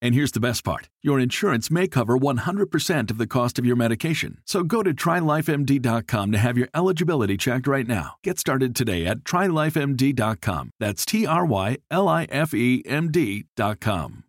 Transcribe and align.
And 0.00 0.14
here's 0.14 0.32
the 0.32 0.40
best 0.40 0.64
part 0.64 0.88
your 1.02 1.18
insurance 1.18 1.70
may 1.70 1.88
cover 1.88 2.16
100% 2.18 3.10
of 3.10 3.18
the 3.18 3.26
cost 3.26 3.58
of 3.58 3.66
your 3.66 3.76
medication. 3.76 4.38
So 4.44 4.62
go 4.62 4.82
to 4.82 4.92
trylifemd.com 4.94 6.32
to 6.32 6.38
have 6.38 6.58
your 6.58 6.68
eligibility 6.74 7.36
checked 7.36 7.66
right 7.66 7.86
now. 7.86 8.14
Get 8.22 8.38
started 8.38 8.74
today 8.76 9.06
at 9.06 9.18
trylifemd.com. 9.24 10.70
That's 10.78 11.04
T 11.04 11.26
R 11.26 11.44
Y 11.46 11.78
L 11.90 12.08
I 12.08 12.24
F 12.30 12.54
E 12.54 12.82
M 12.86 13.10
D.com. 13.10 14.24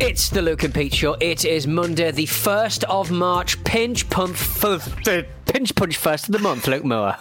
It's 0.00 0.30
the 0.30 0.42
Luke 0.42 0.62
and 0.64 0.74
Pete 0.74 0.94
Show. 0.94 1.14
It 1.20 1.44
is 1.44 1.66
Monday, 1.66 2.10
the 2.10 2.26
1st 2.26 2.84
of 2.84 3.10
March. 3.10 3.62
Pinch 3.64 4.08
pump, 4.08 4.32
f- 4.34 5.34
pinch 5.46 5.74
punch 5.74 5.96
first 5.96 6.26
of 6.26 6.32
the 6.32 6.38
month, 6.38 6.66
Luke 6.66 6.84
Moore. 6.84 7.16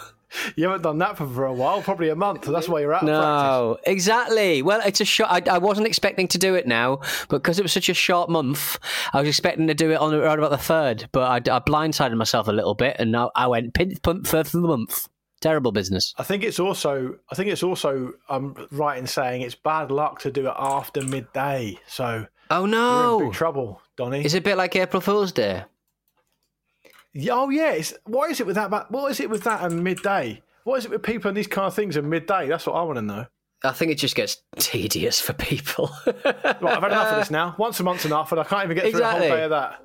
You 0.56 0.66
haven't 0.66 0.82
done 0.82 0.98
that 1.00 1.18
for, 1.18 1.28
for 1.28 1.46
a 1.46 1.54
while, 1.54 1.82
probably 1.82 2.10
a 2.10 2.16
month. 2.16 2.42
That's 2.44 2.68
why 2.68 2.82
you're 2.82 2.94
out 2.94 3.04
of 3.04 3.08
practice. 3.08 3.22
No, 3.22 3.78
exactly. 3.86 4.62
Well, 4.62 4.82
it's 4.86 5.02
a 5.02 5.06
short. 5.06 5.30
I, 5.32 5.42
I 5.56 5.58
wasn't 5.58 5.88
expecting 5.88 6.28
to 6.30 6.38
do 6.38 6.56
it 6.56 6.68
now, 6.68 6.98
but 7.30 7.44
because 7.44 7.60
it 7.60 7.64
was 7.64 7.72
such 7.72 7.90
a 7.90 7.94
short 7.94 8.30
month, 8.30 8.78
I 9.14 9.20
was 9.20 9.30
expecting 9.30 9.68
to 9.68 9.74
do 9.74 9.92
it 9.92 9.96
on 9.96 10.14
around 10.14 10.40
about 10.40 10.52
the 10.52 10.58
third. 10.58 11.08
But 11.12 11.24
I, 11.50 11.56
I 11.56 11.60
blindsided 11.60 12.18
myself 12.18 12.48
a 12.48 12.52
little 12.52 12.76
bit, 12.76 12.98
and 13.00 13.12
now 13.12 13.32
I 13.36 13.48
went 13.48 13.74
pinch 13.74 14.02
pump 14.02 14.28
first 14.28 14.54
of 14.54 14.62
the 14.62 14.68
month. 14.68 15.08
Terrible 15.40 15.72
business. 15.72 16.14
I 16.18 16.24
think 16.24 16.44
it's 16.44 16.60
also. 16.60 17.16
I 17.32 17.36
think 17.36 17.50
it's 17.50 17.64
also. 17.64 18.14
I'm 18.28 18.68
right 18.72 18.98
in 18.98 19.08
saying 19.08 19.44
it's 19.44 19.56
bad 19.56 19.92
luck 19.92 20.20
to 20.22 20.32
do 20.32 20.48
it 20.48 20.54
after 20.58 21.04
midday. 21.04 21.78
So 21.88 22.26
Oh 22.50 22.60
you're 22.60 22.66
in 22.66 22.72
no! 22.72 23.20
big 23.26 23.34
trouble, 23.34 23.82
Donny. 23.98 24.24
It's 24.26 24.34
a 24.34 24.42
bit 24.42 24.58
like 24.58 24.76
April 24.76 25.02
Fool's 25.02 25.32
Day? 25.32 25.64
Yeah, 27.20 27.34
Oh 27.34 27.50
yeah. 27.50 27.72
It's, 27.72 27.94
what 28.06 28.30
is 28.30 28.40
it 28.40 28.46
with 28.46 28.56
that? 28.56 28.92
What 28.92 29.12
is 29.12 29.20
it 29.20 29.30
with 29.30 29.44
that 29.44 29.64
and 29.64 29.84
midday? 29.84 30.44
What 30.64 30.78
is 30.78 30.86
it 30.86 30.92
with 30.92 31.02
people 31.02 31.30
and 31.30 31.38
these 31.38 31.48
kind 31.48 31.66
of 31.66 31.74
things 31.74 31.96
and 31.96 32.10
midday? 32.10 32.48
That's 32.48 32.68
what 32.68 32.74
I 32.74 32.84
want 32.84 32.98
to 32.98 33.02
know. 33.02 33.26
I 33.64 33.72
think 33.72 33.92
it 33.92 33.96
just 33.96 34.16
gets 34.16 34.44
tedious 34.58 35.20
for 35.20 35.34
people. 35.34 35.90
Right, 36.26 36.76
I've 36.76 36.82
had 36.84 36.92
enough 36.92 37.12
of 37.14 37.18
this 37.18 37.32
now. 37.32 37.56
Once 37.58 37.80
a 37.80 37.84
month's 37.84 38.06
enough, 38.06 38.32
and 38.32 38.42
I 38.42 38.44
can't 38.44 38.66
even 38.66 38.76
get 38.78 38.92
through 38.92 39.04
a 39.04 39.10
whole 39.10 39.20
day 39.20 39.44
of 39.44 39.50
that. 39.50 39.82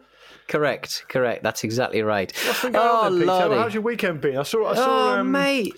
correct, 0.49 1.05
correct. 1.09 1.43
That's 1.43 1.65
exactly 1.65 2.03
right. 2.03 2.33
What's 2.47 2.63
been 2.63 2.73
going 2.73 2.89
oh, 2.89 3.07
on, 3.07 3.19
there, 3.19 3.49
Peter? 3.49 3.61
How's 3.61 3.75
your 3.75 3.83
weekend 3.83 4.21
been? 4.21 4.37
I 4.37 4.43
saw. 4.43 4.67
I 4.67 4.75
saw. 4.75 5.15
oh, 5.15 5.21
um, 5.21 5.31
mate. 5.31 5.75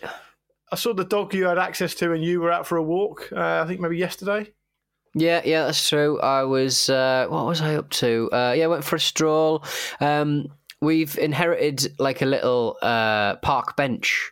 I 0.72 0.76
saw 0.76 0.92
the 0.92 1.04
dog 1.04 1.34
you 1.34 1.46
had 1.46 1.58
access 1.58 1.94
to, 1.96 2.12
and 2.12 2.24
you 2.24 2.40
were 2.40 2.50
out 2.50 2.66
for 2.66 2.76
a 2.76 2.82
walk. 2.82 3.30
Uh, 3.32 3.62
I 3.62 3.66
think 3.66 3.80
maybe 3.80 3.96
yesterday. 3.96 4.52
Yeah, 5.14 5.42
yeah, 5.44 5.66
that's 5.66 5.88
true. 5.88 6.20
I 6.20 6.42
was, 6.42 6.90
uh, 6.90 7.26
what 7.28 7.46
was 7.46 7.60
I 7.60 7.76
up 7.76 7.90
to? 7.90 8.28
Uh, 8.32 8.54
yeah, 8.56 8.64
I 8.64 8.68
went 8.68 8.84
for 8.84 8.96
a 8.96 9.00
stroll. 9.00 9.64
Um, 10.00 10.48
we've 10.84 11.16
inherited 11.18 11.92
like 11.98 12.22
a 12.22 12.26
little 12.26 12.76
uh, 12.82 13.36
park 13.36 13.76
bench, 13.76 14.30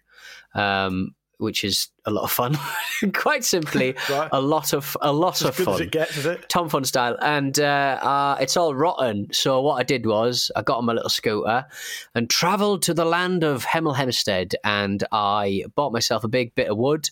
um, 0.55 1.15
which 1.43 1.65
is 1.65 1.89
a 2.07 2.11
lot 2.11 2.25
of 2.25 2.31
fun. 2.33 2.57
Quite 3.13 3.45
simply, 3.45 3.95
Right. 4.11 4.29
a 4.33 4.41
lot 4.41 4.73
of 4.73 4.97
a 5.03 5.13
lot 5.13 5.43
As 5.43 5.49
of 5.49 5.57
fun. 5.57 5.75
as 5.75 5.81
it 5.81 5.91
gets, 5.91 6.17
is 6.17 6.27
it? 6.27 6.49
Tom 6.49 6.69
Fun 6.69 6.85
style, 6.85 7.17
and 7.21 7.59
uh, 7.61 7.99
uh, 8.03 8.37
it's 8.41 8.57
all 8.57 8.75
rotten. 8.75 9.29
So 9.33 9.61
what 9.61 9.75
I 9.75 9.83
did 9.83 10.07
was 10.07 10.51
I 10.57 10.63
got 10.63 10.79
on 10.79 10.85
my 10.87 10.93
little 10.95 11.11
scooter 11.11 11.67
and 12.15 12.31
travelled 12.31 12.83
to 12.83 12.95
the 12.95 13.05
land 13.05 13.45
of 13.45 13.65
Hemel 13.67 13.95
Hempstead, 13.97 14.55
and 14.65 15.05
I 15.13 15.65
bought 15.75 15.93
myself 15.93 16.25
a 16.25 16.29
big 16.29 16.55
bit 16.55 16.69
of 16.69 16.79
wood. 16.79 17.11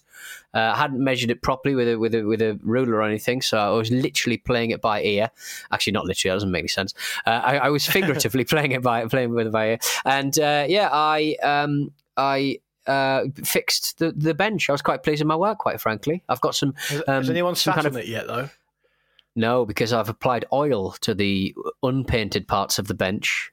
Uh, 0.52 0.72
I 0.74 0.76
hadn't 0.76 1.02
measured 1.02 1.30
it 1.30 1.42
properly 1.42 1.74
with 1.74 1.88
a 1.88 1.96
with 1.96 2.14
a 2.14 2.22
with 2.24 2.42
a 2.42 2.58
ruler 2.62 2.96
or 2.96 3.02
anything, 3.02 3.40
so 3.42 3.56
I 3.58 3.70
was 3.70 3.90
literally 3.90 4.36
playing 4.36 4.70
it 4.70 4.80
by 4.80 5.02
ear. 5.02 5.30
Actually, 5.72 5.92
not 5.94 6.04
literally. 6.06 6.30
That 6.30 6.36
doesn't 6.36 6.50
make 6.50 6.60
any 6.60 6.68
sense. 6.68 6.92
Uh, 7.26 7.30
I, 7.42 7.56
I 7.58 7.68
was 7.70 7.86
figuratively 7.96 8.44
playing 8.44 8.72
it 8.72 8.82
by 8.82 9.06
playing 9.06 9.32
with 9.34 9.46
it 9.46 9.52
by 9.52 9.66
ear, 9.70 9.78
and 10.04 10.36
uh, 10.38 10.64
yeah, 10.68 10.88
I 10.92 11.36
um, 11.42 11.92
I. 12.16 12.58
Uh, 12.86 13.24
fixed 13.44 13.98
the, 13.98 14.10
the 14.12 14.32
bench. 14.34 14.68
I 14.68 14.72
was 14.72 14.82
quite 14.82 15.02
pleased 15.02 15.20
with 15.20 15.28
my 15.28 15.36
work, 15.36 15.58
quite 15.58 15.80
frankly. 15.80 16.22
I've 16.28 16.40
got 16.40 16.54
some. 16.54 16.74
Has, 16.88 17.00
um, 17.06 17.14
has 17.22 17.30
anyone 17.30 17.54
some 17.54 17.72
sat 17.72 17.74
kind 17.76 17.86
on 17.86 17.92
of- 17.94 17.98
it 18.02 18.08
yet, 18.08 18.26
though? 18.26 18.48
no, 19.36 19.64
because 19.64 19.92
I've 19.92 20.08
applied 20.08 20.44
oil 20.52 20.92
to 21.02 21.14
the 21.14 21.54
unpainted 21.82 22.48
parts 22.48 22.78
of 22.78 22.88
the 22.88 22.94
bench, 22.94 23.52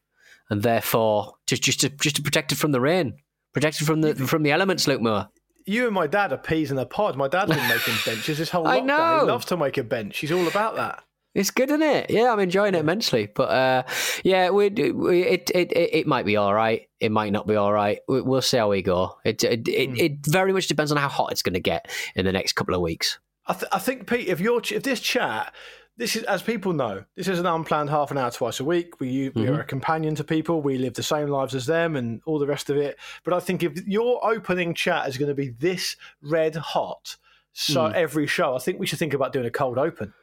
and 0.50 0.64
therefore 0.64 1.36
just 1.46 1.62
just 1.62 1.82
to 1.82 1.90
just 1.90 2.16
to 2.16 2.22
protect 2.22 2.52
it 2.52 2.56
from 2.58 2.72
the 2.72 2.82
rain, 2.82 3.16
protect 3.54 3.82
it 3.82 3.86
from 3.86 4.02
the 4.02 4.16
from 4.16 4.44
the 4.44 4.52
elements, 4.52 4.88
Luke 4.88 5.02
Moore. 5.02 5.30
You 5.66 5.86
and 5.86 5.94
my 5.94 6.08
dad 6.08 6.32
are 6.32 6.38
peas 6.38 6.72
in 6.72 6.78
a 6.78 6.86
pod. 6.86 7.18
My 7.18 7.28
dad's 7.28 7.52
been 7.54 7.68
making 7.68 7.96
benches 8.06 8.38
this 8.38 8.50
whole 8.50 8.66
I 8.68 8.80
lockdown. 8.80 8.86
know. 8.86 9.20
He 9.20 9.26
loves 9.32 9.46
to 9.48 9.58
make 9.58 9.78
a 9.78 9.84
bench. 9.84 10.18
He's 10.20 10.32
all 10.32 10.48
about 10.48 10.78
that. 10.78 11.04
It's 11.38 11.52
good, 11.52 11.70
isn't 11.70 11.84
it? 11.84 12.10
Yeah, 12.10 12.34
I'm 12.34 12.40
enjoying 12.40 12.74
it 12.74 12.80
immensely. 12.80 13.28
But 13.28 13.50
uh, 13.50 13.84
yeah, 14.24 14.50
we, 14.50 14.70
we 14.70 15.22
it, 15.22 15.52
it 15.54 15.72
it 15.72 16.08
might 16.08 16.26
be 16.26 16.36
all 16.36 16.52
right. 16.52 16.90
It 17.00 17.12
might 17.12 17.32
not 17.32 17.46
be 17.46 17.56
all 17.56 17.72
right. 17.72 18.00
We- 18.08 18.22
We'll 18.22 18.42
see 18.42 18.58
how 18.58 18.70
we 18.70 18.82
go. 18.82 19.20
It 19.24 19.44
it, 19.44 19.68
it, 19.68 19.90
hmm. 19.90 19.96
it 19.98 20.26
very 20.26 20.52
much 20.52 20.68
depends 20.68 20.92
on 20.92 20.98
how 20.98 21.08
hot 21.08 21.32
it's 21.32 21.44
going 21.44 21.54
to 21.54 21.60
get 21.60 21.92
in 22.16 22.26
the 22.26 22.32
next 22.32 22.54
couple 22.54 22.74
of 22.74 22.82
weeks. 22.82 23.20
I, 23.46 23.54
th- 23.54 23.70
I 23.72 23.78
think, 23.78 24.08
Pete, 24.08 24.28
if 24.28 24.40
your 24.40 24.62
ch- 24.62 24.72
if 24.72 24.82
this 24.82 25.00
chat, 25.00 25.54
this 25.96 26.16
is 26.16 26.24
as 26.24 26.42
people 26.42 26.74
know, 26.74 27.06
this 27.16 27.28
is 27.28 27.40
an 27.40 27.46
unplanned 27.46 27.92
half 27.92 28.10
an 28.10 28.18
hour 28.18 28.32
twice 28.32 28.60
a 28.60 28.66
week. 28.66 29.00
We 29.00 29.30
we 29.30 29.48
are 29.48 29.52
mm-hmm. 29.52 29.62
a 29.62 29.64
companion 29.64 30.16
to 30.16 30.24
people. 30.24 30.64
We 30.64 30.80
live 30.80 30.96
the 30.96 31.04
same 31.04 31.28
lives 31.28 31.54
as 31.54 31.68
them, 31.68 31.96
and 31.96 32.20
all 32.26 32.40
the 32.40 32.48
rest 32.48 32.72
of 32.72 32.78
it. 32.78 32.98
But 33.24 33.36
I 33.36 33.40
think 33.42 33.62
if 33.62 33.86
your 33.86 34.26
opening 34.26 34.74
chat 34.74 35.08
is 35.08 35.20
going 35.20 35.30
to 35.30 35.36
be 35.36 35.50
this 35.50 35.98
red 36.20 36.56
hot, 36.56 37.16
so 37.54 37.88
hmm. 37.88 37.94
every 37.94 38.26
show, 38.26 38.56
I 38.56 38.60
think 38.60 38.80
we 38.80 38.88
should 38.88 38.98
think 38.98 39.14
about 39.14 39.34
doing 39.34 39.46
a 39.46 39.52
cold 39.52 39.78
open. 39.78 40.16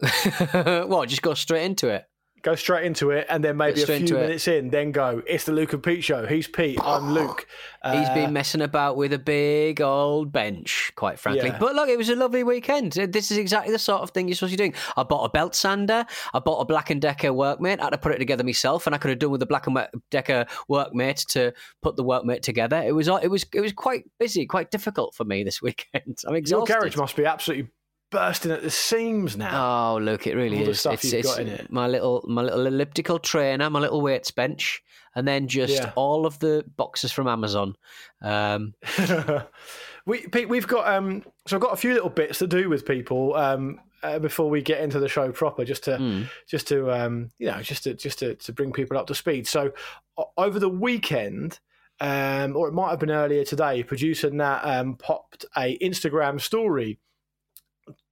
what? 0.88 1.08
Just 1.08 1.22
go 1.22 1.34
straight 1.34 1.64
into 1.64 1.88
it. 1.88 2.06
Go 2.42 2.54
straight 2.54 2.86
into 2.86 3.10
it, 3.10 3.26
and 3.28 3.44
then 3.44 3.58
maybe 3.58 3.82
a 3.82 3.86
few 3.86 3.96
into 3.96 4.16
it. 4.16 4.22
minutes 4.22 4.48
in, 4.48 4.70
then 4.70 4.92
go. 4.92 5.22
It's 5.26 5.44
the 5.44 5.52
Luke 5.52 5.74
and 5.74 5.82
Pete 5.82 6.02
show. 6.02 6.26
He's 6.26 6.48
Pete. 6.48 6.80
I'm 6.82 7.10
oh, 7.10 7.12
Luke. 7.12 7.46
He's 7.84 8.08
been 8.10 8.30
uh, 8.30 8.32
messing 8.32 8.62
about 8.62 8.96
with 8.96 9.12
a 9.12 9.18
big 9.18 9.82
old 9.82 10.32
bench, 10.32 10.90
quite 10.96 11.18
frankly. 11.18 11.48
Yeah. 11.48 11.58
But 11.58 11.74
look, 11.74 11.90
it 11.90 11.98
was 11.98 12.08
a 12.08 12.16
lovely 12.16 12.42
weekend. 12.42 12.98
Uh, 12.98 13.06
this 13.10 13.30
is 13.30 13.36
exactly 13.36 13.72
the 13.72 13.78
sort 13.78 14.00
of 14.00 14.10
thing 14.12 14.26
you're 14.26 14.36
supposed 14.36 14.52
to 14.52 14.56
be 14.56 14.70
doing. 14.70 14.74
I 14.96 15.02
bought 15.02 15.24
a 15.24 15.28
belt 15.28 15.54
sander. 15.54 16.06
I 16.32 16.38
bought 16.38 16.60
a 16.60 16.64
Black 16.64 16.88
and 16.88 17.00
Decker 17.02 17.28
workmate. 17.28 17.78
I 17.78 17.84
had 17.84 17.90
to 17.90 17.98
put 17.98 18.12
it 18.12 18.18
together 18.18 18.42
myself, 18.42 18.86
and 18.86 18.94
I 18.94 18.98
could 18.98 19.10
have 19.10 19.18
done 19.18 19.32
with 19.32 19.40
the 19.40 19.46
Black 19.46 19.66
and 19.66 19.78
Decker 20.10 20.46
workmate 20.70 21.26
to 21.32 21.52
put 21.82 21.96
the 21.96 22.04
workmate 22.04 22.40
together. 22.40 22.82
It 22.82 22.92
was 22.92 23.06
uh, 23.06 23.16
it 23.16 23.28
was 23.28 23.44
it 23.52 23.60
was 23.60 23.74
quite 23.74 24.04
busy, 24.18 24.46
quite 24.46 24.70
difficult 24.70 25.14
for 25.14 25.24
me 25.24 25.44
this 25.44 25.60
weekend. 25.62 26.16
I'm 26.26 26.36
exhausted. 26.36 26.72
Your 26.72 26.80
garage 26.80 26.96
must 26.96 27.16
be 27.16 27.26
absolutely 27.26 27.70
bursting 28.10 28.50
at 28.52 28.62
the 28.62 28.70
seams 28.70 29.36
now. 29.36 29.94
Oh, 29.94 29.98
look, 29.98 30.26
it 30.26 30.34
really 30.36 30.58
All 30.58 30.64
the 30.64 30.70
is. 30.70 30.80
stuff 30.80 31.04
you've 31.04 31.14
it's 31.14 31.28
got 31.28 31.40
in 31.40 31.48
it. 31.48 31.70
my 31.70 31.86
little 31.86 32.24
my 32.28 32.42
little 32.42 32.66
elliptical 32.66 33.18
trainer, 33.18 33.70
my 33.70 33.78
little 33.80 34.00
weights 34.00 34.30
bench, 34.30 34.82
and 35.14 35.26
then 35.26 35.48
just 35.48 35.74
Yeah. 35.74 35.92
all 35.96 36.26
of 36.26 36.38
the 36.40 36.64
boxes 36.76 37.12
from 37.12 37.28
Amazon. 37.28 37.76
Um, 38.22 38.74
we 40.06 40.26
Pete, 40.28 40.48
we've 40.48 40.66
got 40.66 40.86
um, 40.92 41.24
so 41.46 41.56
I've 41.56 41.62
got 41.62 41.72
a 41.72 41.76
few 41.76 41.92
little 41.94 42.10
bits 42.10 42.38
to 42.40 42.46
do 42.46 42.68
with 42.68 42.86
people 42.86 43.34
um, 43.36 43.80
uh, 44.02 44.18
before 44.18 44.48
we 44.50 44.62
get 44.62 44.80
into 44.80 44.98
the 44.98 45.08
show 45.08 45.30
proper, 45.32 45.64
just 45.64 45.84
to 45.84 45.96
Hmm. 45.96 46.22
just 46.48 46.68
to 46.68 46.90
um, 46.90 47.30
you 47.38 47.46
know 47.50 47.62
just 47.62 47.84
to 47.84 47.94
just 47.94 48.18
to, 48.20 48.34
to 48.36 48.52
bring 48.52 48.72
people 48.72 48.96
up 48.98 49.06
to 49.08 49.14
speed. 49.14 49.46
So 49.46 49.72
o- 50.16 50.30
over 50.36 50.58
the 50.58 50.68
weekend. 50.68 51.58
um, 52.02 52.56
or 52.56 52.66
it 52.66 52.72
might 52.72 52.88
have 52.88 52.98
been 52.98 53.10
earlier 53.10 53.44
today, 53.44 53.82
producer 53.82 54.30
Nat 54.30 54.62
um, 54.64 54.96
popped 54.96 55.44
a 55.54 55.76
Instagram 55.80 56.40
story 56.40 56.98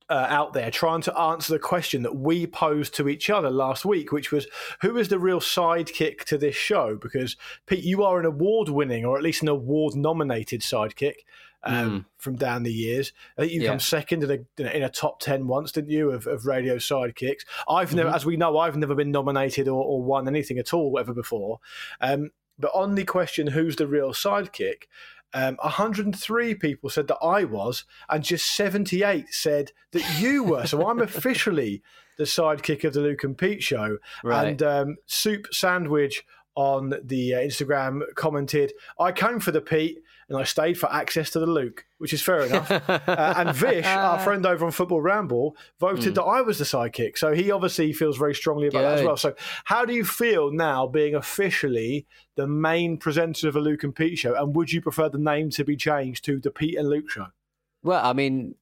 uh, 0.08 0.26
out 0.28 0.52
there 0.52 0.70
trying 0.70 1.02
to 1.02 1.18
answer 1.18 1.52
the 1.52 1.58
question 1.58 2.02
that 2.02 2.16
we 2.16 2.46
posed 2.46 2.94
to 2.94 3.08
each 3.08 3.28
other 3.30 3.50
last 3.50 3.84
week, 3.84 4.12
which 4.12 4.32
was 4.32 4.46
who 4.80 4.96
is 4.96 5.08
the 5.08 5.18
real 5.18 5.40
sidekick 5.40 6.24
to 6.24 6.38
this 6.38 6.56
show? 6.56 6.96
Because 6.96 7.36
Pete, 7.66 7.84
you 7.84 8.02
are 8.02 8.18
an 8.18 8.26
award 8.26 8.68
winning 8.68 9.04
or 9.04 9.16
at 9.16 9.22
least 9.22 9.42
an 9.42 9.48
award 9.48 9.94
nominated 9.94 10.60
sidekick. 10.60 11.16
Um, 11.64 11.90
mm. 11.90 12.04
From 12.18 12.36
down 12.36 12.62
the 12.62 12.72
years, 12.72 13.12
I 13.36 13.42
think 13.42 13.52
you 13.52 13.62
yeah. 13.62 13.70
come 13.70 13.80
second 13.80 14.22
in 14.22 14.46
a, 14.58 14.76
in 14.76 14.82
a 14.84 14.88
top 14.88 15.18
ten 15.18 15.48
once, 15.48 15.72
didn't 15.72 15.90
you? 15.90 16.12
Of, 16.12 16.28
of 16.28 16.46
radio 16.46 16.76
sidekicks. 16.76 17.40
I've 17.68 17.88
mm-hmm. 17.88 17.96
never, 17.96 18.10
as 18.10 18.24
we 18.24 18.36
know, 18.36 18.58
I've 18.58 18.76
never 18.76 18.94
been 18.94 19.10
nominated 19.10 19.66
or, 19.66 19.82
or 19.82 20.00
won 20.00 20.28
anything 20.28 20.58
at 20.58 20.72
all 20.72 20.96
ever 21.00 21.12
before. 21.12 21.58
Um, 22.00 22.30
but 22.60 22.70
on 22.74 22.94
the 22.94 23.04
question, 23.04 23.48
who's 23.48 23.74
the 23.74 23.88
real 23.88 24.12
sidekick? 24.12 24.84
Um, 25.34 25.56
103 25.62 26.54
people 26.54 26.90
said 26.90 27.08
that 27.08 27.18
I 27.22 27.44
was, 27.44 27.84
and 28.08 28.24
just 28.24 28.54
78 28.54 29.26
said 29.32 29.72
that 29.92 30.20
you 30.20 30.42
were. 30.44 30.66
so 30.66 30.88
I'm 30.88 31.00
officially 31.00 31.82
the 32.16 32.24
sidekick 32.24 32.84
of 32.84 32.94
the 32.94 33.00
Luke 33.00 33.24
and 33.24 33.36
Pete 33.36 33.62
show. 33.62 33.98
Right. 34.24 34.48
And 34.48 34.62
um, 34.62 34.96
Soup 35.06 35.46
Sandwich 35.52 36.24
on 36.54 36.94
the 37.04 37.34
uh, 37.34 37.38
Instagram 37.38 38.02
commented, 38.16 38.72
I 38.98 39.12
came 39.12 39.38
for 39.38 39.52
the 39.52 39.60
Pete 39.60 40.00
and 40.28 40.36
I 40.36 40.44
stayed 40.44 40.78
for 40.78 40.92
access 40.92 41.30
to 41.30 41.38
the 41.38 41.46
Luke, 41.46 41.86
which 41.96 42.12
is 42.12 42.20
fair 42.20 42.40
enough. 42.40 42.70
uh, 42.88 43.34
and 43.36 43.54
Vish, 43.54 43.86
our 43.86 44.18
friend 44.24 44.44
over 44.44 44.64
on 44.66 44.72
Football 44.72 45.00
Ramble, 45.00 45.56
voted 45.80 46.12
mm. 46.12 46.14
that 46.16 46.22
I 46.22 46.42
was 46.42 46.58
the 46.58 46.64
sidekick. 46.64 47.16
So 47.16 47.32
he 47.32 47.50
obviously 47.50 47.92
feels 47.92 48.18
very 48.18 48.34
strongly 48.34 48.68
about 48.68 48.80
Good. 48.80 48.88
that 48.88 48.98
as 48.98 49.04
well. 49.04 49.16
So 49.16 49.34
how 49.64 49.84
do 49.84 49.94
you 49.94 50.04
feel 50.04 50.52
now 50.52 50.86
being 50.86 51.14
officially 51.14 52.06
the 52.36 52.46
main 52.46 52.98
presenter 52.98 53.48
of 53.48 53.56
a 53.56 53.60
Luke 53.60 53.84
and 53.84 53.94
Pete 53.94 54.18
show? 54.18 54.34
And 54.34 54.54
would 54.54 54.70
you 54.70 54.82
prefer 54.82 55.08
the 55.08 55.18
name 55.18 55.48
to 55.50 55.64
be 55.64 55.76
changed 55.76 56.24
to 56.26 56.38
the 56.38 56.50
Pete 56.50 56.76
and 56.76 56.88
Luke 56.88 57.10
show? 57.10 57.28
Well, 57.82 58.04
I 58.04 58.12
mean, 58.12 58.54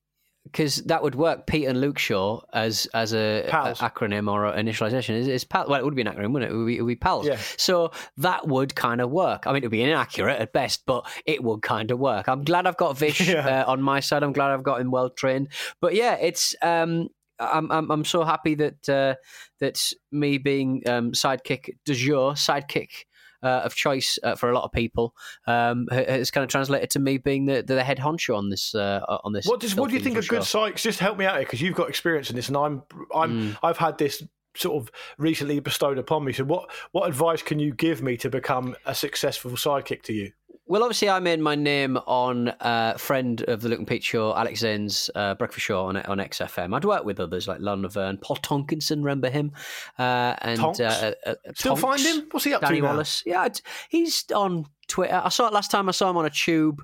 because 0.46 0.76
that 0.84 1.02
would 1.02 1.14
work. 1.14 1.46
Pete 1.46 1.66
and 1.66 1.80
Luke 1.80 1.98
show 1.98 2.44
as 2.52 2.86
as 2.94 3.12
a, 3.12 3.42
a 3.46 3.50
acronym 3.50 4.30
or 4.30 4.52
initialization 4.52 5.10
is, 5.10 5.28
is 5.28 5.44
pal. 5.44 5.66
Well, 5.68 5.80
it 5.80 5.84
would 5.84 5.94
be 5.94 6.02
an 6.02 6.08
acronym, 6.08 6.32
wouldn't 6.32 6.50
it? 6.50 6.54
It 6.54 6.56
would 6.56 6.66
be, 6.66 6.78
it 6.78 6.82
would 6.82 6.88
be 6.88 6.96
pals. 6.96 7.26
Yeah. 7.26 7.38
So 7.56 7.90
that 8.18 8.46
would 8.46 8.74
kind 8.74 9.00
of 9.00 9.10
work. 9.10 9.46
I 9.46 9.52
mean, 9.52 9.62
it 9.62 9.66
would 9.66 9.72
be 9.72 9.82
inaccurate 9.82 10.40
at 10.40 10.52
best, 10.52 10.84
but 10.86 11.06
it 11.26 11.42
would 11.42 11.62
kind 11.62 11.90
of 11.90 11.98
work. 11.98 12.28
I'm 12.28 12.44
glad 12.44 12.66
I've 12.66 12.76
got 12.76 12.96
Vish 12.96 13.20
yeah. 13.28 13.62
uh, 13.62 13.70
on 13.70 13.82
my 13.82 14.00
side. 14.00 14.22
I'm 14.22 14.32
glad 14.32 14.52
I've 14.52 14.62
got 14.62 14.80
him 14.80 14.90
well 14.90 15.10
trained. 15.10 15.48
But 15.80 15.94
yeah, 15.94 16.14
it's. 16.14 16.54
Um, 16.62 17.08
I'm, 17.38 17.70
I'm 17.70 17.90
I'm 17.90 18.04
so 18.06 18.24
happy 18.24 18.54
that 18.54 18.88
uh, 18.88 19.14
that's 19.60 19.92
me 20.10 20.38
being 20.38 20.82
um, 20.86 21.12
sidekick 21.12 21.68
de 21.84 21.92
jour, 21.92 22.32
sidekick 22.32 23.04
uh, 23.46 23.60
of 23.64 23.74
choice 23.74 24.18
uh, 24.22 24.34
for 24.34 24.50
a 24.50 24.54
lot 24.54 24.64
of 24.64 24.72
people. 24.72 25.14
Um, 25.46 25.86
it's 25.92 26.30
kind 26.30 26.42
of 26.42 26.50
translated 26.50 26.90
to 26.90 26.98
me 26.98 27.18
being 27.18 27.46
the, 27.46 27.62
the 27.62 27.82
head 27.82 27.98
honcho 27.98 28.36
on 28.36 28.50
this 28.50 28.74
uh, 28.74 29.00
on 29.24 29.32
this. 29.32 29.46
What, 29.46 29.60
does, 29.60 29.74
what 29.74 29.88
do 29.88 29.94
you 29.96 30.02
think 30.02 30.18
a 30.18 30.22
good 30.22 30.44
site? 30.44 30.76
Just 30.76 30.98
help 30.98 31.16
me 31.18 31.24
out 31.24 31.36
here 31.36 31.44
because 31.44 31.60
you've 31.62 31.76
got 31.76 31.88
experience 31.88 32.30
in 32.30 32.36
this, 32.36 32.48
and 32.48 32.56
I'm 32.56 32.82
I'm 33.14 33.32
mm. 33.32 33.56
I've 33.62 33.78
had 33.78 33.98
this 33.98 34.22
sort 34.56 34.82
of 34.82 34.90
recently 35.18 35.60
bestowed 35.60 35.98
upon 35.98 36.24
me. 36.24 36.32
So 36.32 36.44
what 36.44 36.70
what 36.92 37.08
advice 37.08 37.42
can 37.42 37.58
you 37.58 37.72
give 37.72 38.02
me 38.02 38.16
to 38.18 38.30
become 38.30 38.74
a 38.84 38.94
successful 38.94 39.52
sidekick 39.52 40.02
to 40.02 40.12
you? 40.12 40.32
Well, 40.68 40.82
obviously, 40.82 41.08
I 41.08 41.20
made 41.20 41.38
my 41.38 41.54
name 41.54 41.96
on 42.06 42.48
a 42.48 42.66
uh, 42.66 42.96
friend 42.96 43.40
of 43.42 43.60
the 43.60 43.68
and 43.78 43.86
Pete 43.86 44.02
show, 44.02 44.34
Alex 44.34 44.60
Zane's 44.60 45.08
uh, 45.14 45.34
Breakfast 45.34 45.64
Show 45.64 45.84
on 45.86 45.96
on 45.96 46.18
XFM. 46.18 46.74
I'd 46.74 46.84
worked 46.84 47.04
with 47.04 47.20
others 47.20 47.46
like 47.46 47.60
Lauren 47.60 47.82
Laverne, 47.82 48.18
Paul 48.18 48.36
Tonkinson, 48.36 49.04
remember 49.04 49.30
him? 49.30 49.52
Uh, 49.96 50.34
and 50.42 50.60
uh, 50.60 50.72
uh, 50.84 51.12
uh, 51.24 51.34
Still 51.54 51.76
find 51.76 52.00
him? 52.00 52.26
What's 52.32 52.44
he 52.44 52.52
up 52.52 52.62
Danny 52.62 52.76
to? 52.76 52.80
Danny 52.82 52.92
Wallace. 52.92 53.22
Yeah, 53.24 53.48
he's 53.88 54.24
on 54.34 54.66
Twitter. 54.88 55.20
I 55.24 55.28
saw 55.28 55.46
it 55.46 55.52
last 55.52 55.70
time 55.70 55.88
I 55.88 55.92
saw 55.92 56.10
him 56.10 56.16
on 56.16 56.26
a 56.26 56.30
tube, 56.30 56.82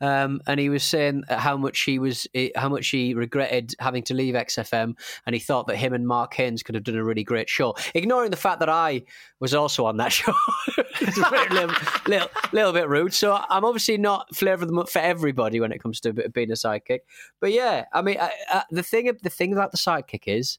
um, 0.00 0.40
and 0.46 0.58
he 0.58 0.68
was 0.68 0.82
saying 0.82 1.24
how 1.28 1.56
much 1.56 1.82
he 1.82 1.98
was, 1.98 2.26
how 2.56 2.68
much 2.68 2.88
he 2.88 3.14
regretted 3.14 3.74
having 3.78 4.02
to 4.04 4.14
leave 4.14 4.34
XFM, 4.34 4.94
and 5.26 5.34
he 5.34 5.38
thought 5.38 5.66
that 5.68 5.76
him 5.76 5.92
and 5.92 6.06
Mark 6.06 6.34
Haynes 6.34 6.62
could 6.62 6.74
have 6.74 6.84
done 6.84 6.96
a 6.96 7.04
really 7.04 7.24
great 7.24 7.48
show. 7.48 7.74
Ignoring 7.94 8.30
the 8.30 8.36
fact 8.36 8.60
that 8.60 8.68
I 8.68 9.02
was 9.40 9.54
also 9.54 9.86
on 9.86 9.96
that 9.98 10.12
show, 10.12 10.34
it's 11.00 11.18
a 11.18 11.30
little, 11.52 11.74
little, 12.06 12.28
little, 12.52 12.72
bit 12.72 12.88
rude. 12.88 13.14
So 13.14 13.40
I'm 13.48 13.64
obviously 13.64 13.98
not 13.98 14.34
flavour 14.34 14.62
of 14.62 14.68
the 14.68 14.74
month 14.74 14.90
for 14.90 15.00
everybody 15.00 15.60
when 15.60 15.72
it 15.72 15.82
comes 15.82 16.00
to 16.00 16.12
being 16.12 16.50
a 16.50 16.54
sidekick. 16.54 17.00
But 17.40 17.52
yeah, 17.52 17.84
I 17.92 18.02
mean, 18.02 18.16
I, 18.20 18.32
I, 18.48 18.62
the 18.70 18.82
thing, 18.82 19.10
the 19.22 19.30
thing 19.30 19.52
about 19.52 19.70
the 19.70 19.78
sidekick 19.78 20.22
is 20.26 20.58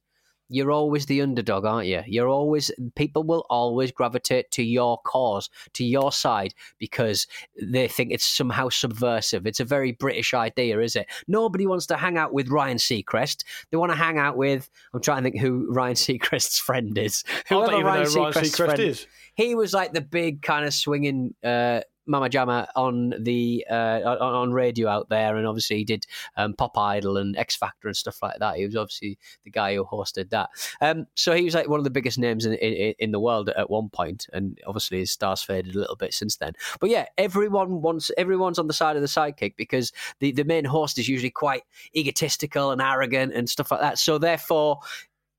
you're 0.50 0.72
always 0.72 1.06
the 1.06 1.22
underdog, 1.22 1.66
aren't 1.66 1.88
you? 1.88 2.04
You're 2.06 2.28
always 2.28 2.72
people 2.96 3.24
will 3.24 3.46
always 3.50 3.92
gravitate 3.92 4.52
to 4.52 4.64
your 4.64 5.00
cause, 5.00 5.50
to 5.74 5.84
your 5.84 6.12
side, 6.12 6.54
because 6.78 7.28
they 7.62 7.88
think 7.88 8.12
it's 8.12 8.26
somehow 8.26 8.70
subversive. 8.70 9.48
It's 9.48 9.60
a 9.60 9.66
very 9.66 9.92
British 9.92 10.34
idea, 10.34 10.80
is 10.80 10.96
it? 10.96 11.08
Nobody 11.28 11.66
wants 11.66 11.88
to 11.88 11.98
hang 11.98 12.18
out 12.18 12.34
with 12.34 12.50
Ryan 12.50 12.78
Seacrest. 12.78 13.44
They 13.72 13.78
want 13.78 13.92
to 13.92 13.98
hang 13.98 14.18
out 14.18 14.38
with. 14.38 14.70
I'm 14.94 15.02
trying 15.02 15.24
to 15.24 15.32
think 15.32 15.42
who 15.42 15.72
Ryan 15.72 15.96
Seacrest's 15.96 16.60
friend 16.60 16.98
is. 16.98 17.24
Whoever 17.50 17.84
Ryan, 17.84 18.06
Seacrest's 18.06 18.16
Ryan 18.16 18.34
Seacrest 18.34 18.66
friend, 18.66 18.80
is. 18.80 19.08
He 19.36 19.56
was 19.56 19.74
like 19.74 19.94
the 19.94 20.02
big 20.02 20.42
kind 20.42 20.66
of 20.66 20.74
swinging. 20.74 21.34
Uh, 21.44 21.82
Mama 22.06 22.30
Jamma 22.30 22.68
on 22.76 23.14
the 23.20 23.66
uh, 23.70 24.02
on, 24.06 24.18
on, 24.36 24.54
radio 24.54 24.88
out 24.88 25.10
there, 25.10 25.36
and 25.36 25.48
obviously 25.48 25.78
he 25.78 25.84
did 25.84 26.06
um, 26.38 26.54
Pop 26.54 26.78
Idol 26.78 27.18
and 27.18 27.38
X 27.38 27.56
Factor 27.56 27.88
and 27.88 27.98
stuff 27.98 28.22
like 28.22 28.40
that. 28.40 28.56
He 28.58 28.66
was 28.66 28.76
obviously 28.76 29.18
the 29.44 29.52
guy 29.52 29.76
who 29.76 29.86
hosted 29.86 30.30
that. 30.30 30.50
Um, 30.82 31.08
so 31.16 31.34
he 31.34 31.44
was 31.44 31.56
like 31.56 31.68
one 31.68 31.80
of 31.80 31.84
the 31.84 31.90
biggest 31.90 32.18
names 32.18 32.46
in, 32.46 32.54
in, 32.54 32.94
in 33.00 33.12
the 33.12 33.20
world 33.20 33.50
at 33.50 33.70
one 33.70 33.90
point, 33.90 34.28
and 34.34 34.60
obviously 34.68 35.00
his 35.00 35.12
stars 35.12 35.42
faded 35.42 35.76
a 35.76 35.80
little 35.80 35.96
bit 35.96 36.14
since 36.14 36.38
then. 36.38 36.54
But 36.80 36.90
yeah, 36.90 37.06
everyone 37.18 37.82
wants 37.82 38.12
everyone's 38.18 38.60
on 38.60 38.68
the 38.68 38.74
side 38.74 38.96
of 38.96 39.02
the 39.02 39.08
sidekick 39.08 39.56
because 39.56 39.92
the 40.20 40.32
the 40.32 40.44
main 40.44 40.66
host 40.66 40.98
is 40.98 41.08
usually 41.08 41.32
quite 41.32 41.64
egotistical 41.96 42.72
and 42.72 42.82
arrogant 42.82 43.34
and 43.34 43.50
stuff 43.50 43.72
like 43.72 43.82
that. 43.82 43.98
So 43.98 44.18
therefore, 44.18 44.80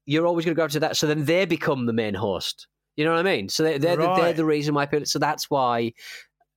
you're 0.06 0.26
always 0.26 0.44
going 0.44 0.54
to 0.54 0.60
go 0.60 0.68
to 0.68 0.80
that. 0.80 0.96
So 0.96 1.06
then 1.06 1.24
they 1.24 1.44
become 1.44 1.86
the 1.86 1.92
main 1.92 2.14
host. 2.14 2.66
You 2.96 3.04
know 3.04 3.12
what 3.12 3.26
I 3.26 3.36
mean? 3.36 3.48
So 3.50 3.62
they're, 3.62 3.78
they're, 3.78 3.98
right. 3.98 4.16
the, 4.16 4.22
they're 4.22 4.32
the 4.32 4.44
reason 4.44 4.74
why 4.74 4.86
people. 4.86 5.04
So 5.04 5.18
that's 5.18 5.50
why 5.50 5.92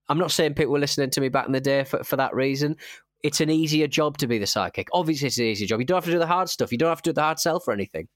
I'm 0.10 0.18
not 0.18 0.32
saying 0.32 0.56
people 0.56 0.74
were 0.74 0.80
listening 0.80 1.12
to 1.12 1.22
me 1.22 1.30
back 1.30 1.46
in 1.46 1.52
the 1.52 1.62
day 1.62 1.84
for, 1.84 2.04
for 2.04 2.18
that 2.18 2.36
reason. 2.36 2.76
It's 3.22 3.42
an 3.42 3.50
easier 3.50 3.88
job 3.88 4.18
to 4.18 4.28
be 4.28 4.40
the 4.40 4.46
sidekick. 4.46 4.88
Obviously, 4.94 5.28
it's 5.28 5.38
an 5.38 5.46
easier 5.46 5.68
job. 5.68 5.80
You 5.80 5.86
don't 5.86 5.98
have 5.98 6.06
to 6.06 6.12
do 6.12 6.20
the 6.20 6.28
hard 6.28 6.50
stuff. 6.50 6.72
You 6.72 6.78
don't 6.78 6.90
have 6.90 7.02
to 7.04 7.12
do 7.12 7.14
the 7.14 7.22
hard 7.22 7.40
sell 7.40 7.60
for 7.60 7.74
anything. 7.74 8.08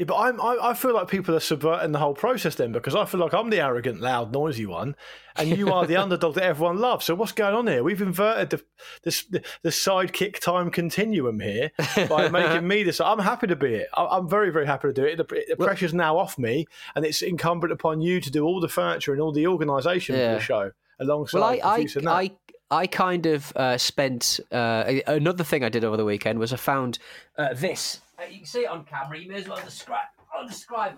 Yeah, 0.00 0.06
but 0.06 0.16
I'm, 0.16 0.40
I, 0.40 0.56
I 0.70 0.74
feel 0.74 0.94
like 0.94 1.08
people 1.08 1.34
are 1.34 1.40
subverting 1.40 1.92
the 1.92 1.98
whole 1.98 2.14
process 2.14 2.54
then 2.54 2.72
because 2.72 2.94
I 2.94 3.04
feel 3.04 3.20
like 3.20 3.34
I'm 3.34 3.50
the 3.50 3.60
arrogant, 3.60 4.00
loud, 4.00 4.32
noisy 4.32 4.64
one, 4.64 4.96
and 5.36 5.50
you 5.50 5.74
are 5.74 5.86
the 5.86 5.96
underdog 6.02 6.36
that 6.36 6.44
everyone 6.44 6.78
loves. 6.78 7.04
So 7.04 7.14
what's 7.14 7.32
going 7.32 7.54
on 7.54 7.66
here? 7.66 7.82
We've 7.84 8.00
inverted 8.00 8.48
the 8.48 8.62
the, 9.02 9.42
the 9.62 9.68
sidekick 9.68 10.38
time 10.38 10.70
continuum 10.70 11.40
here 11.40 11.70
by 12.08 12.28
making 12.30 12.66
me 12.66 12.82
this. 12.82 12.98
I'm 12.98 13.18
happy 13.18 13.46
to 13.48 13.56
be 13.56 13.74
it. 13.74 13.88
I'm 13.94 14.26
very 14.26 14.48
very 14.48 14.64
happy 14.64 14.88
to 14.88 14.94
do 14.94 15.04
it. 15.04 15.16
The, 15.16 15.44
the 15.48 15.56
pressure's 15.56 15.92
now 15.92 16.16
off 16.16 16.38
me, 16.38 16.64
and 16.94 17.04
it's 17.04 17.20
incumbent 17.20 17.70
upon 17.70 18.00
you 18.00 18.22
to 18.22 18.30
do 18.30 18.46
all 18.46 18.60
the 18.60 18.68
furniture 18.68 19.12
and 19.12 19.20
all 19.20 19.32
the 19.32 19.48
organisation 19.48 20.16
yeah. 20.16 20.32
of 20.32 20.38
the 20.38 20.42
show 20.42 20.72
alongside. 21.00 21.38
Well, 21.38 21.48
I, 21.48 21.60
I, 21.62 21.86
I, 22.06 22.30
I, 22.70 22.86
kind 22.86 23.26
of 23.26 23.52
uh, 23.56 23.78
spent 23.78 24.40
uh, 24.52 25.00
another 25.06 25.44
thing 25.44 25.64
I 25.64 25.68
did 25.68 25.84
over 25.84 25.96
the 25.96 26.04
weekend 26.04 26.38
was 26.38 26.52
I 26.52 26.56
found 26.56 26.98
uh, 27.36 27.54
this. 27.54 28.00
Uh, 28.18 28.24
you 28.30 28.38
can 28.38 28.46
see 28.46 28.60
it 28.60 28.68
on 28.68 28.84
camera. 28.84 29.18
You 29.18 29.28
may 29.28 29.36
as 29.36 29.48
well 29.48 29.60
describe. 29.64 30.06
I'll 30.34 30.46
describe. 30.46 30.94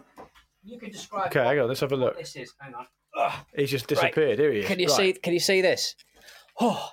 You 0.65 0.79
can 0.79 0.91
describe. 0.91 1.29
Okay, 1.29 1.43
hang 1.43 1.61
on. 1.61 1.69
Let's 1.69 1.81
have 1.81 1.93
a 1.93 1.97
look. 1.97 2.19
This 2.19 2.37
is. 2.37 2.53
Hang 2.59 2.75
on. 2.75 2.87
Ugh. 3.17 3.33
He's 3.55 3.71
just 3.71 3.87
disappeared. 3.87 4.39
Right. 4.39 4.39
Here 4.39 4.53
he 4.53 4.59
is. 4.61 4.67
Can 4.67 4.79
you 4.79 4.87
right. 4.87 4.97
see? 4.97 5.13
Can 5.15 5.33
you 5.33 5.41
see 5.41 5.61
this? 5.61 5.95
Oh, 6.61 6.91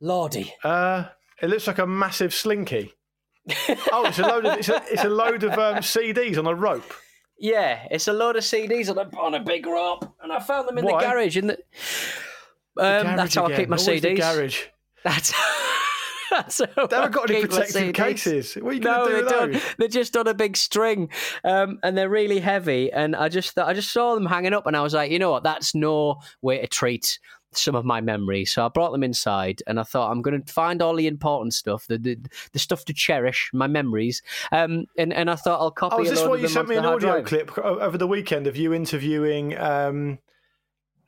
lordy. 0.00 0.52
Uh, 0.62 1.04
it 1.40 1.48
looks 1.48 1.66
like 1.66 1.78
a 1.78 1.86
massive 1.86 2.32
slinky. 2.32 2.92
oh, 3.92 4.06
it's 4.06 4.18
a 4.18 4.22
load 4.22 4.46
of 4.46 4.58
it's 4.58 4.68
a, 4.68 4.82
it's 4.90 5.04
a 5.04 5.08
load 5.08 5.42
of 5.44 5.52
um, 5.52 5.76
CDs 5.76 6.38
on 6.38 6.46
a 6.46 6.54
rope. 6.54 6.94
Yeah, 7.38 7.86
it's 7.90 8.08
a 8.08 8.12
load 8.12 8.36
of 8.36 8.42
CDs 8.42 8.88
on 8.88 8.98
a 8.98 9.18
on 9.18 9.34
a 9.34 9.40
big 9.40 9.66
rope, 9.66 10.14
and 10.22 10.32
I 10.32 10.40
found 10.40 10.68
them 10.68 10.78
in 10.78 10.84
Why? 10.84 11.02
the 11.02 11.10
garage. 11.10 11.36
In 11.36 11.48
the 11.48 11.58
um, 12.76 13.16
that's 13.16 13.34
how 13.34 13.46
again. 13.46 13.56
I 13.56 13.60
keep 13.60 13.68
my 13.68 13.76
Always 13.76 14.02
CDs. 14.02 14.18
garage. 14.18 14.62
That's. 15.02 15.32
that's 16.30 16.56
they 16.56 16.66
haven't 16.74 17.12
got 17.12 17.30
any 17.30 17.46
protective 17.46 17.94
cases. 17.94 18.54
What 18.54 18.70
are 18.70 18.72
you 18.74 18.80
no, 18.80 19.06
going 19.06 19.24
to 19.24 19.28
do 19.28 19.52
those? 19.52 19.62
They're 19.78 19.88
just 19.88 20.16
on 20.16 20.26
a 20.26 20.34
big 20.34 20.56
string, 20.56 21.10
um, 21.44 21.78
and 21.82 21.96
they're 21.96 22.08
really 22.08 22.40
heavy. 22.40 22.92
And 22.92 23.14
I 23.14 23.28
just, 23.28 23.58
I 23.58 23.72
just 23.72 23.92
saw 23.92 24.14
them 24.14 24.26
hanging 24.26 24.52
up, 24.52 24.66
and 24.66 24.76
I 24.76 24.82
was 24.82 24.94
like, 24.94 25.10
you 25.10 25.18
know 25.18 25.30
what? 25.30 25.44
That's 25.44 25.74
no 25.74 26.20
way 26.42 26.60
to 26.60 26.66
treat 26.66 27.18
some 27.52 27.74
of 27.74 27.84
my 27.84 28.00
memories. 28.00 28.52
So 28.52 28.64
I 28.64 28.68
brought 28.68 28.92
them 28.92 29.02
inside, 29.02 29.62
and 29.66 29.78
I 29.78 29.84
thought 29.84 30.10
I'm 30.10 30.22
going 30.22 30.42
to 30.42 30.52
find 30.52 30.82
all 30.82 30.96
the 30.96 31.06
important 31.06 31.54
stuff, 31.54 31.86
the 31.86 31.98
the, 31.98 32.18
the 32.52 32.58
stuff 32.58 32.84
to 32.86 32.92
cherish, 32.92 33.50
my 33.52 33.66
memories. 33.66 34.22
Um, 34.52 34.86
and 34.98 35.12
and 35.12 35.30
I 35.30 35.36
thought 35.36 35.60
I'll 35.60 35.70
copy. 35.70 35.96
Oh, 35.96 36.02
is 36.02 36.10
this 36.10 36.22
what 36.26 36.40
you 36.40 36.48
sent 36.48 36.68
me 36.68 36.76
an 36.76 36.84
audio 36.84 37.22
drive. 37.22 37.26
clip 37.26 37.58
over 37.58 37.96
the 37.96 38.06
weekend 38.06 38.46
of 38.46 38.56
you 38.56 38.72
interviewing? 38.72 39.56
Um, 39.58 40.18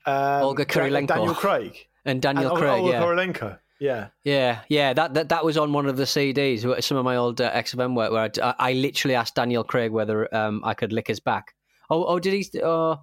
um, 0.06 0.42
Olga 0.42 0.64
Kurylenko. 0.64 1.08
Daniel 1.08 1.34
Craig. 1.34 1.86
And 2.04 2.22
Daniel 2.22 2.50
and 2.50 2.58
Craig, 2.58 2.80
Olga 2.80 2.92
yeah. 2.92 3.58
Yeah, 3.78 4.08
yeah, 4.24 4.60
yeah. 4.68 4.92
That, 4.94 5.14
that 5.14 5.28
that 5.28 5.44
was 5.44 5.58
on 5.58 5.72
one 5.72 5.86
of 5.86 5.96
the 5.98 6.04
CDs. 6.04 6.82
Some 6.82 6.96
of 6.96 7.04
my 7.04 7.16
old 7.16 7.40
uh, 7.40 7.52
XFM 7.52 7.94
work, 7.94 8.10
where 8.10 8.30
I, 8.42 8.54
I, 8.58 8.72
literally 8.72 9.14
asked 9.14 9.34
Daniel 9.34 9.64
Craig 9.64 9.90
whether 9.90 10.34
um, 10.34 10.62
I 10.64 10.72
could 10.72 10.94
lick 10.94 11.08
his 11.08 11.20
back. 11.20 11.54
Oh, 11.90 12.04
oh, 12.04 12.18
did 12.18 12.32
he? 12.32 12.62
Oh, 12.62 13.02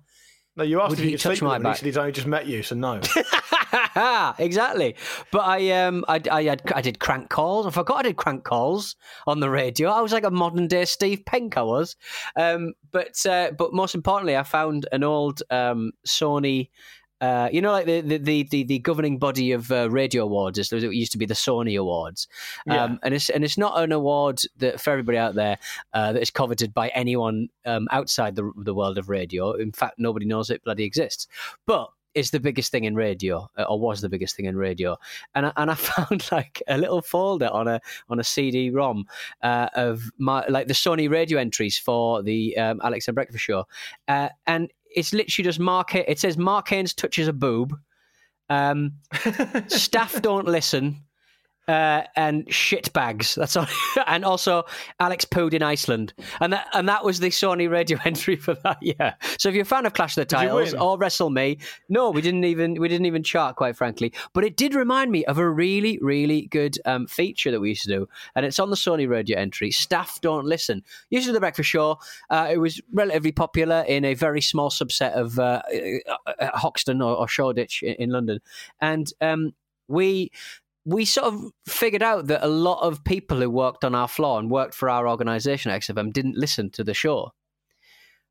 no, 0.56 0.64
you 0.64 0.82
asked 0.82 0.94
if 0.94 1.00
he, 1.00 1.12
he 1.12 1.18
sleep 1.18 1.42
with 1.42 1.52
him. 1.52 1.66
He 1.66 1.74
said 1.76 1.86
he's 1.86 1.98
only 1.98 2.12
just 2.12 2.28
met 2.28 2.48
you, 2.48 2.64
so 2.64 2.76
no. 2.76 3.02
exactly. 4.40 4.96
But 5.32 5.42
I 5.42 5.72
um 5.72 6.06
I 6.08 6.22
I 6.32 6.44
had, 6.44 6.62
I 6.74 6.82
did 6.82 7.00
crank 7.00 7.30
calls. 7.30 7.66
I 7.66 7.72
forgot 7.72 8.00
I 8.00 8.04
did 8.04 8.18
crank 8.18 8.44
calls 8.44 8.96
on 9.26 9.40
the 9.40 9.50
radio. 9.50 9.90
I 9.90 10.02
was 10.02 10.14
like 10.14 10.24
a 10.24 10.32
modern 10.32 10.68
day 10.68 10.86
Steve 10.86 11.26
Penk. 11.26 11.58
I 11.58 11.64
was. 11.64 11.96
Um, 12.36 12.74
but 12.92 13.26
uh, 13.26 13.52
but 13.58 13.74
most 13.74 13.96
importantly, 13.96 14.38
I 14.38 14.44
found 14.44 14.88
an 14.92 15.04
old 15.04 15.42
um 15.50 15.92
Sony. 16.08 16.70
Uh, 17.22 17.48
you 17.54 17.62
know, 17.62 17.72
like 17.72 17.86
the 17.86 18.02
the, 18.02 18.44
the, 18.44 18.64
the 18.64 18.80
governing 18.80 19.18
body 19.18 19.54
of 19.54 19.72
uh, 19.72 19.90
radio 19.90 20.24
awards, 20.24 20.60
it 20.60 20.74
used 20.74 21.14
to 21.14 21.18
be 21.18 21.26
the 21.26 21.34
Sony 21.34 21.80
Awards, 21.80 22.28
um, 22.70 22.76
yeah. 22.76 22.98
and 23.02 23.14
it's 23.14 23.30
and 23.30 23.46
it's 23.46 23.58
not 23.58 23.82
an 23.82 23.94
award 23.94 24.42
that 24.58 24.82
for 24.82 24.90
everybody 24.90 25.18
out 25.18 25.34
there 25.34 25.58
uh, 25.94 26.12
that 26.12 26.22
is 26.22 26.30
coveted 26.30 26.74
by 26.74 26.90
anyone 26.90 27.48
um, 27.66 27.88
outside 27.92 28.36
the 28.36 28.52
the 28.58 28.74
world 28.74 28.98
of 28.98 29.08
radio. 29.08 29.54
In 29.54 29.72
fact, 29.72 30.00
nobody 30.00 30.26
knows 30.26 30.50
it 30.50 30.66
bloody 30.66 30.84
exists. 30.84 31.28
But 31.66 31.92
is 32.16 32.32
the 32.32 32.40
biggest 32.40 32.72
thing 32.72 32.84
in 32.84 32.96
radio, 32.96 33.50
uh, 33.58 33.64
or 33.64 33.80
was 33.80 34.02
the 34.02 34.10
biggest 34.10 34.36
thing 34.36 34.46
in 34.46 34.56
radio. 34.56 34.98
And 35.36 35.48
I, 35.48 35.54
and 35.58 35.72
I 35.72 35.76
found 35.92 36.32
like 36.32 36.62
a 36.68 36.78
little 36.78 37.02
folder 37.02 37.50
on 37.50 37.68
a 37.68 37.80
on 38.10 38.20
a 38.20 38.24
CD-ROM 38.24 39.06
uh, 39.42 39.70
of 39.76 40.04
my 40.18 40.46
like 40.48 40.68
the 40.68 40.74
Sony 40.74 41.10
radio 41.10 41.40
entries 41.40 41.78
for 41.78 42.22
the 42.24 42.58
um, 42.58 42.82
Alex 42.84 43.08
and 43.08 43.16
Breakfast 43.16 43.44
Show, 43.44 43.66
uh, 44.08 44.30
and 44.48 44.72
it's 44.96 45.14
literally 45.14 45.44
just 45.44 45.60
Mark. 45.60 45.96
It 45.96 46.20
says 46.20 46.38
Mark 46.38 46.70
Haynes 46.70 46.94
touches 46.94 47.28
a 47.28 47.34
boob. 47.34 47.78
Um, 48.50 48.94
staff 49.68 50.22
don't 50.22 50.48
listen 50.48 51.02
uh, 51.68 52.04
and 52.16 52.52
shit 52.54 52.92
bags. 52.94 53.36
That's 53.36 53.56
all. 53.56 53.68
and 54.08 54.26
also 54.26 54.64
Alex 55.00 55.26
pooed 55.26 55.54
in 55.54 55.64
Iceland, 55.64 56.14
and 56.42 56.54
that 56.54 56.68
and 56.74 56.90
that 56.90 57.06
was 57.06 57.20
the 57.20 57.30
Sony 57.30 57.70
radio 57.70 57.98
entry 58.06 58.36
for 58.36 58.56
that 58.56 58.82
year. 58.82 59.16
So 59.38 59.50
if 59.50 59.56
you're 59.56 59.64
a 59.64 59.66
fan 59.66 59.86
of 59.86 59.94
Clash 59.94 60.18
of 60.18 60.22
the 60.22 60.26
Titles 60.26 60.74
or 60.74 60.98
Wrestle 60.98 61.30
Me, 61.30 61.58
no, 61.90 62.10
we 62.10 62.22
didn't 62.22 62.44
even 62.44 62.76
we 62.80 62.88
didn't 62.88 63.06
even 63.06 63.24
chart 63.24 63.56
quite 63.56 63.76
frankly. 63.76 64.14
But 64.34 64.44
it 64.44 64.58
did 64.58 64.76
remind 64.76 65.12
me 65.12 65.26
of 65.26 65.38
a 65.38 65.50
really 65.50 66.00
really 66.02 66.48
good 66.48 66.78
um, 66.86 67.08
feature 67.08 67.52
that 67.52 67.60
we 67.60 67.70
used 67.70 67.84
to 67.84 67.90
do, 67.90 68.10
and 68.36 68.46
it's 68.46 68.60
on 68.60 68.70
the 68.70 68.76
Sony 68.76 69.08
radio 69.08 69.38
entry. 69.38 69.72
Staff 69.72 70.20
don't 70.22 70.46
listen. 70.46 70.84
Usually 71.10 71.34
the 71.34 71.40
Breakfast 71.40 71.70
Show. 71.70 72.00
Uh, 72.30 72.50
it 72.52 72.58
was 72.58 72.82
relatively 72.92 73.32
popular 73.32 73.86
in 73.88 74.04
a 74.06 74.14
very 74.14 74.42
small 74.42 74.70
subset 74.70 75.14
of 75.14 75.40
uh, 75.40 75.62
uh 76.40 76.58
Hoxton 76.58 77.02
or, 77.02 77.16
or, 77.16 77.28
Shoreditch 77.28 77.84
in, 77.84 77.96
in 77.96 78.10
London, 78.10 78.40
and 78.82 79.12
um, 79.22 79.54
we 79.88 80.32
we 80.86 81.06
sort 81.06 81.34
of 81.34 81.52
figured 81.68 82.04
out 82.04 82.28
that 82.28 82.44
a 82.44 82.48
lot 82.48 82.82
of 82.82 83.04
people 83.04 83.40
who 83.40 83.50
worked 83.50 83.86
on 83.86 83.96
our 83.96 84.08
floor 84.08 84.40
and 84.40 84.52
worked 84.52 84.76
for 84.76 84.90
our 84.90 85.08
organization 85.08 85.72
XFM 85.72 86.12
didn't 86.12 86.38
listen 86.38 86.70
to 86.72 86.84
the 86.84 86.94
show. 86.94 87.32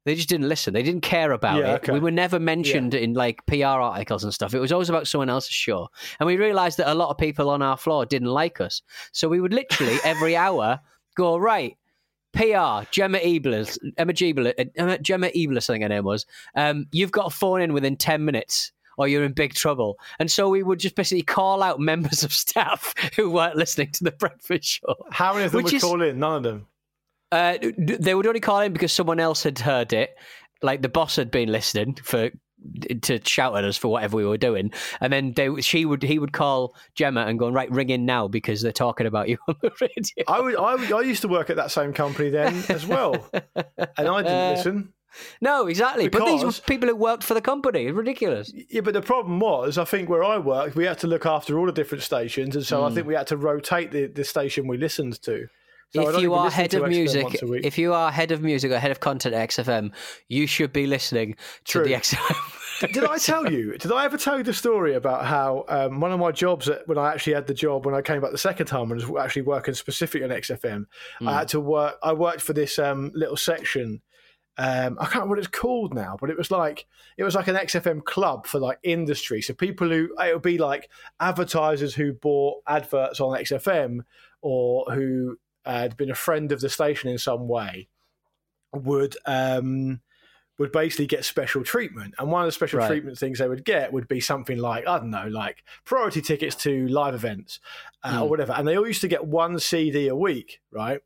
They 0.05 0.17
just 0.17 0.29
didn't 0.29 0.49
listen. 0.49 0.75
They 0.75 0.83
didn't 0.83 1.03
care 1.03 1.31
about 1.31 1.59
yeah, 1.59 1.75
it. 1.75 1.77
Okay. 1.77 1.93
We 1.93 2.01
were 2.01 2.11
never 2.11 2.41
mentioned 2.41 2.93
yeah. 2.93 3.01
in 3.01 3.15
like 3.15 3.47
PR 3.47 3.67
articles 3.67 4.25
and 4.25 4.35
stuff. 4.35 4.53
It 4.53 4.59
was 4.59 4.73
always 4.73 4.89
about 4.89 5.07
someone 5.07 5.31
else's 5.31 5.55
show. 5.55 5.89
And 6.19 6.27
we 6.27 6.37
realized 6.37 6.79
that 6.79 6.91
a 6.91 6.95
lot 6.95 7.11
of 7.11 7.19
people 7.19 7.49
on 7.49 7.63
our 7.63 7.77
floor 7.77 8.05
didn't 8.05 8.29
like 8.29 8.61
us. 8.61 8.83
So 9.13 9.29
we 9.29 9.41
would 9.41 9.55
literally 9.55 9.99
every 10.05 10.37
hour 10.37 10.81
go, 11.15 11.37
right, 11.37 11.77
PR, 12.33 12.89
Gemma 12.91 13.19
Eblis, 13.19 13.79
Emma 13.97 14.13
Gemma, 14.13 14.53
Gemma 14.99 15.29
Eblis, 15.29 15.71
I 15.71 15.75
think 15.75 15.83
her 15.83 15.89
name 15.89 16.05
was. 16.05 16.27
Um, 16.57 16.87
you've 16.91 17.13
got 17.13 17.27
a 17.27 17.31
phone 17.31 17.61
in 17.61 17.73
within 17.73 17.97
10 17.97 18.25
minutes 18.25 18.73
or 18.99 19.09
you're 19.09 19.25
in 19.25 19.33
big 19.33 19.55
trouble. 19.55 19.99
And 20.19 20.31
so 20.31 20.49
we 20.49 20.63
would 20.63 20.79
just 20.79 20.95
basically 20.95 21.23
call 21.23 21.63
out 21.63 21.81
members 21.93 22.23
of 22.23 22.33
staff 22.33 22.95
who 23.17 23.31
weren't 23.31 23.57
listening 23.57 23.91
to 23.93 24.05
the 24.05 24.11
breakfast 24.19 24.65
show. 24.65 24.97
How 25.11 25.33
many 25.33 25.47
of 25.47 25.53
them 25.53 25.65
would 25.65 25.73
is, 25.73 25.83
call 25.83 26.03
in? 26.03 26.19
None 26.19 26.37
of 26.37 26.43
them. 26.43 26.67
Uh, 27.31 27.57
they 27.79 28.15
would 28.15 28.27
only 28.27 28.41
call 28.41 28.61
in 28.61 28.73
because 28.73 28.93
someone 28.93 29.19
else 29.19 29.43
had 29.43 29.59
heard 29.59 29.93
it. 29.93 30.17
Like 30.61 30.83
the 30.83 30.89
boss 30.89 31.17
had 31.17 31.31
been 31.31 31.51
listening 31.51 31.95
for 31.95 32.31
to 33.03 33.21
shout 33.25 33.57
at 33.57 33.65
us 33.65 33.77
for 33.77 33.89
whatever 33.89 34.17
we 34.17 34.25
were 34.25 34.37
doing, 34.37 34.73
and 35.01 35.13
then 35.13 35.33
they, 35.33 35.61
she 35.61 35.85
would 35.85 36.03
he 36.03 36.19
would 36.19 36.33
call 36.33 36.77
Gemma 36.95 37.23
and 37.23 37.39
go 37.39 37.51
right 37.51 37.71
ring 37.71 37.91
in 37.91 38.07
now 38.07 38.29
because 38.29 38.63
they're 38.63 38.73
talking 38.73 39.07
about 39.07 39.29
you 39.29 39.39
on 39.49 39.57
the 39.61 39.73
radio. 39.81 40.25
I 40.29 40.41
would, 40.41 40.57
I, 40.57 40.75
would, 40.75 40.93
I 40.93 41.01
used 41.01 41.23
to 41.23 41.29
work 41.29 41.51
at 41.51 41.57
that 41.57 41.71
same 41.71 41.93
company 41.93 42.31
then 42.31 42.63
as 42.69 42.87
well, 42.87 43.29
and 43.97 44.09
I 44.09 44.23
didn't 44.23 44.27
uh, 44.29 44.53
listen. 44.57 44.93
No, 45.41 45.67
exactly. 45.67 46.09
Because, 46.09 46.21
but 46.21 46.31
these 46.31 46.45
were 46.45 46.53
people 46.67 46.89
who 46.89 46.97
worked 46.97 47.25
for 47.25 47.35
the 47.35 47.41
company. 47.41 47.87
It's 47.87 47.97
ridiculous. 47.97 48.53
Yeah, 48.71 48.81
but 48.81 48.95
the 48.95 49.03
problem 49.03 49.41
was, 49.41 49.79
I 49.79 49.85
think 49.85 50.09
where 50.09 50.25
I 50.25 50.39
worked, 50.39 50.77
we 50.77 50.85
had 50.85 50.99
to 51.01 51.07
look 51.07 51.27
after 51.27 51.59
all 51.59 51.67
the 51.67 51.73
different 51.73 52.03
stations, 52.03 52.57
and 52.57 52.65
so 52.65 52.83
mm. 52.83 52.91
I 52.91 52.95
think 52.95 53.07
we 53.07 53.15
had 53.15 53.27
to 53.29 53.37
rotate 53.37 53.91
the, 53.91 54.07
the 54.07 54.25
station 54.25 54.67
we 54.67 54.77
listened 54.77 55.21
to. 55.23 55.49
So 55.95 56.09
if 56.09 56.23
you 56.23 56.33
are 56.33 56.51
head 56.51 56.73
of 56.75 56.89
music, 56.89 57.27
if 57.43 57.77
you 57.77 57.93
are 57.93 58.11
head 58.11 58.31
of 58.33 58.41
music 58.41 58.71
or 58.73 58.79
head 58.79 58.91
of 58.91 59.01
content 59.01 59.35
at 59.35 59.51
XFM, 59.51 59.93
you 60.29 60.47
should 60.47 60.73
be 60.73 60.87
listening 60.87 61.37
to 61.65 61.83
the 61.83 61.93
XFM. 61.93 62.93
did 62.93 63.05
I 63.05 63.19
tell 63.19 63.53
you? 63.53 63.77
Did 63.79 63.93
I 63.93 64.05
ever 64.05 64.17
tell 64.17 64.39
you 64.39 64.43
the 64.43 64.55
story 64.55 64.95
about 64.95 65.27
how 65.27 65.65
um, 65.69 66.01
one 66.01 66.11
of 66.11 66.19
my 66.19 66.33
jobs 66.33 66.69
at, 66.69 66.89
when 66.89 66.99
I 66.99 67.13
actually 67.13 67.35
had 67.35 67.47
the 67.47 67.55
job 67.55 67.85
when 67.85 67.95
I 67.95 68.01
came 68.01 68.21
back 68.21 68.33
the 68.33 68.39
second 68.39 68.67
time 68.67 68.91
and 68.91 69.05
was 69.05 69.23
actually 69.23 69.43
working 69.43 69.75
specifically 69.75 70.25
on 70.25 70.31
XFM, 70.31 70.87
mm. 71.21 71.29
I 71.29 71.39
had 71.39 71.49
to 71.49 71.61
work. 71.61 71.97
I 72.03 72.13
worked 72.15 72.41
for 72.41 72.55
this 72.55 72.79
um, 72.79 73.13
little 73.15 73.37
section 73.37 74.01
um, 74.59 74.99
I 75.01 75.05
can't 75.05 75.15
remember 75.15 75.31
what 75.31 75.39
it's 75.39 75.49
called 75.49 75.95
now, 75.95 76.17
but 76.21 76.29
it 76.29 76.37
was 76.37 76.51
like 76.51 76.87
it 77.17 77.25
was 77.25 77.35
like 77.35 77.49
an 77.49 77.57
XFM 77.57 78.05
club 78.05 78.47
for 78.47 78.59
like 78.59 78.79
industry. 78.83 79.41
So 79.41 79.55
people 79.55 79.89
who 79.89 80.15
it 80.19 80.35
would 80.35 80.43
be 80.43 80.59
like 80.59 80.91
advertisers 81.21 81.95
who 81.95 82.13
bought 82.13 82.63
adverts 82.67 83.21
on 83.21 83.39
XFM 83.39 84.01
or 84.43 84.85
who 84.93 85.39
had 85.65 85.97
been 85.97 86.11
a 86.11 86.15
friend 86.15 86.53
of 86.53 86.61
the 86.61 86.69
station 86.69 87.09
in 87.09 87.19
some 87.19 87.49
way 87.49 87.89
would 88.75 89.17
um, 89.25 90.01
would 90.59 90.71
basically 90.71 91.07
get 91.07 91.25
special 91.25 91.65
treatment. 91.65 92.15
And 92.19 92.31
one 92.31 92.43
of 92.43 92.49
the 92.49 92.53
special 92.53 92.81
right. 92.81 92.89
treatment 92.89 93.17
things 93.17 93.39
they 93.39 93.49
would 93.49 93.65
get 93.65 93.91
would 93.93 94.07
be 94.07 94.21
something 94.21 94.59
like 94.59 94.87
I 94.87 94.99
don't 94.99 95.11
know, 95.11 95.29
like 95.29 95.65
priority 95.87 96.21
tickets 96.21 96.57
to 96.57 96.89
live 96.89 97.15
events 97.15 97.59
uh, 98.05 98.11
mm. 98.11 98.17
or 98.17 98.25
hmm. 98.25 98.31
whatever. 98.31 98.53
And 98.53 98.69
they 98.69 98.77
all 98.77 98.87
used 98.87 99.01
to 99.01 99.09
get 99.09 99.27
one 99.27 99.59
CD 99.59 100.09
a 100.09 100.17
week, 100.17 100.61
right? 100.71 101.01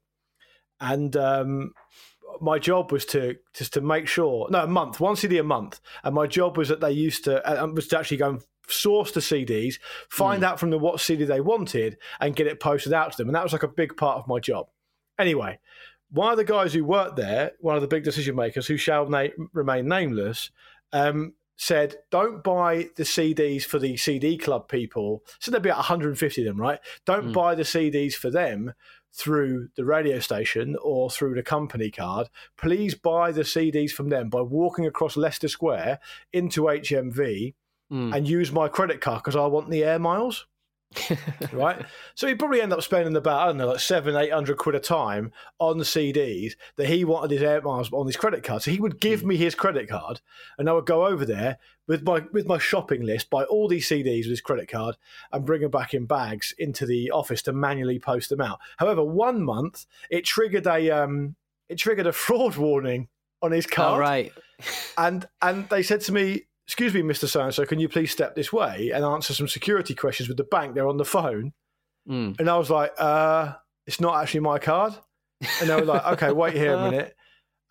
And 0.80 1.16
um, 1.16 1.72
my 2.40 2.58
job 2.58 2.92
was 2.92 3.04
to 3.06 3.36
just 3.54 3.74
to 3.74 3.80
make 3.80 4.08
sure 4.08 4.48
no 4.50 4.64
a 4.64 4.66
month 4.66 5.00
one 5.00 5.16
CD 5.16 5.38
a 5.38 5.44
month, 5.44 5.80
and 6.04 6.14
my 6.14 6.26
job 6.26 6.56
was 6.56 6.68
that 6.68 6.80
they 6.80 6.92
used 6.92 7.24
to 7.24 7.46
uh, 7.46 7.66
was 7.66 7.88
to 7.88 7.98
actually 7.98 8.16
go 8.16 8.30
and 8.30 8.42
source 8.68 9.12
the 9.12 9.20
CDs, 9.20 9.78
find 10.10 10.42
mm. 10.42 10.46
out 10.46 10.58
from 10.58 10.70
them 10.70 10.80
what 10.80 11.00
CD 11.00 11.24
they 11.24 11.40
wanted, 11.40 11.98
and 12.20 12.36
get 12.36 12.46
it 12.46 12.60
posted 12.60 12.92
out 12.92 13.12
to 13.12 13.18
them, 13.18 13.28
and 13.28 13.34
that 13.34 13.42
was 13.42 13.52
like 13.52 13.62
a 13.62 13.68
big 13.68 13.96
part 13.96 14.18
of 14.18 14.26
my 14.26 14.38
job. 14.38 14.68
Anyway, 15.18 15.58
one 16.10 16.30
of 16.30 16.36
the 16.36 16.44
guys 16.44 16.72
who 16.72 16.84
worked 16.84 17.16
there, 17.16 17.52
one 17.60 17.76
of 17.76 17.82
the 17.82 17.88
big 17.88 18.04
decision 18.04 18.36
makers, 18.36 18.66
who 18.66 18.76
shall 18.76 19.08
na- 19.08 19.28
remain 19.52 19.88
nameless, 19.88 20.50
um, 20.92 21.34
said, 21.56 21.96
"Don't 22.10 22.44
buy 22.44 22.88
the 22.96 23.04
CDs 23.04 23.64
for 23.64 23.78
the 23.78 23.96
CD 23.96 24.36
club 24.36 24.68
people." 24.68 25.24
So 25.40 25.50
there'd 25.50 25.62
be 25.62 25.70
150 25.70 26.42
of 26.42 26.46
them, 26.46 26.60
right? 26.60 26.80
Don't 27.04 27.28
mm. 27.28 27.32
buy 27.32 27.54
the 27.54 27.62
CDs 27.62 28.14
for 28.14 28.30
them 28.30 28.74
through 29.16 29.68
the 29.76 29.84
radio 29.84 30.18
station 30.18 30.76
or 30.82 31.10
through 31.10 31.34
the 31.34 31.42
company 31.42 31.90
card, 31.90 32.28
please 32.58 32.94
buy 32.94 33.32
the 33.32 33.42
CDs 33.42 33.90
from 33.90 34.10
them 34.10 34.28
by 34.28 34.42
walking 34.42 34.86
across 34.86 35.16
Leicester 35.16 35.48
Square 35.48 36.00
into 36.32 36.62
HMV 36.62 37.54
mm. 37.90 38.14
and 38.14 38.28
use 38.28 38.52
my 38.52 38.68
credit 38.68 39.00
card 39.00 39.22
because 39.22 39.36
I 39.36 39.46
want 39.46 39.70
the 39.70 39.84
air 39.84 39.98
miles. 39.98 40.46
Right? 41.52 41.84
So 42.14 42.26
he 42.26 42.34
probably 42.34 42.60
end 42.60 42.72
up 42.72 42.82
spending 42.82 43.16
about, 43.16 43.40
I 43.40 43.46
don't 43.46 43.56
know, 43.58 43.68
like 43.68 43.80
seven, 43.80 44.16
eight 44.16 44.32
hundred 44.32 44.56
quid 44.56 44.74
a 44.74 44.80
time 44.80 45.32
on 45.58 45.78
the 45.78 45.84
CDs 45.84 46.54
that 46.76 46.86
he 46.86 47.04
wanted 47.04 47.32
his 47.32 47.42
air 47.42 47.60
miles 47.60 47.92
on 47.92 48.06
his 48.06 48.16
credit 48.16 48.42
card. 48.42 48.62
So 48.62 48.70
he 48.70 48.80
would 48.80 49.00
give 49.00 49.22
mm. 49.22 49.26
me 49.26 49.36
his 49.36 49.54
credit 49.54 49.88
card 49.88 50.20
and 50.58 50.68
I 50.68 50.72
would 50.72 50.86
go 50.86 51.06
over 51.06 51.24
there 51.24 51.58
with 51.86 52.02
my 52.02 52.24
with 52.32 52.46
my 52.46 52.58
shopping 52.58 53.02
list, 53.02 53.30
buy 53.30 53.44
all 53.44 53.68
these 53.68 53.88
CDs 53.88 54.22
with 54.22 54.30
his 54.30 54.40
credit 54.40 54.68
card 54.68 54.96
and 55.32 55.44
bring 55.44 55.62
them 55.62 55.70
back 55.70 55.94
in 55.94 56.06
bags 56.06 56.54
into 56.58 56.86
the 56.86 57.10
office 57.10 57.42
to 57.42 57.52
manually 57.52 57.98
post 57.98 58.30
them 58.30 58.40
out. 58.40 58.58
However, 58.78 59.04
one 59.04 59.42
month 59.42 59.86
it 60.10 60.24
triggered 60.24 60.66
a 60.66 60.90
um 60.90 61.36
it 61.68 61.76
triggered 61.76 62.06
a 62.06 62.12
fraud 62.24 62.56
warning 62.56 63.08
on 63.42 63.52
his 63.52 63.66
card. 63.66 63.98
Oh, 63.98 64.00
right. 64.00 64.32
and 64.98 65.26
and 65.42 65.68
they 65.68 65.82
said 65.82 66.00
to 66.02 66.12
me, 66.12 66.46
excuse 66.66 66.92
me, 66.94 67.02
Mr. 67.02 67.28
So 67.28 67.42
and 67.42 67.54
so, 67.54 67.64
can 67.64 67.78
you 67.78 67.88
please 67.88 68.10
step 68.10 68.34
this 68.34 68.52
way 68.52 68.90
and 68.92 69.04
answer 69.04 69.34
some 69.34 69.48
security 69.48 69.94
questions 69.94 70.28
with 70.28 70.36
the 70.36 70.44
bank? 70.44 70.74
They're 70.74 70.88
on 70.88 70.96
the 70.96 71.04
phone. 71.04 71.52
Mm. 72.08 72.38
And 72.38 72.50
I 72.50 72.56
was 72.56 72.70
like, 72.70 72.92
uh, 72.98 73.54
it's 73.86 74.00
not 74.00 74.20
actually 74.22 74.40
my 74.40 74.58
card. 74.58 74.94
And 75.60 75.68
they 75.68 75.74
were 75.76 75.84
like, 75.84 76.04
okay, 76.06 76.32
wait 76.32 76.54
here 76.54 76.74
a 76.74 76.90
minute. 76.90 77.14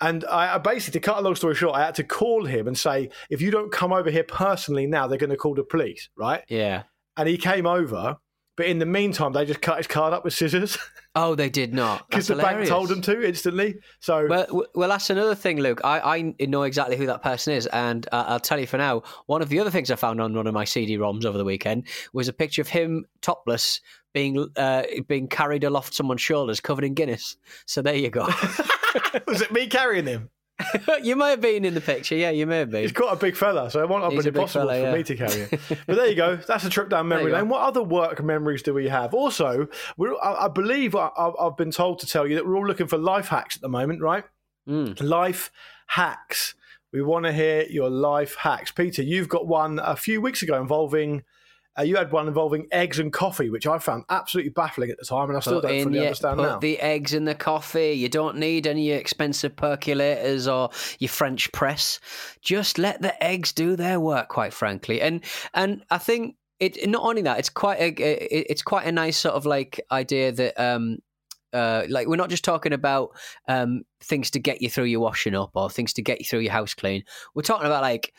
And 0.02 0.26
I, 0.26 0.56
I 0.56 0.58
basically, 0.58 1.00
to 1.00 1.06
cut 1.06 1.18
a 1.18 1.22
long 1.22 1.36
story 1.36 1.56
short, 1.56 1.76
I 1.76 1.86
had 1.86 1.96
to 1.96 2.04
call 2.04 2.46
him 2.46 2.68
and 2.68 2.78
say, 2.78 3.10
if 3.30 3.42
you 3.42 3.50
don't 3.50 3.72
come 3.72 3.94
over 3.94 4.10
here 4.10 4.26
personally 4.26 4.88
now, 4.88 5.08
they're 5.08 5.18
going 5.18 5.30
to 5.30 5.38
call 5.38 5.56
the 5.56 5.64
police, 5.64 6.10
right? 6.18 6.44
Yeah. 6.50 6.84
And 7.18 7.30
he 7.30 7.38
came 7.38 7.66
over 7.66 8.18
but 8.58 8.68
in 8.68 8.80
the 8.80 8.86
meantime, 8.86 9.34
they 9.34 9.46
just 9.46 9.62
cut 9.62 9.78
his 9.78 9.88
card 9.88 10.14
up 10.14 10.24
with 10.24 10.34
scissors. 10.34 10.78
Oh, 11.18 11.34
they 11.34 11.50
did 11.50 11.74
not. 11.74 12.10
Because 12.10 12.28
the 12.28 12.34
hilarious. 12.34 12.68
bank 12.68 12.70
told 12.70 12.90
them 12.90 13.02
to 13.04 13.26
instantly. 13.26 13.76
So, 14.02 14.28
well, 14.28 14.66
well, 14.76 14.90
that's 14.90 15.10
another 15.10 15.34
thing, 15.34 15.62
Luke. 15.62 15.80
I, 15.82 16.34
I 16.40 16.46
know 16.46 16.64
exactly 16.64 16.98
who 16.98 17.06
that 17.06 17.24
person 17.24 17.54
is, 17.54 17.68
and 17.68 18.06
uh, 18.12 18.26
I'll 18.28 18.40
tell 18.42 18.60
you 18.60 18.68
for 18.68 18.76
now. 18.76 19.02
One 19.28 19.42
of 19.42 19.48
the 19.48 19.62
other 19.62 19.70
things 19.70 19.90
I 19.90 19.96
found 19.96 20.20
on 20.20 20.34
one 20.34 20.46
of 20.46 20.54
my 20.54 20.66
CD-ROMs 20.66 21.24
over 21.24 21.38
the 21.38 21.46
weekend 21.46 21.88
was 22.12 22.28
a 22.28 22.34
picture 22.34 22.62
of 22.62 22.68
him 22.68 23.06
topless, 23.22 23.80
being 24.14 24.46
uh, 24.58 24.84
being 25.08 25.30
carried 25.30 25.64
aloft 25.64 25.94
someone's 25.94 26.20
shoulders, 26.20 26.60
covered 26.60 26.84
in 26.84 26.96
Guinness. 26.96 27.38
So 27.66 27.82
there 27.82 27.96
you 27.96 28.10
go. 28.10 28.28
was 29.28 29.42
it 29.42 29.52
me 29.52 29.68
carrying 29.68 30.06
him? 30.06 30.30
you 31.04 31.16
may 31.16 31.32
have 31.32 31.42
been 31.42 31.66
in 31.66 31.74
the 31.74 31.82
picture. 31.82 32.16
Yeah, 32.16 32.30
you 32.30 32.48
may 32.48 32.60
have 32.60 32.72
been. 32.72 32.82
He's 32.82 32.92
got 32.92 33.14
a 33.14 33.16
big 33.18 33.36
fella, 33.36 33.70
so 33.70 33.82
it 33.82 33.90
won't 33.90 34.04
have 34.04 34.12
been 34.12 34.28
impossible 34.28 34.68
fella, 34.70 34.80
for 34.80 34.86
yeah. 34.88 34.94
me 34.94 35.04
to 35.04 35.16
carry 35.16 35.46
him. 35.46 35.60
But 35.86 35.96
there 35.96 36.08
you 36.08 36.16
go. 36.16 36.38
That's 36.38 36.64
a 36.64 36.70
trip 36.70 36.90
down 36.90 37.08
memory 37.08 37.32
lane. 37.32 37.50
What 37.50 37.62
other 37.62 37.84
work 37.84 38.24
memories 38.24 38.62
do 38.62 38.74
we 38.74 38.88
have? 38.88 39.14
Also, 39.14 39.68
we're, 39.98 40.16
I, 40.16 40.46
I 40.46 40.48
believe 40.48 40.96
I, 40.96 41.08
I- 41.18 41.46
I've 41.46 41.58
been 41.58 41.72
told 41.72 42.00
to 42.00 42.08
tell 42.08 42.26
you 42.26 42.36
that 42.36 42.46
we're 42.46 42.56
all 42.56 42.66
looking 42.66 42.88
for 42.88 42.98
life 42.98 43.28
hacks 43.28 43.56
at 43.58 43.62
the 43.62 43.70
moment, 43.70 44.02
right? 44.02 44.24
Mm. 44.68 45.02
Life 45.04 45.52
hacks. 45.88 46.56
We 46.94 47.02
want 47.02 47.26
to 47.26 47.34
hear 47.34 47.64
your 47.64 47.90
life 47.90 48.36
hacks. 48.36 48.72
Peter, 48.72 49.04
you've 49.04 49.30
got 49.30 49.48
one 49.48 49.80
a 49.84 49.98
few 49.98 50.22
weeks 50.22 50.42
ago 50.42 50.60
involving. 50.62 51.24
Uh, 51.78 51.84
you 51.84 51.96
had 51.96 52.12
one 52.12 52.28
involving 52.28 52.68
eggs 52.72 53.00
and 53.00 53.12
coffee, 53.12 53.50
which 53.50 53.68
I 53.68 53.78
found 53.80 54.06
absolutely 54.10 54.52
baffling 54.52 54.90
at 54.90 54.98
the 54.98 55.06
time, 55.06 55.28
and 55.30 55.38
I 55.38 55.42
still 55.42 55.62
Put 55.62 55.68
don't 55.70 55.84
fully 55.84 55.96
your- 55.96 56.06
understand 56.06 56.38
put 56.38 56.44
now. 56.50 56.60
the 56.60 56.80
eggs 56.80 57.14
in 57.14 57.26
the 57.26 57.36
coffee. 57.36 57.92
You 57.94 58.08
don't 58.10 58.38
need 58.38 58.66
any 58.66 58.92
expensive 58.92 59.56
percolators 59.56 60.52
or 60.52 60.70
your 61.00 61.10
French 61.10 61.52
press. 61.52 62.00
Just 62.42 62.78
let 62.78 63.02
the 63.02 63.22
eggs 63.24 63.52
do 63.52 63.76
their 63.76 64.00
work, 64.00 64.30
quite 64.30 64.54
frankly. 64.54 65.02
And 65.02 65.24
and 65.54 65.84
I 65.90 65.98
think 65.98 66.36
it 66.60 66.88
not 66.90 67.04
only 67.04 67.22
that, 67.24 67.40
it's 67.40 67.50
quite 67.50 67.80
a 67.80 67.88
it- 67.90 68.48
it's 68.50 68.62
quite 68.62 68.88
a 68.88 68.92
nice 68.92 69.18
sort 69.18 69.36
of 69.36 69.46
like 69.46 69.82
idea 69.92 70.32
that 70.32 70.60
um 70.60 71.00
uh, 71.54 71.86
like 71.90 72.06
we're 72.08 72.18
not 72.18 72.30
just 72.30 72.44
talking 72.44 72.74
about 72.74 73.12
um, 73.48 73.84
things 74.02 74.30
to 74.30 74.40
get 74.40 74.62
you 74.62 74.70
through 74.70 74.84
your 74.84 75.00
washing 75.00 75.34
up 75.36 75.52
or 75.56 75.70
things 75.70 75.94
to 75.94 76.02
get 76.02 76.20
you 76.20 76.26
through 76.26 76.40
your 76.40 76.52
house 76.52 76.74
clean. 76.74 77.02
We're 77.34 77.44
talking 77.44 77.66
about 77.66 77.82
like 77.82 78.14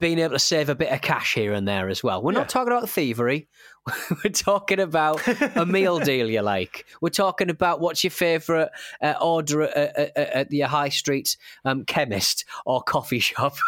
being 0.00 0.18
able 0.18 0.34
to 0.34 0.38
save 0.38 0.68
a 0.68 0.74
bit 0.74 0.92
of 0.92 1.00
cash 1.00 1.34
here 1.34 1.52
and 1.52 1.66
there 1.66 1.88
as 1.88 2.02
well. 2.02 2.22
We're 2.22 2.32
Yeah. 2.32 2.40
not 2.40 2.48
talking 2.48 2.72
about 2.72 2.88
thievery. 2.88 3.48
We're 4.24 4.30
talking 4.30 4.80
about 4.80 5.20
a 5.56 5.66
meal 5.66 5.98
deal 6.04 6.30
you 6.30 6.40
like. 6.40 6.86
We're 7.02 7.10
talking 7.10 7.50
about 7.50 7.80
what's 7.80 8.02
your 8.02 8.10
favourite 8.10 8.70
uh, 9.02 9.14
order 9.20 9.62
at, 9.62 9.96
at, 9.96 10.16
at, 10.16 10.52
your 10.52 10.68
high 10.68 10.88
street 10.88 11.36
um, 11.66 11.84
chemist 11.84 12.44
or 12.64 12.82
coffee 12.82 13.20
shop. 13.20 13.56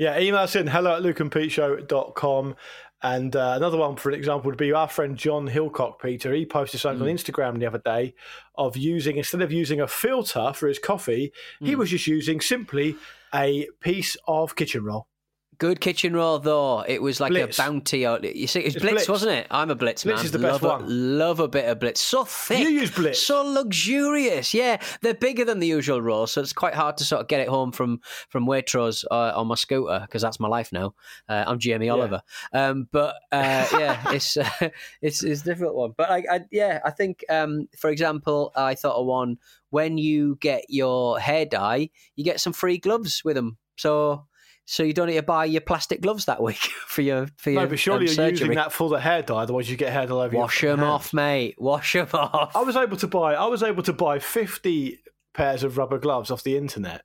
Yeah, 0.00 0.18
email 0.18 0.40
us 0.40 0.56
in 0.56 0.66
hello 0.66 0.96
at 0.96 1.02
lukeandpeteshow.com. 1.02 2.56
And 3.02 3.36
uh, 3.36 3.52
another 3.56 3.76
one, 3.76 3.96
for 3.96 4.08
an 4.08 4.14
example, 4.14 4.50
would 4.50 4.56
be 4.58 4.72
our 4.72 4.88
friend 4.88 5.14
John 5.14 5.46
Hillcock, 5.46 6.00
Peter. 6.00 6.32
He 6.32 6.46
posted 6.46 6.80
something 6.80 7.06
on 7.06 7.14
Instagram 7.14 7.58
the 7.58 7.66
other 7.66 7.82
day 7.84 8.14
of 8.54 8.78
using, 8.78 9.18
instead 9.18 9.42
of 9.42 9.52
using 9.52 9.78
a 9.78 9.86
filter 9.86 10.52
for 10.54 10.68
his 10.68 10.78
coffee, 10.78 11.34
he 11.62 11.74
was 11.74 11.90
just 11.90 12.06
using 12.06 12.40
simply 12.40 12.96
a 13.34 13.68
piece 13.80 14.16
of 14.26 14.56
kitchen 14.56 14.84
roll. 14.84 15.09
Good 15.60 15.78
kitchen 15.78 16.14
roll 16.14 16.38
though. 16.38 16.80
It 16.88 17.02
was 17.02 17.20
like 17.20 17.32
Blitz. 17.32 17.58
a 17.58 17.62
bounty. 17.62 18.06
Or, 18.06 18.18
you 18.20 18.46
see, 18.46 18.60
it's, 18.60 18.76
It's 18.76 18.82
Blitz, 18.82 18.94
Blitz. 18.94 19.08
wasn't 19.10 19.32
it? 19.32 19.46
I'm 19.50 19.68
a 19.68 19.74
Blitz, 19.74 20.04
Blitz 20.04 20.20
man. 20.20 20.24
is 20.24 20.32
the 20.32 20.38
best 20.38 20.62
love 20.62 20.80
one. 20.80 20.84
A, 20.84 20.88
love 20.88 21.38
a 21.38 21.48
bit 21.48 21.66
of 21.66 21.78
Blitz. 21.78 22.00
So 22.00 22.24
thick. 22.24 22.60
You 22.60 22.70
use 22.70 22.90
Blitz? 22.90 23.20
So 23.20 23.42
luxurious. 23.42 24.54
Yeah, 24.54 24.80
they're 25.02 25.12
bigger 25.12 25.44
than 25.44 25.58
the 25.58 25.66
usual 25.66 26.00
roll, 26.00 26.26
so 26.26 26.40
it's 26.40 26.54
quite 26.54 26.72
hard 26.72 26.96
to 26.96 27.04
sort 27.04 27.20
of 27.20 27.28
get 27.28 27.40
it 27.40 27.48
home 27.48 27.72
from 27.72 28.00
from 28.30 28.46
Waitrose 28.46 29.04
uh, 29.10 29.32
on 29.36 29.48
my 29.48 29.54
scooter 29.54 30.00
because 30.00 30.22
that's 30.22 30.40
my 30.40 30.48
life 30.48 30.72
now. 30.72 30.94
Uh, 31.28 31.44
I'm 31.46 31.58
Jamie 31.58 31.90
Oliver. 31.90 32.22
Um, 32.54 32.88
but 32.90 33.16
uh, 33.30 33.66
yeah, 33.78 34.12
it's 34.12 34.38
uh, 34.38 34.48
it's 35.02 35.22
it's 35.22 35.42
a 35.42 35.44
difficult 35.44 35.74
one. 35.74 35.92
But 35.94 36.10
I, 36.10 36.24
I 36.30 36.40
yeah, 36.50 36.80
I 36.86 36.90
think 36.90 37.22
um, 37.28 37.68
for 37.76 37.90
example, 37.90 38.50
I 38.56 38.74
thought 38.74 38.96
of 38.96 39.04
one 39.04 39.36
when 39.68 39.98
you 39.98 40.38
get 40.40 40.64
your 40.70 41.20
hair 41.20 41.44
dye, 41.44 41.90
you 42.16 42.24
get 42.24 42.40
some 42.40 42.54
free 42.54 42.78
gloves 42.78 43.22
with 43.26 43.36
them. 43.36 43.58
So. 43.76 44.24
So 44.72 44.84
you 44.84 44.92
don't 44.92 45.08
need 45.08 45.16
to 45.16 45.22
buy 45.22 45.46
your 45.46 45.62
plastic 45.62 46.00
gloves 46.00 46.26
that 46.26 46.40
week 46.40 46.56
for 46.86 47.02
your 47.02 47.26
for 47.38 47.50
your 47.50 47.62
No, 47.62 47.66
but 47.68 47.78
surely 47.80 48.02
um, 48.02 48.06
you're 48.06 48.14
surgery. 48.14 48.30
using 48.48 48.54
that 48.54 48.72
for 48.72 48.88
the 48.88 49.00
hair 49.00 49.20
dye, 49.20 49.42
otherwise 49.42 49.68
you 49.68 49.76
get 49.76 49.92
hair 49.92 50.06
dye 50.06 50.12
all 50.12 50.20
over 50.20 50.36
Wash 50.36 50.60
them 50.60 50.78
hands. 50.78 50.88
off, 50.88 51.12
mate. 51.12 51.56
Wash 51.58 51.94
them 51.94 52.06
off. 52.12 52.54
I 52.54 52.60
was 52.62 52.76
able 52.76 52.96
to 52.98 53.08
buy. 53.08 53.34
I 53.34 53.46
was 53.46 53.64
able 53.64 53.82
to 53.82 53.92
buy 53.92 54.20
fifty 54.20 55.00
pairs 55.34 55.64
of 55.64 55.76
rubber 55.76 55.98
gloves 55.98 56.30
off 56.30 56.42
the 56.44 56.56
internet. 56.56 57.02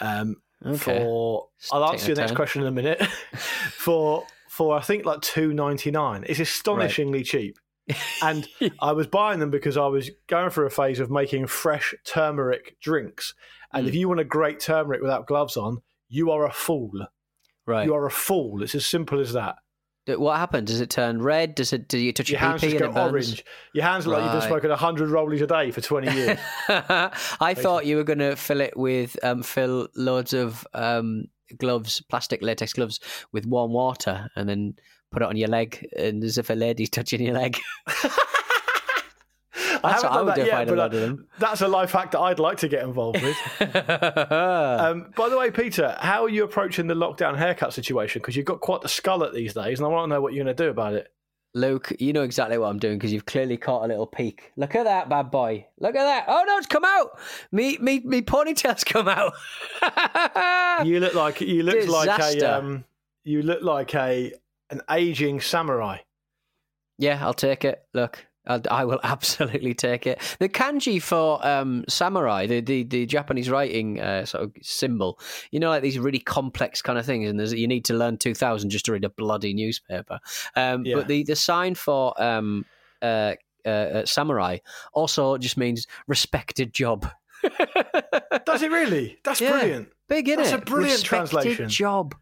Um, 0.00 0.36
Okay. 0.64 0.78
For 1.00 1.48
Just 1.60 1.74
I'll 1.74 1.84
answer 1.86 2.06
your 2.06 2.16
next 2.16 2.30
time. 2.30 2.36
question 2.36 2.62
in 2.62 2.68
a 2.68 2.70
minute. 2.70 3.02
for 3.72 4.24
for 4.48 4.76
I 4.78 4.80
think 4.80 5.04
like 5.04 5.20
two 5.22 5.52
ninety 5.52 5.90
nine. 5.90 6.24
It's 6.28 6.38
astonishingly 6.40 7.24
cheap. 7.24 7.58
And 8.22 8.46
I 8.80 8.92
was 8.92 9.08
buying 9.08 9.40
them 9.40 9.50
because 9.50 9.76
I 9.76 9.86
was 9.86 10.08
going 10.28 10.50
through 10.50 10.66
a 10.66 10.70
phase 10.70 11.00
of 11.00 11.10
making 11.10 11.48
fresh 11.48 11.94
turmeric 12.04 12.76
drinks. 12.80 13.34
And 13.72 13.84
Mm. 13.86 13.88
if 13.88 13.94
you 13.96 14.06
want 14.08 14.20
a 14.20 14.24
great 14.24 14.60
turmeric 14.60 15.02
without 15.02 15.26
gloves 15.26 15.56
on, 15.56 15.82
you 16.12 16.30
are 16.30 16.46
a 16.46 16.52
fool. 16.52 16.92
right. 17.66 17.86
You 17.86 17.94
are 17.94 18.06
a 18.06 18.10
fool. 18.10 18.62
It's 18.62 18.74
as 18.74 18.84
simple 18.86 19.18
as 19.18 19.32
that. 19.32 19.56
What 20.06 20.36
happens? 20.36 20.68
Does 20.70 20.80
it 20.80 20.90
turn 20.90 21.22
red? 21.22 21.54
Does 21.54 21.72
it? 21.72 21.88
Do 21.88 21.96
you 21.96 22.12
touch 22.12 22.28
Your 22.28 22.40
your, 22.40 22.48
hands 22.50 22.62
PP 22.62 22.72
and 22.72 22.74
it 22.86 22.94
burns? 22.94 23.12
orange. 23.12 23.44
Your 23.72 23.84
hands 23.84 24.04
look 24.06 24.14
like 24.16 24.24
you've 24.24 24.32
been 24.32 24.40
Right. 24.40 24.48
smoking 24.48 24.70
100 24.70 25.08
rollies 25.10 25.42
a 25.42 25.46
day 25.46 25.70
for 25.70 25.80
20 25.80 26.12
years. 26.12 26.38
I 26.68 27.54
thought 27.56 27.86
you 27.86 27.96
were 27.96 28.04
going 28.04 28.18
to 28.18 28.34
fill 28.36 28.60
it 28.60 28.76
with 28.76 29.16
um, 29.24 29.42
fill 29.44 29.86
loads 29.94 30.32
of 30.32 30.66
um, 30.74 31.26
gloves, 31.56 32.00
plastic 32.10 32.42
latex 32.42 32.72
gloves, 32.72 32.98
with 33.32 33.46
warm 33.46 33.72
water, 33.72 34.28
and 34.34 34.48
then 34.48 34.74
put 35.12 35.22
it 35.22 35.28
on 35.28 35.36
your 35.36 35.48
leg, 35.48 35.86
and 35.96 36.24
as 36.24 36.36
if 36.36 36.50
a 36.50 36.54
lady's 36.54 36.90
touching 36.96 37.22
your 37.22 37.34
leg. 37.34 37.56
I 39.84 39.90
That's 39.92 40.02
haven't 40.02 40.10
what 40.10 40.12
I 40.12 40.16
done 40.16 40.24
would 40.26 40.30
that 40.30 40.36
do 40.36 40.42
if 40.42 40.54
I 40.54 40.58
yet, 40.60 40.68
a 40.68 40.70
but 40.70 40.78
of 40.78 40.92
them. 40.92 41.26
that's 41.38 41.60
a 41.60 41.68
life 41.68 41.92
hack 41.92 42.10
that 42.12 42.20
I'd 42.20 42.38
like 42.38 42.58
to 42.58 42.68
get 42.68 42.82
involved 42.84 43.20
with. 43.22 43.36
um, 44.30 45.12
by 45.16 45.28
the 45.28 45.36
way, 45.38 45.50
Peter, 45.50 45.96
how 46.00 46.24
are 46.24 46.28
you 46.28 46.44
approaching 46.44 46.86
the 46.86 46.94
lockdown 46.94 47.36
haircut 47.36 47.72
situation? 47.72 48.20
Because 48.22 48.36
you've 48.36 48.46
got 48.46 48.60
quite 48.60 48.82
the 48.82 48.88
skull 48.88 49.24
at 49.24 49.32
these 49.34 49.54
days, 49.54 49.78
and 49.80 49.86
I 49.86 49.88
want 49.90 50.08
to 50.10 50.14
know 50.14 50.20
what 50.20 50.32
you're 50.32 50.44
going 50.44 50.56
to 50.56 50.62
do 50.64 50.70
about 50.70 50.94
it. 50.94 51.12
Luke, 51.54 51.92
you 51.98 52.14
know 52.14 52.22
exactly 52.22 52.56
what 52.56 52.68
I'm 52.68 52.78
doing 52.78 52.96
because 52.96 53.12
you've 53.12 53.26
clearly 53.26 53.58
caught 53.58 53.84
a 53.84 53.86
little 53.86 54.06
peek. 54.06 54.52
Look 54.56 54.74
at 54.74 54.84
that 54.84 55.10
bad 55.10 55.30
boy. 55.30 55.66
Look 55.78 55.94
at 55.94 56.02
that. 56.04 56.24
Oh 56.26 56.44
no, 56.46 56.56
it's 56.56 56.66
come 56.66 56.84
out. 56.84 57.18
Me, 57.50 57.76
me, 57.78 58.00
me 58.00 58.22
ponytail's 58.22 58.84
come 58.84 59.08
out. 59.08 59.34
You 60.86 60.98
look 61.00 61.14
like 61.14 61.40
you 61.42 61.62
look 61.62 61.86
like 61.88 62.18
a 62.18 62.40
um, 62.56 62.84
you 63.24 63.42
look 63.42 63.62
like 63.62 63.94
a 63.94 64.32
an 64.70 64.80
aging 64.90 65.40
samurai. 65.40 65.98
Yeah, 66.98 67.18
I'll 67.24 67.34
take 67.34 67.64
it. 67.64 67.84
Look, 67.92 68.26
I 68.46 68.84
will 68.84 69.00
absolutely 69.04 69.74
take 69.74 70.06
it. 70.06 70.20
The 70.38 70.48
kanji 70.48 71.00
for 71.00 71.44
um, 71.46 71.84
samurai, 71.88 72.46
the, 72.46 72.60
the, 72.60 72.82
the 72.82 73.06
Japanese 73.06 73.48
writing 73.48 74.00
uh, 74.00 74.24
sort 74.24 74.44
of 74.44 74.52
symbol, 74.62 75.18
you 75.50 75.60
know, 75.60 75.68
like 75.68 75.82
these 75.82 75.98
really 75.98 76.18
complex 76.18 76.82
kind 76.82 76.98
of 76.98 77.06
things, 77.06 77.28
and 77.30 77.38
there's, 77.38 77.52
you 77.52 77.68
need 77.68 77.84
to 77.86 77.94
learn 77.94 78.16
2000 78.18 78.70
just 78.70 78.84
to 78.86 78.92
read 78.92 79.04
a 79.04 79.10
bloody 79.10 79.54
newspaper. 79.54 80.18
Um, 80.56 80.84
Yeah. 80.84 80.96
But 80.96 81.08
the, 81.08 81.22
the 81.24 81.36
sign 81.36 81.74
for 81.74 82.20
um, 82.22 82.64
uh, 83.00 83.34
uh, 83.64 83.68
uh, 83.68 84.06
samurai 84.06 84.58
also 84.92 85.38
just 85.38 85.56
means 85.56 85.86
respected 86.08 86.72
job. 86.74 87.08
Does 88.44 88.62
it 88.62 88.70
really? 88.70 89.18
That's 89.24 89.40
Yeah. 89.40 89.52
brilliant. 89.52 89.88
Big, 90.08 90.28
is 90.28 90.36
That's 90.36 90.52
a 90.52 90.58
brilliant 90.58 91.00
respected 91.02 91.30
translation. 91.30 91.68
job. 91.68 92.14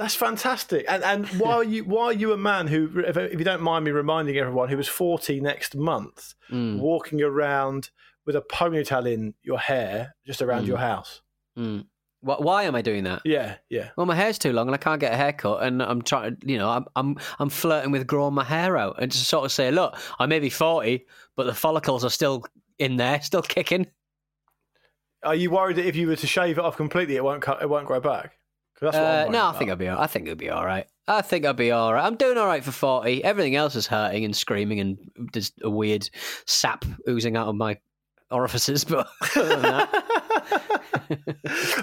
That's 0.00 0.14
fantastic. 0.14 0.86
And 0.88 1.04
and 1.04 1.26
why 1.38 1.52
are 1.56 1.62
you 1.64 1.84
why 1.84 2.04
are 2.04 2.12
you 2.14 2.32
a 2.32 2.38
man 2.38 2.68
who, 2.68 2.90
if, 3.06 3.18
if 3.18 3.38
you 3.38 3.44
don't 3.44 3.60
mind 3.60 3.84
me 3.84 3.90
reminding 3.90 4.38
everyone, 4.38 4.70
who 4.70 4.78
is 4.78 4.88
forty 4.88 5.40
next 5.42 5.76
month, 5.76 6.34
Mm, 6.50 6.78
walking 6.78 7.20
around 7.20 7.90
with 8.24 8.34
a 8.34 8.40
ponytail 8.40 9.06
in 9.12 9.34
your 9.42 9.58
hair 9.58 10.14
just 10.26 10.40
around 10.40 10.64
Mm. 10.64 10.68
your 10.68 10.78
house? 10.78 11.20
mm. 11.58 11.84
Why 12.22 12.64
am 12.64 12.74
I 12.74 12.80
doing 12.82 13.04
that? 13.04 13.20
Yeah, 13.26 13.56
yeah. 13.68 13.90
Well, 13.96 14.06
my 14.06 14.14
hair's 14.14 14.38
too 14.38 14.52
long 14.54 14.68
and 14.68 14.74
I 14.74 14.78
can't 14.78 15.00
get 15.00 15.12
a 15.12 15.16
haircut, 15.16 15.62
and 15.62 15.82
I'm 15.82 16.00
trying 16.02 16.36
to, 16.36 16.48
you 16.50 16.56
know, 16.56 16.70
I'm 16.70 16.86
I'm 16.96 17.18
I'm 17.38 17.50
flirting 17.50 17.92
with 17.92 18.06
growing 18.06 18.32
my 18.34 18.44
hair 18.44 18.78
out 18.78 18.96
and 19.02 19.12
just 19.12 19.28
sort 19.28 19.44
of 19.44 19.52
say, 19.52 19.70
look, 19.70 19.98
I 20.18 20.24
may 20.24 20.38
be 20.38 20.48
forty, 20.50 21.04
but 21.36 21.44
the 21.44 21.54
follicles 21.54 22.04
are 22.06 22.10
still 22.10 22.44
in 22.78 22.96
there, 22.96 23.20
still 23.20 23.42
kicking. 23.42 23.86
Are 25.22 25.34
you 25.34 25.50
worried 25.50 25.76
that 25.76 25.86
if 25.86 25.94
you 25.96 26.08
were 26.08 26.16
to 26.16 26.26
shave 26.26 26.56
it 26.56 26.64
off 26.64 26.78
completely, 26.78 27.16
it 27.16 27.24
won't 27.24 27.42
cut, 27.42 27.60
it 27.60 27.68
won't 27.68 27.86
grow 27.86 28.00
back? 28.00 28.38
'Cause 28.80 28.92
that's 28.92 28.96
what 28.96 29.28
Uh, 29.28 29.30
no, 29.30 29.46
I 29.48 29.52
think 29.58 29.70
I'll 29.70 29.76
be. 29.76 29.88
I 29.88 30.06
think 30.06 30.26
it'll 30.26 30.36
be 30.36 30.50
all 30.50 30.64
right. 30.64 30.86
I 31.06 31.20
think 31.22 31.44
I'll 31.44 31.52
be 31.52 31.70
all 31.70 31.92
right. 31.92 32.04
I'm 32.04 32.16
doing 32.16 32.38
all 32.38 32.46
right 32.46 32.64
for 32.64 32.72
forty. 32.72 33.22
Everything 33.22 33.54
else 33.56 33.76
is 33.76 33.86
hurting 33.86 34.24
and 34.24 34.34
screaming, 34.34 34.80
and 34.80 34.96
there's 35.32 35.52
a 35.62 35.68
weird 35.68 36.08
sap 36.46 36.84
oozing 37.08 37.36
out 37.36 37.48
of 37.48 37.56
my 37.56 37.78
orifices. 38.30 38.84
But 38.88 39.08
other 39.36 39.56
that, 39.60 40.80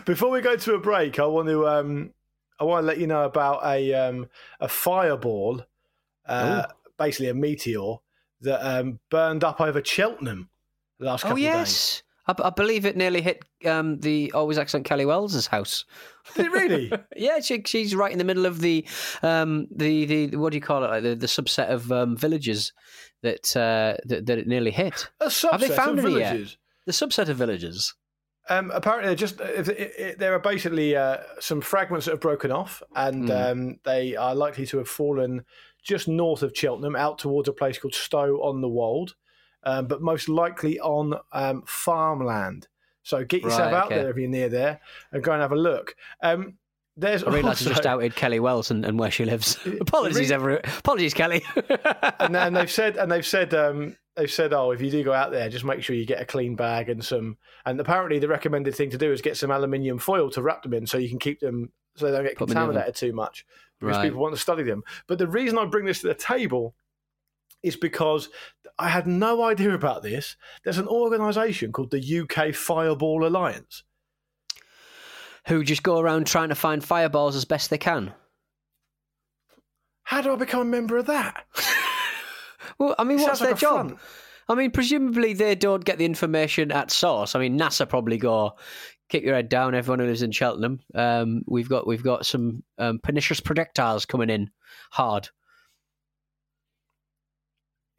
Before 0.05 0.29
we 0.31 0.41
go 0.41 0.55
to 0.55 0.73
a 0.75 0.79
break, 0.79 1.19
I 1.19 1.25
want 1.25 1.47
to 1.49 1.67
um, 1.67 2.13
I 2.59 2.63
want 2.63 2.83
to 2.83 2.87
let 2.87 2.97
you 2.99 3.07
know 3.07 3.25
about 3.25 3.65
a 3.65 3.93
um, 3.93 4.27
a 4.59 4.67
fireball, 4.67 5.63
uh, 6.25 6.65
basically 6.97 7.29
a 7.29 7.33
meteor 7.33 7.95
that 8.41 8.61
um, 8.65 8.99
burned 9.09 9.43
up 9.43 9.59
over 9.61 9.83
Cheltenham 9.83 10.49
the 10.99 11.05
last 11.05 11.25
oh 11.25 11.29
couple 11.29 11.43
of 11.43 11.51
days. 11.51 11.53
yes, 11.53 12.03
I, 12.27 12.33
I 12.43 12.49
believe 12.51 12.85
it 12.85 12.95
nearly 12.95 13.21
hit 13.21 13.43
um, 13.65 13.99
the 13.99 14.31
always 14.33 14.57
excellent 14.57 14.85
Kelly 14.85 15.05
Wells's 15.05 15.47
house. 15.47 15.85
Did 16.35 16.47
it 16.47 16.51
really? 16.51 16.91
Yeah, 17.15 17.39
she, 17.39 17.63
she's 17.65 17.95
right 17.95 18.11
in 18.11 18.17
the 18.17 18.23
middle 18.23 18.45
of 18.45 18.59
the 18.61 18.85
um 19.23 19.67
the, 19.75 20.05
the 20.05 20.35
what 20.37 20.51
do 20.51 20.57
you 20.57 20.61
call 20.61 20.83
it 20.83 20.89
like 20.89 21.03
the, 21.03 21.15
the 21.15 21.27
subset 21.27 21.69
of 21.69 21.91
um, 21.91 22.15
villages 22.17 22.73
that, 23.23 23.55
uh, 23.57 23.97
that 24.05 24.25
that 24.27 24.37
it 24.37 24.47
nearly 24.47 24.71
hit. 24.71 25.09
A 25.19 25.27
subset 25.27 25.51
Have 25.51 25.61
they 25.61 25.69
found 25.69 25.99
of 25.99 26.05
any 26.05 26.19
yet? 26.19 26.31
villages. 26.33 26.57
The 26.85 26.91
subset 26.91 27.29
of 27.29 27.37
villages. 27.37 27.95
Um, 28.49 28.71
apparently, 28.73 29.07
they're 29.09 29.15
just 29.15 29.41
if 29.41 29.67
it, 29.67 29.93
it, 29.97 30.19
there 30.19 30.33
are 30.33 30.39
basically 30.39 30.95
uh, 30.95 31.17
some 31.39 31.59
fragments 31.59 32.05
that 32.05 32.11
have 32.13 32.21
broken 32.21 32.51
off, 32.51 32.81
and 32.95 33.27
Mm. 33.27 33.51
um, 33.51 33.79
they 33.83 34.15
are 34.15 34.33
likely 34.35 34.65
to 34.67 34.77
have 34.77 34.87
fallen 34.87 35.43
just 35.83 36.07
north 36.07 36.43
of 36.43 36.51
Cheltenham, 36.55 36.95
out 36.95 37.17
towards 37.17 37.49
a 37.49 37.53
place 37.53 37.77
called 37.77 37.93
Stow 37.93 38.37
on 38.43 38.61
the 38.61 38.69
Wold, 38.69 39.15
um, 39.63 39.87
but 39.87 40.01
most 40.01 40.29
likely 40.29 40.79
on 40.79 41.15
um, 41.33 41.63
farmland. 41.65 42.67
So 43.07 43.23
get 43.23 43.41
yourself 43.41 43.71
Right, 43.71 43.73
out 43.73 43.85
okay. 43.85 43.95
there 43.95 44.09
if 44.09 44.17
you're 44.17 44.27
near 44.29 44.49
there 44.49 44.81
and 45.13 45.23
go 45.23 45.31
and 45.31 45.41
have 45.41 45.53
a 45.53 45.55
look. 45.55 45.95
Um, 46.21 46.55
there's 46.97 47.23
I 47.23 47.27
realise 47.29 47.45
I 47.45 47.49
also, 47.65 47.69
just 47.69 47.85
outed 47.85 48.15
Kelly 48.15 48.39
Wells 48.39 48.69
and, 48.71 48.83
and 48.83 48.99
where 48.99 49.11
she 49.11 49.23
lives. 49.23 49.57
apologies, 49.79 50.29
Really? 50.31 50.33
ever. 50.33 50.61
Apologies, 50.79 51.13
Kelly. 51.13 51.43
and, 52.19 52.35
and 52.35 52.55
they've 52.55 52.71
said 52.71 52.97
and 52.97 53.09
they've 53.11 53.25
said 53.25 53.53
um, 53.53 53.95
they've 54.15 54.31
said 54.31 54.51
oh 54.51 54.71
if 54.71 54.81
you 54.81 54.89
do 54.91 55.03
go 55.03 55.13
out 55.13 55.31
there 55.31 55.47
just 55.47 55.63
make 55.63 55.83
sure 55.83 55.95
you 55.95 56.05
get 56.05 56.19
a 56.21 56.25
clean 56.25 56.55
bag 56.55 56.89
and 56.89 57.05
some 57.05 57.37
and 57.65 57.79
apparently 57.79 58.19
the 58.19 58.27
recommended 58.27 58.75
thing 58.75 58.89
to 58.89 58.97
do 58.97 59.11
is 59.13 59.21
get 59.21 59.37
some 59.37 59.51
aluminium 59.51 59.99
foil 59.99 60.29
to 60.31 60.41
wrap 60.41 60.63
them 60.63 60.73
in 60.73 60.85
so 60.87 60.97
you 60.97 61.07
can 61.07 61.19
keep 61.19 61.39
them 61.39 61.71
so 61.95 62.07
they 62.07 62.11
don't 62.11 62.23
get 62.25 62.35
Put 62.35 62.49
them 62.49 62.57
in 62.57 62.57
the 62.57 62.61
oven. 62.63 62.73
contaminated 62.75 62.95
too 62.95 63.13
much 63.13 63.45
because 63.79 63.97
Right. 63.97 64.03
people 64.05 64.19
want 64.19 64.33
to 64.35 64.41
study 64.41 64.63
them. 64.63 64.83
But 65.07 65.17
the 65.19 65.27
reason 65.27 65.57
I 65.59 65.65
bring 65.65 65.85
this 65.85 66.01
to 66.01 66.07
the 66.07 66.13
table 66.15 66.73
is 67.63 67.75
because 67.75 68.29
I 68.79 68.89
had 68.89 69.07
no 69.07 69.43
idea 69.43 69.73
about 69.73 70.03
this. 70.03 70.35
There's 70.63 70.77
an 70.77 70.87
organisation 70.87 71.71
called 71.71 71.91
the 71.91 72.19
UK 72.21 72.53
Fireball 72.53 73.25
Alliance. 73.25 73.83
Who 75.47 75.63
just 75.63 75.83
go 75.83 75.99
around 75.99 76.27
trying 76.27 76.49
to 76.49 76.55
find 76.55 76.83
fireballs 76.83 77.35
as 77.35 77.45
best 77.45 77.69
they 77.69 77.77
can. 77.77 78.13
How 80.03 80.21
do 80.21 80.31
I 80.31 80.35
become 80.35 80.61
a 80.61 80.65
member 80.65 80.97
of 80.97 81.05
that? 81.07 81.45
Well, 82.79 82.93
I 82.99 83.05
mean, 83.05 83.17
It 83.17 83.23
what's 83.23 83.39
sounds 83.39 83.41
like 83.41 83.59
their 83.59 83.69
job? 83.69 83.87
front. 83.87 83.99
I 84.49 84.53
mean, 84.53 84.69
presumably 84.69 85.33
they 85.33 85.55
don't 85.55 85.83
get 85.83 85.97
the 85.97 86.05
information 86.05 86.71
at 86.71 86.91
source. 86.91 87.33
I 87.33 87.39
mean, 87.39 87.57
NASA 87.57 87.89
probably 87.89 88.17
go 88.17 88.51
kick 89.09 89.23
your 89.23 89.33
head 89.33 89.49
down. 89.49 89.73
Everyone 89.73 89.99
who 89.99 90.05
lives 90.05 90.21
in 90.21 90.31
Cheltenham, 90.31 90.79
um, 90.93 91.41
we've 91.47 91.69
got 91.69 91.87
we've 91.87 92.03
got 92.03 92.25
some 92.27 92.63
um, 92.77 92.99
pernicious 93.01 93.39
projectiles 93.39 94.05
coming 94.05 94.29
in 94.29 94.51
hard. 94.91 95.29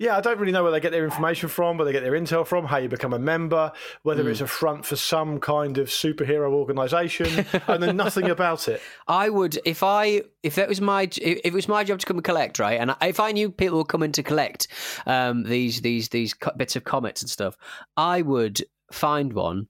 Yeah, 0.00 0.16
I 0.16 0.20
don't 0.20 0.38
really 0.38 0.52
know 0.52 0.62
where 0.62 0.70
they 0.70 0.78
get 0.78 0.92
their 0.92 1.04
information 1.04 1.48
from, 1.48 1.76
where 1.76 1.84
they 1.84 1.90
get 1.90 2.04
their 2.04 2.12
intel 2.12 2.46
from, 2.46 2.64
how 2.66 2.76
you 2.76 2.88
become 2.88 3.12
a 3.12 3.18
member, 3.18 3.72
whether 4.04 4.22
Hmm. 4.22 4.28
it's 4.28 4.40
a 4.40 4.46
front 4.46 4.86
for 4.86 4.94
some 4.94 5.40
kind 5.40 5.76
of 5.76 5.88
superhero 5.88 6.52
organisation. 6.52 7.44
I 7.66 7.78
know 7.78 7.90
nothing 7.90 8.30
about 8.30 8.68
it. 8.68 8.80
I 9.08 9.28
would 9.28 9.58
if 9.64 9.82
I 9.82 10.22
if 10.44 10.54
that 10.54 10.68
was 10.68 10.80
my 10.80 11.02
if 11.20 11.40
it 11.44 11.52
was 11.52 11.66
my 11.66 11.82
job 11.82 11.98
to 11.98 12.06
come 12.06 12.16
and 12.16 12.24
collect 12.24 12.60
right, 12.60 12.80
and 12.80 12.94
if 13.02 13.18
I 13.18 13.32
knew 13.32 13.50
people 13.50 13.78
were 13.78 13.84
coming 13.84 14.12
to 14.12 14.22
collect 14.22 14.68
um, 15.06 15.42
these 15.42 15.80
these 15.80 16.10
these 16.10 16.32
bits 16.56 16.76
of 16.76 16.84
comets 16.84 17.20
and 17.22 17.28
stuff, 17.30 17.56
I 17.96 18.22
would 18.22 18.62
find 18.92 19.32
one. 19.32 19.66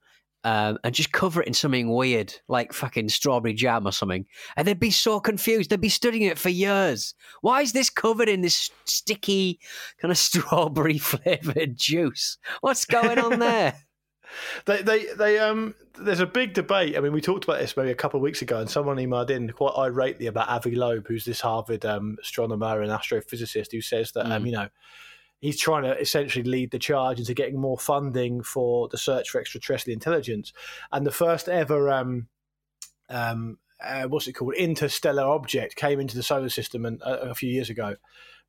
Um, 0.48 0.78
and 0.82 0.94
just 0.94 1.12
cover 1.12 1.42
it 1.42 1.46
in 1.46 1.52
something 1.52 1.92
weird, 1.92 2.32
like 2.48 2.72
fucking 2.72 3.10
strawberry 3.10 3.52
jam 3.52 3.86
or 3.86 3.92
something, 3.92 4.24
and 4.56 4.66
they'd 4.66 4.80
be 4.80 4.90
so 4.90 5.20
confused. 5.20 5.68
They'd 5.68 5.80
be 5.80 5.90
studying 5.90 6.22
it 6.22 6.38
for 6.38 6.48
years. 6.48 7.14
Why 7.42 7.60
is 7.60 7.72
this 7.72 7.90
covered 7.90 8.30
in 8.30 8.40
this 8.40 8.70
sticky 8.86 9.60
kind 10.00 10.10
of 10.10 10.16
strawberry 10.28 10.96
flavored 10.96 11.76
juice? 11.76 12.38
What's 12.62 12.86
going 12.86 13.18
on 13.18 13.38
there? 13.40 13.74
They, 14.66 14.82
they, 14.82 15.06
they, 15.16 15.38
um, 15.38 15.74
there's 15.98 16.20
a 16.20 16.26
big 16.26 16.52
debate. 16.52 16.98
I 16.98 17.00
mean, 17.00 17.12
we 17.12 17.22
talked 17.22 17.44
about 17.44 17.60
this 17.60 17.76
maybe 17.78 17.90
a 17.90 17.94
couple 17.94 18.18
of 18.18 18.22
weeks 18.22 18.42
ago, 18.42 18.60
and 18.60 18.68
someone 18.68 18.98
emailed 18.98 19.30
in 19.30 19.50
quite 19.52 19.72
irately 19.72 20.26
about 20.28 20.50
Avi 20.50 20.74
Loeb, 20.74 21.06
who's 21.08 21.24
this 21.24 21.40
Harvard 21.40 21.86
um, 21.86 22.18
astronomer 22.22 22.82
and 22.82 22.92
astrophysicist 22.92 23.72
who 23.72 23.80
says 23.80 24.12
that, 24.12 24.30
um, 24.30 24.42
Mm. 24.42 24.46
you 24.46 24.52
know, 24.52 24.68
he's 25.40 25.58
trying 25.58 25.84
to 25.84 25.98
essentially 25.98 26.44
lead 26.44 26.70
the 26.70 26.78
charge 26.78 27.18
into 27.18 27.34
getting 27.34 27.60
more 27.60 27.78
funding 27.78 28.42
for 28.42 28.88
the 28.88 28.98
search 28.98 29.30
for 29.30 29.40
extraterrestrial 29.40 29.94
intelligence. 29.94 30.52
And 30.92 31.06
the 31.06 31.12
first 31.12 31.48
ever, 31.48 31.90
um, 31.90 32.28
um, 33.08 33.58
uh, 33.82 34.04
what's 34.04 34.26
it 34.26 34.32
called, 34.32 34.54
interstellar 34.54 35.22
object 35.22 35.76
came 35.76 36.00
into 36.00 36.16
the 36.16 36.22
solar 36.22 36.48
system 36.48 36.84
and, 36.84 37.02
uh, 37.02 37.18
a 37.22 37.34
few 37.34 37.50
years 37.50 37.70
ago 37.70 37.96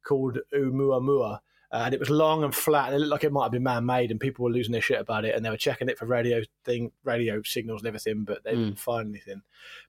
called 0.04 0.40
Oumuamua. 0.54 1.40
Uh, 1.72 1.84
and 1.86 1.94
it 1.94 2.00
was 2.00 2.10
long 2.10 2.44
and 2.44 2.56
flat, 2.56 2.88
and 2.88 2.96
it 2.96 2.98
looked 2.98 3.12
like 3.12 3.24
it 3.24 3.32
might 3.32 3.44
have 3.44 3.52
been 3.52 3.62
man-made, 3.62 4.10
and 4.10 4.20
people 4.20 4.44
were 4.44 4.50
losing 4.50 4.72
their 4.72 4.82
shit 4.82 5.00
about 5.00 5.24
it, 5.24 5.36
and 5.36 5.46
they 5.46 5.52
were 5.52 5.56
checking 5.56 5.88
it 5.88 6.00
for 6.00 6.08
radio 6.08 6.42
thing, 6.66 6.92
radio 7.04 7.44
signals 7.44 7.82
and 7.82 7.88
everything, 7.88 8.24
but 8.24 8.44
they 8.44 8.56
didn't 8.56 8.80
find 8.80 9.08
anything. 9.10 9.44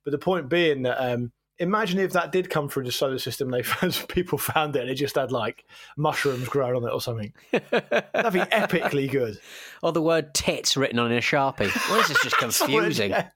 But 0.04 0.10
the 0.10 0.18
point 0.18 0.50
being 0.50 0.82
that 0.82 0.98
um, 1.02 1.32
imagine 1.60 1.98
if 2.00 2.12
that 2.14 2.32
did 2.32 2.50
come 2.50 2.68
through 2.68 2.84
the 2.84 2.92
solar 2.92 3.18
system, 3.18 3.50
they 3.50 3.62
found 3.64 4.04
people 4.08 4.38
found 4.38 4.74
it, 4.74 4.80
and 4.80 4.90
it 4.90 4.94
just 4.94 5.14
had 5.14 5.30
like 5.30 5.64
mushrooms 5.96 6.48
growing 6.48 6.74
on 6.76 6.84
it 6.84 6.92
or 6.92 7.00
something. 7.00 7.32
That'd 7.52 8.32
be 8.32 8.40
epically 8.40 9.10
good. 9.10 9.38
or 9.82 9.92
the 9.92 10.02
word 10.02 10.34
tits 10.34 10.76
written 10.76 10.98
on 10.98 11.12
in 11.12 11.18
a 11.18 11.20
sharpie. 11.20 11.70
Well, 11.88 11.98
this 11.98 12.10
is 12.10 12.18
just 12.22 12.36
confusing. 12.38 13.12
Someone, 13.12 13.30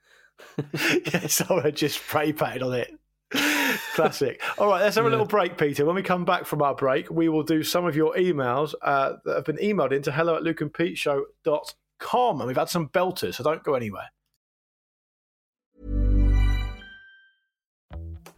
yeah, 0.72 0.96
yeah, 1.12 1.26
someone 1.28 1.74
just 1.74 1.98
spray 1.98 2.32
painted 2.32 2.62
on 2.62 2.74
it. 2.74 2.98
Classic. 3.94 4.40
All 4.58 4.68
right, 4.68 4.80
let's 4.80 4.96
have 4.96 5.06
a 5.06 5.10
little 5.10 5.26
break, 5.26 5.58
Peter. 5.58 5.84
When 5.84 5.96
we 5.96 6.02
come 6.02 6.24
back 6.24 6.46
from 6.46 6.62
our 6.62 6.74
break, 6.74 7.10
we 7.10 7.28
will 7.28 7.42
do 7.42 7.62
some 7.62 7.84
of 7.84 7.96
your 7.96 8.14
emails 8.14 8.74
uh, 8.82 9.14
that 9.24 9.34
have 9.34 9.44
been 9.44 9.56
emailed 9.56 9.92
into 9.92 10.12
hello 10.12 10.37
at 10.37 10.42
lukeandpeteshow.com. 10.42 12.40
And 12.40 12.46
we've 12.46 12.56
had 12.56 12.68
some 12.68 12.88
belters, 12.88 13.34
so 13.34 13.44
don't 13.44 13.64
go 13.64 13.74
anywhere. 13.74 14.10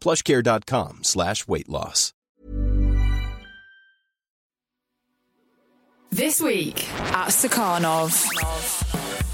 plushcare.com 0.00 1.00
slash 1.02 1.46
weight 1.46 1.68
loss. 1.68 2.12
This 6.12 6.40
week 6.40 6.88
at 7.12 7.28
Stakhanov. 7.28 8.26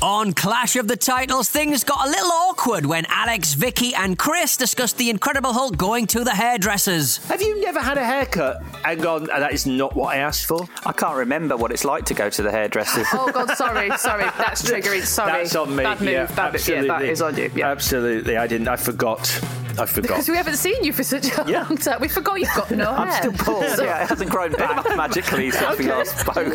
On 0.03 0.35
Clash 0.35 0.77
of 0.77 0.87
the 0.89 0.97
Titles, 0.97 1.49
things 1.49 1.83
got 1.85 2.07
a 2.07 2.11
little 2.11 2.31
awkward 2.31 2.85
when 2.85 3.07
Alex, 3.09 3.55
Vicky, 3.55 3.95
and 3.95 4.19
Chris 4.19 4.59
discussed 4.59 4.99
the 4.99 5.09
Incredible 5.09 5.55
Hulk 5.55 5.79
going 5.79 6.07
to 6.09 6.23
the 6.23 6.33
hairdressers. 6.33 7.17
Have 7.29 7.41
you 7.41 7.59
never 7.63 7.81
had 7.81 7.97
a 7.97 8.05
haircut 8.05 8.63
and 8.85 9.01
gone, 9.01 9.27
ah, 9.33 9.41
that 9.41 9.55
is 9.55 9.67
not 9.67 9.97
what 9.97 10.15
I 10.15 10.19
asked 10.19 10.45
for? 10.45 10.69
I 10.85 10.93
can't 10.93 11.17
remember 11.17 11.57
what 11.57 11.73
it's 11.73 11.87
like 11.87 12.05
to 12.05 12.15
go 12.15 12.29
to 12.29 12.43
the 12.43 12.51
hairdressers. 12.51 13.07
oh, 13.15 13.33
God, 13.33 13.57
sorry, 13.57 13.91
sorry. 13.97 14.25
That's 14.37 14.61
triggering. 14.71 15.03
Sorry. 15.03 15.33
That's 15.33 15.57
on 15.57 15.75
me. 15.75 15.83
Bad 15.83 16.01
move. 16.03 16.11
Yeah, 16.11 16.27
Bad 16.27 16.55
absolutely. 16.55 16.89
Yeah, 16.89 16.99
that 16.99 17.09
is 17.09 17.23
on 17.23 17.37
you. 17.39 17.51
Yeah. 17.57 17.71
Absolutely. 17.71 18.37
I 18.37 18.47
didn't. 18.47 18.69
I 18.69 18.77
forgot. 18.77 19.41
I 19.79 19.87
forgot. 19.87 20.09
Because 20.09 20.29
we 20.29 20.37
haven't 20.37 20.57
seen 20.57 20.83
you 20.85 20.93
for 20.93 21.03
such 21.03 21.27
a 21.27 21.45
Yeah. 21.47 21.62
long 21.65 21.77
time. 21.77 22.01
We 22.01 22.09
forgot 22.09 22.41
you've 22.41 22.55
got 22.55 22.71
no 22.85 22.91
I'm 22.93 23.09
hair. 23.09 23.17
still 23.33 23.33
bald. 23.45 23.65
yeah, 23.81 24.03
it 24.05 24.09
hasn't 24.09 24.31
grown 24.31 24.53
back 24.53 24.85
magically 24.97 25.51
since 25.51 25.79
we 25.79 25.87
last 25.87 26.19
spoke. 26.19 26.55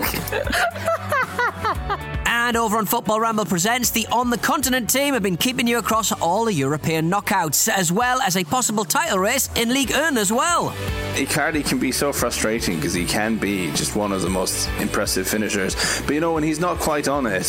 And 2.43 2.58
over 2.58 2.80
on 2.80 2.88
Football 2.88 3.21
Ramble 3.21 3.45
Presents, 3.45 3.91
the 3.91 4.08
On 4.08 4.32
the 4.32 4.38
Continent 4.38 4.89
team 4.89 5.13
have 5.13 5.21
been 5.21 5.38
keeping 5.38 5.67
you 5.67 5.77
across 5.77 6.12
all 6.12 6.43
the 6.45 6.54
European 6.54 7.10
knockouts, 7.10 7.69
as 7.69 7.91
well 7.91 8.19
as 8.19 8.36
a 8.36 8.43
possible 8.43 8.84
title 8.84 9.19
race 9.19 9.47
in 9.56 9.69
League 9.69 9.91
1 9.91 10.17
as 10.17 10.34
well. 10.34 10.71
Icardi 11.13 11.63
can 11.63 11.77
be 11.77 11.91
so 11.91 12.12
frustrating 12.12 12.77
because 12.77 12.95
he 12.95 13.06
can 13.06 13.38
be 13.38 13.67
just 13.73 13.95
one 13.95 14.12
of 14.12 14.23
the 14.23 14.30
most 14.30 14.67
impressive 14.80 15.27
finishers. 15.27 15.75
But 16.01 16.15
you 16.15 16.19
know, 16.19 16.34
when 16.34 16.41
he's 16.43 16.60
not 16.60 16.80
quite 16.80 17.08
on 17.08 17.27
it, 17.27 17.45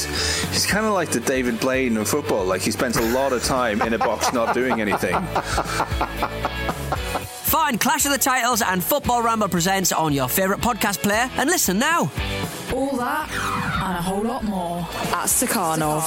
he's 0.52 0.66
kind 0.66 0.84
of 0.84 0.92
like 0.92 1.08
the 1.08 1.20
David 1.20 1.58
Blaine 1.58 1.96
of 1.96 2.06
football. 2.06 2.44
Like 2.44 2.60
he 2.60 2.70
spends 2.70 2.98
a 2.98 3.12
lot 3.14 3.32
of 3.32 3.42
time 3.42 3.80
in 3.80 3.94
a 3.94 3.98
box 3.98 4.34
not 4.34 4.54
doing 4.54 4.82
anything. 4.82 5.14
Find 7.52 7.78
Clash 7.78 8.06
of 8.06 8.12
the 8.12 8.16
Titles 8.18 8.62
and 8.62 8.82
Football 8.82 9.22
Ramble 9.22 9.46
Presents 9.46 9.92
on 9.92 10.14
your 10.14 10.26
favourite 10.26 10.62
podcast 10.62 11.02
player 11.02 11.30
and 11.36 11.50
listen 11.50 11.78
now. 11.78 12.10
All 12.72 12.96
that 12.96 13.28
and 13.30 13.98
a 13.98 14.00
whole 14.00 14.22
lot 14.22 14.42
more 14.42 14.78
at 14.78 15.26
Stakhanov. 15.26 16.02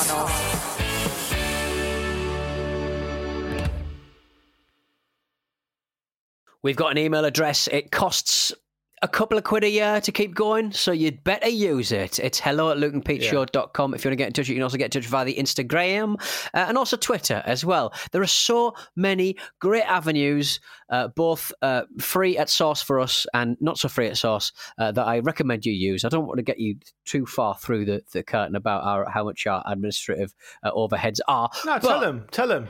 We've 6.63 6.75
got 6.75 6.89
an 6.89 6.97
email 6.97 7.25
address. 7.25 7.67
It 7.67 7.91
costs 7.91 8.51
a 9.05 9.07
couple 9.07 9.37
of 9.37 9.43
quid 9.43 9.63
a 9.63 9.69
year 9.69 10.01
to 10.01 10.11
keep 10.11 10.33
going, 10.33 10.71
so 10.71 10.91
you'd 10.91 11.23
better 11.23 11.47
use 11.47 11.91
it. 11.91 12.17
It's 12.17 12.39
hello 12.39 12.71
at 12.71 12.77
lukeandpeteshow.com. 12.77 13.93
If 13.93 14.03
you 14.03 14.09
want 14.09 14.13
to 14.13 14.15
get 14.15 14.27
in 14.27 14.33
touch, 14.33 14.47
you 14.49 14.55
can 14.55 14.63
also 14.63 14.77
get 14.77 14.85
in 14.95 14.99
touch 14.99 15.07
via 15.07 15.23
the 15.23 15.35
Instagram 15.35 16.15
uh, 16.55 16.65
and 16.67 16.75
also 16.75 16.97
Twitter 16.97 17.43
as 17.45 17.63
well. 17.63 17.93
There 18.11 18.21
are 18.23 18.27
so 18.27 18.73
many 18.95 19.37
great 19.59 19.83
avenues, 19.83 20.59
uh, 20.89 21.09
both 21.09 21.53
uh, 21.61 21.83
free 21.99 22.35
at 22.39 22.49
source 22.49 22.81
for 22.81 22.99
us 22.99 23.27
and 23.31 23.57
not 23.61 23.77
so 23.77 23.89
free 23.89 24.07
at 24.07 24.17
source, 24.17 24.51
uh, 24.79 24.91
that 24.93 25.05
I 25.05 25.19
recommend 25.19 25.67
you 25.67 25.73
use. 25.73 26.03
I 26.03 26.09
don't 26.09 26.25
want 26.25 26.37
to 26.37 26.43
get 26.43 26.59
you 26.59 26.77
too 27.05 27.27
far 27.27 27.55
through 27.55 27.85
the, 27.85 28.01
the 28.11 28.23
curtain 28.23 28.55
about 28.55 28.83
our, 28.83 29.07
how 29.07 29.23
much 29.23 29.45
our 29.45 29.63
administrative 29.67 30.33
uh, 30.63 30.71
overheads 30.71 31.19
are. 31.27 31.51
No, 31.63 31.77
tell 31.77 31.99
them. 31.99 32.25
Tell 32.31 32.47
them. 32.47 32.69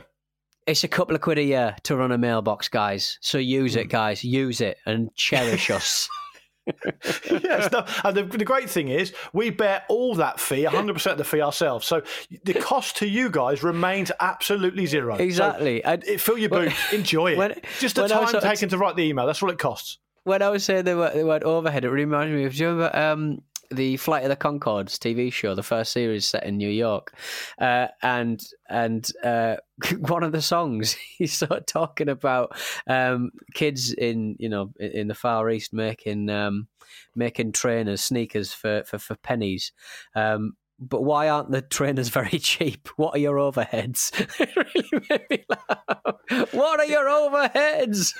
It's 0.66 0.82
a 0.82 0.88
couple 0.88 1.14
of 1.14 1.22
quid 1.22 1.38
a 1.38 1.42
year 1.44 1.76
to 1.84 1.96
run 1.96 2.10
a 2.12 2.18
mailbox, 2.18 2.68
guys. 2.68 3.18
So 3.22 3.38
use 3.38 3.72
Hmm. 3.74 3.78
it, 3.80 3.88
guys. 3.88 4.22
Use 4.24 4.60
it 4.60 4.76
and 4.84 5.14
cherish 5.14 5.70
us. 5.70 6.08
yes, 6.66 7.70
no, 7.72 7.84
and 8.04 8.16
the, 8.16 8.24
the 8.24 8.44
great 8.44 8.68
thing 8.70 8.88
is 8.88 9.12
we 9.32 9.50
bear 9.50 9.82
all 9.88 10.14
that 10.16 10.40
fee, 10.40 10.64
100% 10.64 11.12
of 11.12 11.18
the 11.18 11.24
fee 11.24 11.40
ourselves. 11.40 11.86
So 11.86 12.02
the 12.44 12.54
cost 12.54 12.96
to 12.98 13.06
you 13.08 13.30
guys 13.30 13.62
remains 13.62 14.10
absolutely 14.20 14.86
zero. 14.86 15.16
So 15.16 15.22
Exactly. 15.22 15.82
And- 15.84 16.04
it, 16.04 16.20
fill 16.20 16.38
your 16.38 16.50
boots, 16.50 16.74
enjoy 16.92 17.32
it. 17.32 17.38
when- 17.38 17.60
Just 17.78 17.94
the 17.96 18.02
when 18.02 18.10
time 18.10 18.40
taken 18.40 18.68
to 18.70 18.78
write 18.78 18.96
the 18.96 19.02
email, 19.04 19.26
that's 19.26 19.42
all 19.42 19.50
it 19.50 19.58
costs. 19.58 19.98
when 20.24 20.42
I 20.42 20.48
was 20.50 20.64
saying 20.64 20.84
the 20.84 20.96
word, 20.96 21.14
the 21.16 21.24
word 21.26 21.44
overhead, 21.44 21.84
it 21.84 21.90
reminded 21.90 22.34
me 22.36 22.44
of 22.44 22.52
do 22.54 22.58
you 22.58 22.68
remember 22.68 22.96
um, 22.96 23.42
the 23.70 23.96
Flight 23.96 24.22
of 24.24 24.28
the 24.28 24.36
Conchords 24.36 24.98
TV 24.98 25.32
show, 25.32 25.54
the 25.54 25.62
first 25.62 25.92
series 25.92 26.26
set 26.26 26.44
in 26.44 26.56
New 26.56 26.68
York, 26.70 27.12
uh, 27.60 27.88
and 28.02 28.40
and 28.68 29.08
uh, 29.24 29.56
one 29.98 30.22
of 30.22 30.32
the 30.32 30.42
songs 30.42 30.92
he's 31.18 31.32
sort 31.32 31.52
of 31.52 31.66
talking 31.66 32.08
about 32.08 32.56
um, 32.86 33.30
kids 33.54 33.92
in 33.92 34.36
you 34.38 34.48
know 34.48 34.72
in, 34.78 35.08
the 35.08 35.14
Far 35.14 35.50
East 35.50 35.72
making 35.72 36.28
um, 36.30 36.68
making 37.14 37.52
trainers 37.52 38.00
sneakers 38.00 38.52
for 38.52 38.82
for, 38.84 38.98
for 38.98 39.16
pennies. 39.16 39.72
Um, 40.14 40.54
but 40.78 41.02
why 41.02 41.28
aren't 41.30 41.50
the 41.50 41.62
trainers 41.62 42.08
very 42.20 42.38
cheap? 42.38 42.88
What 42.96 43.14
are 43.14 43.18
your 43.18 43.36
overheads? 43.36 44.12
it 44.38 44.54
really 44.56 45.06
made 45.08 45.22
me 45.30 45.44
laugh. 45.48 46.52
What 46.52 46.80
are 46.80 46.86
your 46.86 47.06
overheads? 47.06 48.12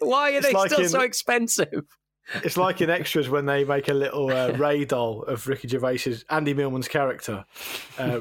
why 0.00 0.32
are 0.32 0.38
It's 0.38 0.46
they 0.46 0.52
like 0.52 0.70
still 0.70 0.82
in- 0.84 0.88
so 0.88 1.00
expensive? 1.00 1.84
It's 2.44 2.56
like 2.56 2.80
in 2.80 2.88
extras 2.88 3.28
when 3.28 3.46
they 3.46 3.64
make 3.64 3.88
a 3.88 3.94
little 3.94 4.30
uh, 4.30 4.52
Ray 4.56 4.84
doll 4.84 5.22
of 5.24 5.46
Ricky 5.48 5.68
Gervais's 5.68 6.24
Andy 6.30 6.54
Millman's 6.54 6.88
character 6.88 7.44
uh, 7.98 8.20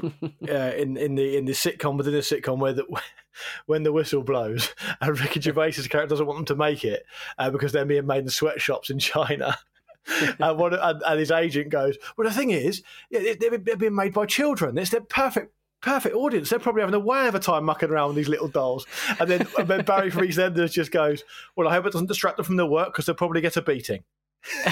uh, 0.49 0.71
in 0.75 0.97
in 0.97 1.15
the 1.15 1.37
in 1.37 1.45
the 1.45 1.53
sitcom 1.53 1.97
within 1.97 2.13
the 2.13 2.19
sitcom 2.19 2.59
where 2.59 2.73
the, 2.73 2.85
when 3.67 3.83
the 3.83 3.91
whistle 3.91 4.23
blows 4.23 4.73
and 4.99 5.19
Ricky 5.19 5.39
Gervais's 5.39 5.87
character 5.87 6.09
doesn't 6.09 6.25
want 6.25 6.39
them 6.39 6.45
to 6.45 6.55
make 6.55 6.83
it 6.83 7.05
uh, 7.37 7.49
because 7.49 7.71
they're 7.71 7.85
being 7.85 8.07
made 8.07 8.23
in 8.23 8.29
sweatshops 8.29 8.89
in 8.89 8.99
China. 8.99 9.57
and, 10.39 10.57
one, 10.57 10.73
and, 10.73 11.01
and 11.05 11.19
his 11.19 11.31
agent 11.31 11.69
goes, 11.69 11.95
"Well, 12.17 12.27
the 12.27 12.33
thing 12.33 12.49
is, 12.49 12.81
they're, 13.11 13.35
they're 13.35 13.77
being 13.77 13.95
made 13.95 14.13
by 14.13 14.25
children. 14.25 14.77
It's 14.77 14.89
their 14.89 15.01
perfect." 15.01 15.53
Perfect 15.81 16.15
audience. 16.15 16.49
They're 16.49 16.59
probably 16.59 16.81
having 16.81 16.95
a 16.95 16.99
way 16.99 17.27
of 17.27 17.35
a 17.35 17.39
time 17.39 17.63
mucking 17.65 17.89
around 17.89 18.09
with 18.09 18.15
these 18.17 18.29
little 18.29 18.47
dolls. 18.47 18.85
And 19.19 19.29
then, 19.29 19.47
and 19.57 19.67
then 19.67 19.83
Barry 19.83 20.09
from 20.11 20.23
EastEnders 20.27 20.71
just 20.71 20.91
goes, 20.91 21.23
"Well, 21.55 21.67
I 21.67 21.73
hope 21.73 21.85
it 21.87 21.93
doesn't 21.93 22.07
distract 22.07 22.37
them 22.37 22.45
from 22.45 22.57
their 22.57 22.65
work 22.67 22.89
because 22.89 23.05
they'll 23.05 23.15
probably 23.15 23.41
get 23.41 23.57
a 23.57 23.61
beating." 23.61 24.03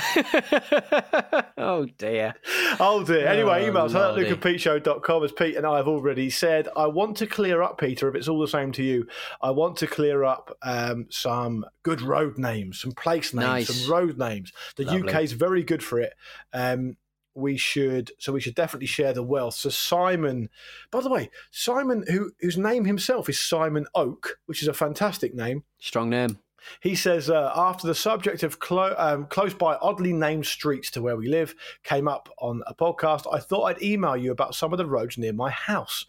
oh 1.57 1.85
dear. 1.97 2.33
Oh 2.79 3.03
dear. 3.03 3.27
Anyway, 3.27 3.65
Oh, 3.67 3.71
emails. 3.71 3.95
At 3.95 4.15
lukeandpeteshow.com. 4.17 5.23
As 5.23 5.31
Pete 5.31 5.55
and 5.55 5.65
I 5.65 5.77
have 5.77 5.87
already 5.87 6.29
said, 6.29 6.67
I 6.75 6.87
want 6.87 7.17
to 7.17 7.27
clear 7.27 7.61
up, 7.61 7.79
Peter, 7.79 8.07
if 8.09 8.15
it's 8.15 8.27
all 8.27 8.39
the 8.39 8.47
same 8.47 8.71
to 8.73 8.83
you, 8.83 9.07
I 9.41 9.51
want 9.51 9.77
to 9.77 9.87
clear 9.87 10.23
up 10.23 10.57
um, 10.63 11.07
some 11.09 11.65
good 11.83 12.01
road 12.01 12.37
names, 12.37 12.79
some 12.81 12.91
place 12.93 13.33
names, 13.33 13.45
Nice. 13.69 13.75
some 13.83 13.91
road 13.91 14.17
names. 14.17 14.51
The 14.75 14.85
Lovely. 14.85 15.13
UK 15.13 15.23
is 15.23 15.33
very 15.33 15.63
good 15.63 15.83
for 15.83 15.99
it. 15.99 16.13
Um, 16.53 16.97
we 17.39 17.57
should 17.57 18.11
so 18.19 18.33
we 18.33 18.41
should 18.41 18.55
definitely 18.55 18.87
share 18.87 19.13
the 19.13 19.23
wealth. 19.23 19.55
So 19.55 19.69
Simon, 19.69 20.49
by 20.91 21.01
the 21.01 21.09
way, 21.09 21.29
Simon, 21.51 22.03
who 22.07 22.31
whose 22.41 22.57
name 22.57 22.85
himself 22.85 23.29
is 23.29 23.39
Simon 23.39 23.85
Oak, 23.95 24.39
which 24.45 24.61
is 24.61 24.67
a 24.67 24.73
fantastic 24.73 25.33
name. 25.33 25.63
Strong 25.79 26.09
name. 26.09 26.39
He 26.81 26.95
says, 26.95 27.29
uh, 27.29 27.51
after 27.55 27.87
the 27.87 27.95
subject 27.95 28.43
of 28.43 28.59
clo- 28.59 28.95
um, 28.97 29.25
close 29.27 29.53
by 29.53 29.75
oddly 29.75 30.13
named 30.13 30.45
streets 30.45 30.91
to 30.91 31.01
where 31.01 31.15
we 31.15 31.27
live 31.27 31.55
came 31.83 32.07
up 32.07 32.29
on 32.39 32.63
a 32.67 32.75
podcast, 32.75 33.31
I 33.33 33.39
thought 33.39 33.63
I'd 33.63 33.81
email 33.81 34.17
you 34.17 34.31
about 34.31 34.55
some 34.55 34.73
of 34.73 34.77
the 34.77 34.85
roads 34.85 35.17
near 35.17 35.33
my 35.33 35.49
house. 35.49 36.05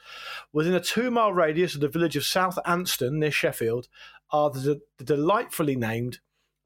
Within 0.52 0.74
a 0.74 0.80
two 0.80 1.10
mile 1.10 1.32
radius 1.32 1.74
of 1.74 1.80
the 1.80 1.88
village 1.88 2.16
of 2.16 2.24
South 2.24 2.58
Anston 2.66 3.12
near 3.12 3.30
Sheffield 3.30 3.88
are 4.30 4.50
the, 4.50 4.80
the 4.98 5.04
delightfully 5.04 5.76
named 5.76 6.18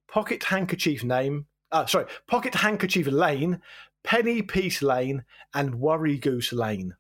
Pocket 0.09 0.44
Handkerchief 0.44 1.03
Name, 1.03 1.46
uh, 1.72 1.87
sorry, 1.87 2.07
Pocket 2.27 2.55
Handkerchief 2.55 3.07
Lane, 3.07 3.61
Penny 4.05 4.43
Piece 4.43 4.83
Lane, 4.83 5.25
and 5.55 5.77
Worry 5.77 6.19
Goose 6.19 6.53
Lane. 6.53 6.95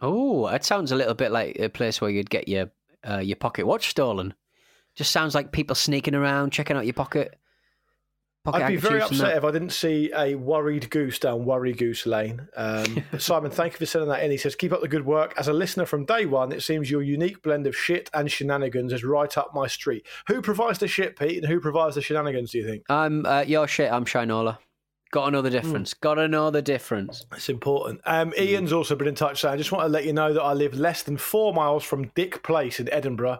Oh, 0.00 0.48
that 0.50 0.64
sounds 0.64 0.92
a 0.92 0.96
little 0.96 1.14
bit 1.14 1.32
like 1.32 1.58
a 1.58 1.68
place 1.68 2.00
where 2.00 2.10
you'd 2.10 2.30
get 2.30 2.46
your 2.46 2.70
uh, 3.08 3.18
your 3.18 3.36
pocket 3.36 3.66
watch 3.66 3.88
stolen. 3.90 4.34
Just 4.94 5.10
sounds 5.10 5.34
like 5.34 5.52
people 5.52 5.74
sneaking 5.74 6.14
around, 6.14 6.52
checking 6.52 6.76
out 6.76 6.86
your 6.86 6.94
pocket. 6.94 7.36
pocket 8.44 8.62
I'd 8.62 8.68
be 8.68 8.76
very 8.76 9.02
upset 9.02 9.36
if 9.36 9.44
I 9.44 9.50
didn't 9.50 9.72
see 9.72 10.12
a 10.16 10.36
worried 10.36 10.88
goose 10.90 11.18
down 11.18 11.44
Worry 11.44 11.72
Goose 11.72 12.06
Lane. 12.06 12.46
Um, 12.56 13.02
Simon, 13.18 13.50
thank 13.50 13.72
you 13.72 13.78
for 13.78 13.86
sending 13.86 14.08
that 14.10 14.22
in. 14.22 14.30
He 14.30 14.36
says, 14.36 14.54
Keep 14.54 14.72
up 14.72 14.82
the 14.82 14.88
good 14.88 15.04
work. 15.04 15.34
As 15.36 15.48
a 15.48 15.52
listener 15.52 15.84
from 15.84 16.04
day 16.04 16.26
one, 16.26 16.52
it 16.52 16.62
seems 16.62 16.90
your 16.90 17.02
unique 17.02 17.42
blend 17.42 17.66
of 17.66 17.76
shit 17.76 18.08
and 18.14 18.30
shenanigans 18.30 18.92
is 18.92 19.04
right 19.04 19.36
up 19.36 19.52
my 19.54 19.66
street. 19.66 20.06
Who 20.28 20.40
provides 20.40 20.78
the 20.78 20.88
shit, 20.88 21.18
Pete, 21.18 21.38
and 21.38 21.46
who 21.46 21.60
provides 21.60 21.96
the 21.96 22.02
shenanigans, 22.02 22.52
do 22.52 22.58
you 22.58 22.66
think? 22.66 22.84
I'm 22.88 23.26
uh, 23.26 23.40
your 23.42 23.66
shit. 23.66 23.90
I'm 23.90 24.04
Shinola. 24.04 24.58
Got 25.14 25.26
to 25.26 25.30
know 25.30 25.42
the 25.42 25.50
difference. 25.50 25.94
Got 25.94 26.14
to 26.14 26.26
know 26.26 26.50
the 26.50 26.60
difference. 26.60 27.24
It's 27.36 27.48
important. 27.48 28.00
Um, 28.04 28.34
Ian's 28.36 28.72
also 28.72 28.96
been 28.96 29.06
in 29.06 29.14
touch 29.14 29.42
saying, 29.42 29.54
I 29.54 29.56
just 29.56 29.70
want 29.70 29.84
to 29.84 29.88
let 29.88 30.04
you 30.04 30.12
know 30.12 30.32
that 30.32 30.42
I 30.42 30.54
live 30.54 30.74
less 30.74 31.04
than 31.04 31.18
four 31.18 31.54
miles 31.54 31.84
from 31.84 32.08
Dick 32.16 32.42
Place 32.42 32.80
in 32.80 32.92
Edinburgh. 32.92 33.38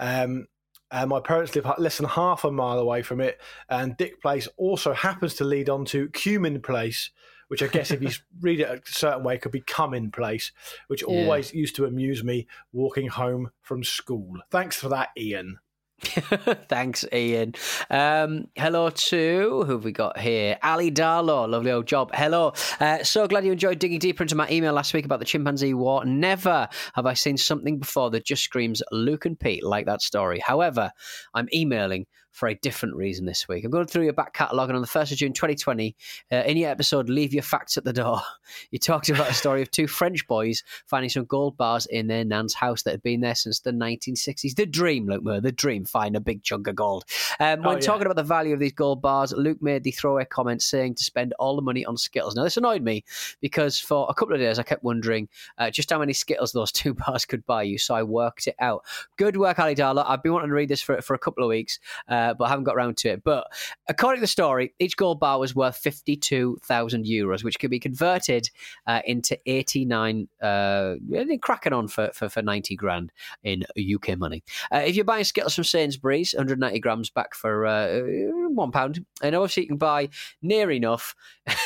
Um, 0.00 0.48
and 0.90 1.08
my 1.08 1.20
parents 1.20 1.54
live 1.54 1.64
less 1.78 1.98
than 1.98 2.08
half 2.08 2.42
a 2.42 2.50
mile 2.50 2.80
away 2.80 3.02
from 3.02 3.20
it. 3.20 3.40
And 3.68 3.96
Dick 3.96 4.20
Place 4.20 4.48
also 4.56 4.94
happens 4.94 5.34
to 5.34 5.44
lead 5.44 5.68
on 5.68 5.84
to 5.84 6.08
Cumin 6.08 6.60
Place, 6.60 7.10
which 7.46 7.62
I 7.62 7.68
guess 7.68 7.92
if 7.92 8.02
you 8.02 8.10
read 8.40 8.58
it 8.58 8.68
a 8.68 8.80
certain 8.84 9.22
way 9.22 9.38
could 9.38 9.52
be 9.52 9.60
Cumin 9.60 10.10
Place, 10.10 10.50
which 10.88 11.02
Yeah. 11.02 11.06
always 11.06 11.54
used 11.54 11.76
to 11.76 11.84
amuse 11.84 12.24
me 12.24 12.48
walking 12.72 13.06
home 13.06 13.52
from 13.60 13.84
school. 13.84 14.38
Thanks 14.50 14.76
for 14.76 14.88
that, 14.88 15.10
Ian. 15.16 15.60
Thanks, 16.68 17.04
Ian. 17.12 17.54
Um, 17.88 18.48
hello 18.56 18.90
to 18.90 19.62
who 19.64 19.72
have 19.72 19.84
we 19.84 19.92
got 19.92 20.18
here? 20.18 20.58
Ali 20.62 20.90
Darlow, 20.90 21.48
lovely 21.48 21.70
old 21.70 21.86
job. 21.86 22.10
Hello. 22.12 22.52
Uh, 22.80 23.04
so 23.04 23.28
glad 23.28 23.44
you 23.44 23.52
enjoyed 23.52 23.78
digging 23.78 24.00
deeper 24.00 24.24
into 24.24 24.34
my 24.34 24.48
email 24.50 24.72
last 24.72 24.94
week 24.94 25.04
about 25.04 25.20
the 25.20 25.24
chimpanzee 25.24 25.74
war. 25.74 26.04
Never 26.04 26.68
have 26.94 27.06
I 27.06 27.14
seen 27.14 27.36
something 27.36 27.78
before 27.78 28.10
that 28.10 28.24
just 28.24 28.42
screams 28.42 28.82
Luke 28.90 29.26
and 29.26 29.38
Pete 29.38 29.62
like 29.62 29.86
that 29.86 30.02
story. 30.02 30.40
However, 30.44 30.90
I'm 31.34 31.48
emailing 31.54 32.06
for 32.32 32.48
a 32.48 32.54
different 32.54 32.96
reason 32.96 33.26
this 33.26 33.46
week. 33.46 33.64
I'm 33.64 33.70
going 33.70 33.86
through 33.86 34.04
your 34.04 34.12
back 34.14 34.32
catalogue, 34.32 34.70
and 34.70 34.76
on 34.76 34.82
the 34.82 34.88
1st 34.88 35.12
of 35.12 35.18
June 35.18 35.32
2020, 35.32 35.94
uh, 36.32 36.36
in 36.36 36.56
your 36.56 36.70
episode, 36.70 37.08
Leave 37.08 37.32
Your 37.34 37.42
Facts 37.42 37.76
at 37.76 37.84
the 37.84 37.92
Door, 37.92 38.22
you 38.70 38.78
talked 38.78 39.08
about 39.10 39.30
a 39.30 39.34
story 39.34 39.62
of 39.62 39.70
two 39.70 39.86
French 39.86 40.26
boys 40.26 40.62
finding 40.86 41.10
some 41.10 41.26
gold 41.26 41.56
bars 41.56 41.86
in 41.86 42.06
their 42.06 42.24
nan's 42.24 42.54
house 42.54 42.82
that 42.82 42.90
had 42.92 43.02
been 43.02 43.20
there 43.20 43.34
since 43.34 43.60
the 43.60 43.70
1960s. 43.70 44.54
The 44.56 44.66
dream, 44.66 45.06
Luke 45.06 45.22
Moore, 45.22 45.40
the 45.40 45.52
dream, 45.52 45.84
find 45.84 46.16
a 46.16 46.20
big 46.20 46.42
chunk 46.42 46.66
of 46.66 46.74
gold. 46.74 47.04
Um, 47.38 47.60
when 47.62 47.68
Oh, 47.68 47.72
yeah. 47.72 47.80
talking 47.80 48.06
about 48.06 48.16
the 48.16 48.22
value 48.22 48.54
of 48.54 48.60
these 48.60 48.72
gold 48.72 49.00
bars, 49.02 49.32
Luke 49.32 49.60
made 49.62 49.84
the 49.84 49.90
throwaway 49.90 50.24
comment 50.24 50.62
saying 50.62 50.94
to 50.96 51.04
spend 51.04 51.34
all 51.38 51.56
the 51.56 51.62
money 51.62 51.84
on 51.84 51.96
Skittles. 51.96 52.34
Now, 52.34 52.44
this 52.44 52.56
annoyed 52.56 52.82
me 52.82 53.04
because 53.40 53.78
for 53.78 54.06
a 54.08 54.14
couple 54.14 54.34
of 54.34 54.40
days 54.40 54.58
I 54.58 54.62
kept 54.62 54.82
wondering 54.84 55.28
uh, 55.58 55.70
just 55.70 55.90
how 55.90 55.98
many 55.98 56.12
Skittles 56.12 56.52
those 56.52 56.72
two 56.72 56.94
bars 56.94 57.24
could 57.24 57.44
buy 57.46 57.62
you, 57.62 57.78
so 57.78 57.94
I 57.94 58.02
worked 58.02 58.46
it 58.46 58.54
out. 58.58 58.84
Good 59.16 59.36
work, 59.36 59.58
Ali 59.58 59.74
Darla. 59.74 60.04
I've 60.08 60.22
been 60.22 60.32
wanting 60.32 60.48
to 60.48 60.54
read 60.54 60.68
this 60.68 60.80
for, 60.82 61.00
for 61.02 61.14
a 61.14 61.18
couple 61.18 61.44
of 61.44 61.48
weeks, 61.48 61.78
uh, 62.22 62.34
but 62.34 62.44
I 62.44 62.48
haven't 62.48 62.64
got 62.64 62.76
around 62.76 62.96
to 62.98 63.10
it. 63.10 63.24
But 63.24 63.46
according 63.88 64.18
to 64.18 64.22
the 64.22 64.26
story, 64.28 64.74
each 64.78 64.96
gold 64.96 65.20
bar 65.20 65.38
was 65.38 65.54
worth 65.54 65.76
52,000 65.76 67.04
euros, 67.04 67.42
which 67.42 67.58
could 67.58 67.70
be 67.70 67.80
converted 67.80 68.48
uh, 68.86 69.00
into 69.04 69.38
89, 69.46 70.28
uh, 70.40 70.94
cracking 71.40 71.72
on 71.72 71.88
for, 71.88 72.10
for, 72.14 72.28
for 72.28 72.42
90 72.42 72.76
grand 72.76 73.12
in 73.42 73.64
UK 73.78 74.16
money. 74.18 74.42
Uh, 74.72 74.82
if 74.84 74.94
you're 74.94 75.04
buying 75.04 75.24
Skittles 75.24 75.54
from 75.54 75.64
Sainsbury's, 75.64 76.34
190 76.34 76.78
grams 76.80 77.10
back 77.10 77.34
for 77.34 77.66
uh, 77.66 78.00
one 78.48 78.70
pound, 78.70 79.04
and 79.22 79.34
obviously 79.34 79.64
you 79.64 79.68
can 79.68 79.78
buy 79.78 80.08
near 80.42 80.70
enough 80.70 81.14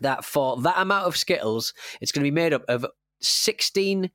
that 0.00 0.24
for 0.24 0.58
that 0.62 0.80
amount 0.80 1.06
of 1.06 1.18
Skittles, 1.18 1.74
it's 2.00 2.12
going 2.12 2.24
to 2.24 2.30
be 2.30 2.34
made 2.34 2.54
up 2.54 2.64
of 2.66 2.86
16 3.20 4.10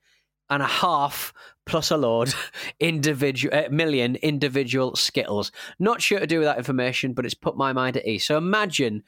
and 0.49 0.61
a 0.61 0.67
half 0.67 1.33
plus 1.65 1.91
a 1.91 1.97
load 1.97 2.33
individual 2.79 3.55
uh, 3.55 3.69
million 3.69 4.15
individual 4.17 4.95
skittles. 4.95 5.51
Not 5.79 6.01
sure 6.01 6.19
to 6.19 6.27
do 6.27 6.39
with 6.39 6.47
that 6.47 6.57
information 6.57 7.13
but 7.13 7.25
it's 7.25 7.33
put 7.33 7.57
my 7.57 7.73
mind 7.73 7.97
at 7.97 8.07
ease. 8.07 8.25
So 8.25 8.37
imagine 8.37 9.03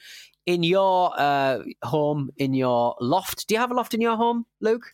in 0.46 0.64
your 0.64 1.14
uh, 1.18 1.60
home 1.84 2.30
in 2.38 2.54
your 2.54 2.96
loft. 3.00 3.48
Do 3.48 3.56
you 3.56 3.60
have 3.60 3.72
a 3.72 3.76
loft 3.76 3.94
in 3.94 4.02
your 4.02 4.16
home 4.16 4.46
luke? 4.62 4.94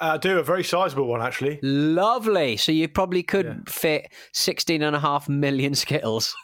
I 0.00 0.16
do 0.16 0.38
a 0.38 0.42
very 0.42 0.64
sizable 0.64 1.06
one 1.06 1.22
actually. 1.22 1.60
lovely. 1.62 2.56
So 2.56 2.72
you 2.72 2.88
probably 2.88 3.22
could 3.22 3.68
fit 3.68 4.12
16 4.32 4.82
and 4.82 4.96
a 4.96 5.00
half 5.00 5.28
million 5.28 5.74
skittles 5.76 6.34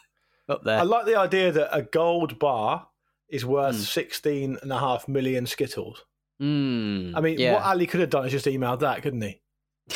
up 0.49 0.63
there. 0.63 0.79
I 0.79 0.83
like 0.83 1.05
the 1.05 1.17
idea 1.17 1.51
that 1.51 1.75
a 1.75 1.83
gold 1.83 2.39
bar 2.39 2.87
is 3.29 3.45
worth 3.45 3.75
16 3.75 4.57
and 4.61 4.71
a 4.71 4.79
half 4.79 5.07
million 5.07 5.45
Skittles. 5.45 6.03
Mm, 6.41 7.13
I 7.15 7.21
mean, 7.21 7.39
yeah. 7.39 7.53
what 7.53 7.63
Ali 7.63 7.85
could 7.85 7.99
have 7.99 8.09
done 8.09 8.25
is 8.25 8.31
just 8.31 8.45
emailed 8.45 8.79
that, 8.79 9.01
couldn't 9.01 9.21
he? 9.21 9.41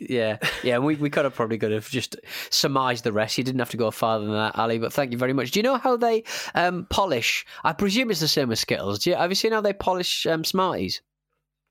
Yeah, 0.00 0.38
yeah, 0.64 0.78
we, 0.78 0.96
we 0.96 1.08
could 1.08 1.24
have 1.24 1.34
probably 1.34 1.56
could 1.56 1.70
have 1.70 1.88
just 1.88 2.16
surmised 2.50 3.04
the 3.04 3.12
rest. 3.12 3.38
You 3.38 3.44
didn't 3.44 3.60
have 3.60 3.70
to 3.70 3.76
go 3.76 3.92
farther 3.92 4.24
than 4.24 4.34
that, 4.34 4.58
Ali. 4.58 4.78
But 4.78 4.92
thank 4.92 5.12
you 5.12 5.18
very 5.18 5.32
much. 5.32 5.52
Do 5.52 5.60
you 5.60 5.62
know 5.62 5.76
how 5.76 5.96
they 5.96 6.24
um, 6.54 6.86
polish? 6.90 7.46
I 7.62 7.74
presume 7.74 8.10
it's 8.10 8.18
the 8.18 8.26
same 8.26 8.50
as 8.50 8.58
Skittles. 8.58 9.00
Do 9.00 9.10
you, 9.10 9.16
have 9.16 9.30
you 9.30 9.36
seen 9.36 9.52
how 9.52 9.60
they 9.60 9.72
polish 9.72 10.26
um, 10.26 10.42
Smarties? 10.42 11.00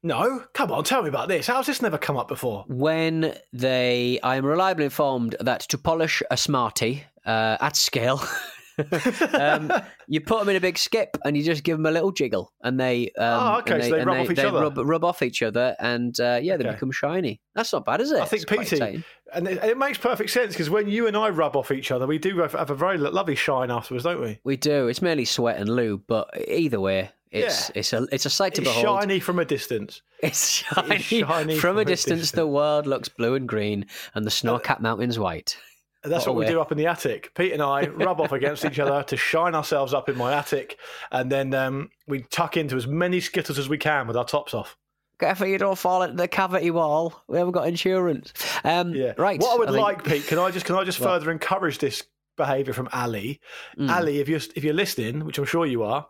No, 0.03 0.43
come 0.53 0.71
on, 0.71 0.83
tell 0.83 1.01
me 1.01 1.09
about 1.09 1.29
this. 1.29 1.47
How's 1.47 1.65
this 1.65 1.81
never 1.81 1.97
come 1.97 2.17
up 2.17 2.27
before? 2.27 2.65
When 2.67 3.33
they, 3.53 4.19
I 4.21 4.35
am 4.35 4.45
reliably 4.45 4.85
informed 4.85 5.37
that 5.39 5.61
to 5.61 5.77
polish 5.77 6.21
a 6.29 6.35
Smartie 6.35 7.03
uh, 7.25 7.57
at 7.61 7.75
scale. 7.75 8.21
um, 9.33 9.71
you 10.07 10.21
put 10.21 10.39
them 10.39 10.49
in 10.49 10.55
a 10.55 10.59
big 10.59 10.77
skip 10.77 11.17
and 11.25 11.37
you 11.37 11.43
just 11.43 11.63
give 11.63 11.77
them 11.77 11.85
a 11.85 11.91
little 11.91 12.11
jiggle, 12.11 12.51
and 12.63 12.79
they 12.79 13.11
um, 13.17 13.39
Oh, 13.55 13.57
okay, 13.59 13.75
and 13.75 13.83
so 13.83 13.89
they 13.97 14.03
rub 14.03 14.17
off 14.17 14.29
each 14.31 14.35
they 14.37 14.45
other. 14.45 14.61
Rub, 14.61 14.77
rub 14.77 15.03
off 15.03 15.21
each 15.21 15.41
other, 15.41 15.75
and 15.79 16.19
uh, 16.19 16.39
yeah, 16.41 16.57
they 16.57 16.63
Okay. 16.65 16.73
become 16.73 16.91
shiny. 16.91 17.41
That's 17.55 17.71
not 17.73 17.85
bad, 17.85 18.01
is 18.01 18.11
it? 18.11 18.19
I 18.21 18.25
think 18.25 18.43
It's 18.51 18.69
Petey, 18.71 19.03
and 19.33 19.47
it, 19.47 19.63
it 19.63 19.77
makes 19.77 19.97
perfect 19.97 20.29
sense 20.31 20.53
because 20.53 20.69
when 20.69 20.87
you 20.87 21.07
and 21.07 21.15
I 21.17 21.29
rub 21.29 21.55
off 21.55 21.71
each 21.71 21.91
other, 21.91 22.07
we 22.07 22.17
do 22.17 22.37
have, 22.39 22.53
have 22.53 22.69
a 22.69 22.75
very 22.75 22.97
lovely 22.97 23.35
shine 23.35 23.69
afterwards, 23.71 24.03
don't 24.03 24.21
we? 24.21 24.39
We 24.43 24.57
do. 24.57 24.87
It's 24.87 25.01
mainly 25.01 25.25
sweat 25.25 25.57
and 25.57 25.69
lube, 25.69 26.03
but 26.07 26.29
either 26.47 26.79
way, 26.79 27.11
it's 27.31 27.69
Yeah. 27.69 27.73
it's 27.79 27.93
a 27.93 28.07
it's 28.11 28.25
a 28.25 28.29
sight 28.29 28.55
to 28.55 28.61
It's 28.61 28.69
behold. 28.69 29.01
shiny 29.01 29.19
from 29.19 29.39
a 29.39 29.45
distance. 29.45 30.01
It's 30.23 30.47
shiny, 30.49 30.99
shiny 30.99 31.55
from, 31.55 31.71
from 31.71 31.77
a 31.77 31.81
a 31.81 31.85
distance. 31.85 32.21
distance. 32.21 32.31
The 32.31 32.47
world 32.47 32.87
looks 32.87 33.09
blue 33.09 33.35
and 33.35 33.45
green, 33.47 33.87
and 34.15 34.25
the 34.25 34.31
snow-capped 34.31 34.79
mountains 34.81 35.19
white. 35.19 35.57
That's 36.03 36.25
What 36.25 36.35
what 36.35 36.45
we 36.45 36.51
do 36.51 36.59
up 36.59 36.71
in 36.71 36.77
the 36.77 36.87
attic. 36.87 37.33
Pete 37.33 37.53
and 37.53 37.61
I 37.61 37.87
rub 37.87 38.19
off 38.19 38.31
against 38.33 38.65
each 38.65 38.79
other 38.79 39.03
to 39.03 39.15
shine 39.17 39.55
ourselves 39.55 39.93
up 39.93 40.09
in 40.09 40.17
my 40.17 40.33
attic, 40.33 40.77
and 41.11 41.31
then 41.31 41.53
um, 41.53 41.89
we 42.07 42.23
tuck 42.23 42.57
into 42.57 42.75
as 42.75 42.85
many 42.87 43.19
skittles 43.21 43.57
as 43.57 43.69
we 43.69 43.77
can 43.77 44.07
with 44.07 44.17
our 44.17 44.25
tops 44.25 44.53
off. 44.53 44.75
Careful, 45.19 45.47
you 45.47 45.57
don't 45.57 45.77
fall 45.77 46.01
into 46.01 46.15
the 46.17 46.27
cavity 46.27 46.71
wall. 46.71 47.23
We 47.27 47.37
haven't 47.37 47.53
got 47.53 47.67
insurance. 47.67 48.33
Um, 48.65 48.93
Yeah, 48.93 49.13
right. 49.17 49.39
What 49.39 49.55
I 49.55 49.57
would 49.59 49.69
think- 49.69 49.81
like, 49.81 50.03
Pete, 50.03 50.27
can 50.27 50.39
I 50.39 50.51
just 50.51 50.65
can 50.65 50.75
I 50.75 50.83
just 50.83 50.97
further 51.09 51.31
encourage 51.31 51.77
this 51.77 52.03
behaviour 52.35 52.73
from 52.73 52.89
Ali? 52.91 53.39
Mm. 53.79 53.89
Ali, 53.89 54.19
if 54.19 54.27
you're 54.27 54.41
if 54.55 54.63
you're 54.63 54.73
listening, 54.73 55.23
which 55.23 55.37
I'm 55.37 55.45
sure 55.45 55.65
you 55.65 55.83
are, 55.83 56.07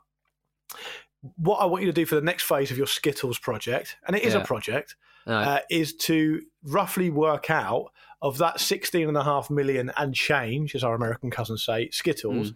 what 1.37 1.57
I 1.57 1.65
want 1.65 1.83
you 1.83 1.87
to 1.87 1.93
do 1.93 2.05
for 2.05 2.15
the 2.15 2.21
next 2.21 2.43
phase 2.43 2.71
of 2.71 2.77
your 2.77 2.87
Skittles 2.87 3.37
project, 3.39 3.97
and 4.07 4.15
it 4.15 4.23
is 4.23 4.33
Yeah. 4.33 4.41
a 4.41 4.45
project, 4.45 4.95
Right. 5.27 5.43
uh, 5.45 5.59
is 5.69 5.93
to 6.07 6.41
roughly 6.63 7.09
work 7.09 7.49
out 7.49 7.91
of 8.23 8.37
that 8.39 8.59
16 8.59 9.07
and 9.07 9.17
a 9.17 9.23
half 9.23 9.51
million 9.51 9.91
and 9.97 10.15
change, 10.15 10.73
as 10.73 10.83
our 10.83 10.95
American 10.95 11.29
cousins 11.29 11.63
say, 11.63 11.89
Skittles, 11.91 12.53
Mm. 12.53 12.55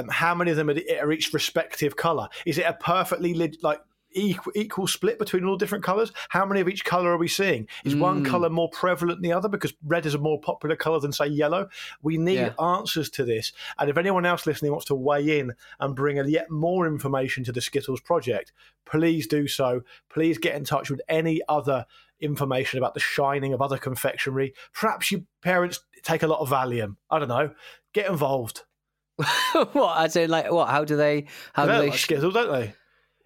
um, 0.00 0.08
how 0.08 0.34
many 0.34 0.50
of 0.50 0.56
them 0.58 0.68
are, 0.68 1.12
each 1.12 1.32
respective 1.32 1.96
colour? 1.96 2.28
Is 2.44 2.58
it 2.58 2.66
a 2.66 2.74
perfectly 2.74 3.32
lit, 3.32 3.62
like 3.62 3.80
equal, 4.12 4.52
equal 4.56 4.86
split 4.88 5.18
between 5.18 5.44
all 5.44 5.56
different 5.56 5.84
colours? 5.84 6.10
How 6.30 6.44
many 6.44 6.60
of 6.60 6.68
each 6.68 6.84
colour 6.84 7.10
are 7.12 7.18
we 7.18 7.28
seeing? 7.28 7.68
Is 7.84 7.94
one 7.94 8.22
Mm. 8.22 8.26
colour 8.26 8.50
more 8.50 8.68
prevalent 8.70 9.20
than 9.22 9.30
the 9.30 9.36
other 9.36 9.48
because 9.48 9.74
red 9.84 10.06
is 10.06 10.14
a 10.14 10.18
more 10.18 10.40
popular 10.40 10.74
colour 10.74 10.98
than 10.98 11.12
say 11.12 11.26
yellow? 11.28 11.68
We 12.02 12.16
need 12.18 12.34
Yeah. 12.34 12.54
answers 12.58 13.08
to 13.10 13.24
this, 13.24 13.52
and 13.78 13.88
if 13.88 13.96
anyone 13.96 14.26
else 14.26 14.44
listening 14.44 14.72
wants 14.72 14.86
to 14.86 14.94
weigh 14.96 15.38
in 15.38 15.54
and 15.78 15.94
bring 15.94 16.18
a 16.18 16.26
yet 16.26 16.50
more 16.50 16.86
information 16.86 17.44
to 17.44 17.52
the 17.52 17.60
Skittles 17.60 18.00
project, 18.00 18.52
please 18.86 19.26
do 19.28 19.46
so. 19.46 19.82
Please 20.08 20.38
get 20.38 20.56
in 20.56 20.64
touch 20.64 20.90
with 20.90 21.00
any 21.08 21.42
other 21.48 21.86
information 22.20 22.78
about 22.78 22.94
the 22.94 23.00
shining 23.00 23.52
of 23.52 23.60
other 23.62 23.78
confectionery. 23.78 24.54
Perhaps 24.72 25.12
your 25.12 25.22
parents 25.42 25.80
take 26.02 26.22
a 26.22 26.26
lot 26.26 26.40
of 26.40 26.48
Valium. 26.48 26.96
I 27.10 27.18
don't 27.18 27.28
know. 27.28 27.50
Get 27.92 28.10
involved. 28.10 28.62
what? 29.72 30.04
As 30.04 30.16
in, 30.16 30.30
like, 30.30 30.50
what? 30.50 30.68
How 30.68 30.84
do 30.84 30.96
they? 30.96 31.26
How 31.52 31.66
do 31.66 31.72
they? 31.72 31.90
like 31.90 31.98
Skittles, 31.98 32.34
don't 32.34 32.52
they? 32.52 32.74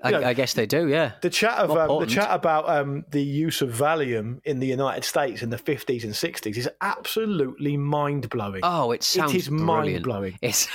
I, 0.02 0.10
know, 0.12 0.22
I 0.24 0.32
guess 0.34 0.54
they 0.54 0.66
do. 0.66 0.88
Yeah. 0.88 1.12
The 1.20 1.28
chat 1.30 1.58
of 1.58 1.70
um, 1.72 2.00
the 2.00 2.06
chat 2.06 2.28
about 2.30 2.68
um, 2.68 3.04
the 3.10 3.22
use 3.22 3.60
of 3.60 3.70
Valium 3.70 4.40
in 4.44 4.58
the 4.58 4.66
United 4.66 5.04
States 5.04 5.42
in 5.42 5.50
the 5.50 5.58
fifties 5.58 6.04
and 6.04 6.16
sixties 6.16 6.56
is 6.56 6.68
absolutely 6.80 7.76
mind 7.76 8.30
blowing. 8.30 8.60
Oh, 8.62 8.92
it 8.92 9.02
sounds 9.02 9.34
it 9.34 9.38
is 9.38 9.50
mind 9.50 10.02
blowing. 10.04 10.38
It's 10.40 10.68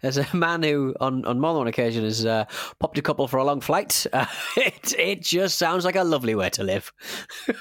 there's 0.00 0.16
a 0.18 0.26
man 0.36 0.62
who 0.62 0.94
on, 1.00 1.24
on 1.24 1.38
more 1.40 1.52
than 1.52 1.58
one 1.58 1.66
occasion 1.68 2.02
has 2.04 2.26
uh, 2.26 2.44
popped 2.80 2.98
a 2.98 3.02
couple 3.02 3.28
for 3.28 3.36
a 3.36 3.44
long 3.44 3.60
flight. 3.60 4.06
Uh, 4.12 4.26
it 4.56 4.94
it 4.98 5.22
just 5.22 5.58
sounds 5.58 5.84
like 5.84 5.96
a 5.96 6.04
lovely 6.04 6.34
way 6.34 6.50
to 6.50 6.64
live. 6.64 6.92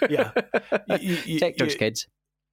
Yeah, 0.10 0.32
You- 1.00 1.18
you- 1.26 1.40
Take 1.40 1.58
drugs, 1.58 1.76
kids. 1.76 2.08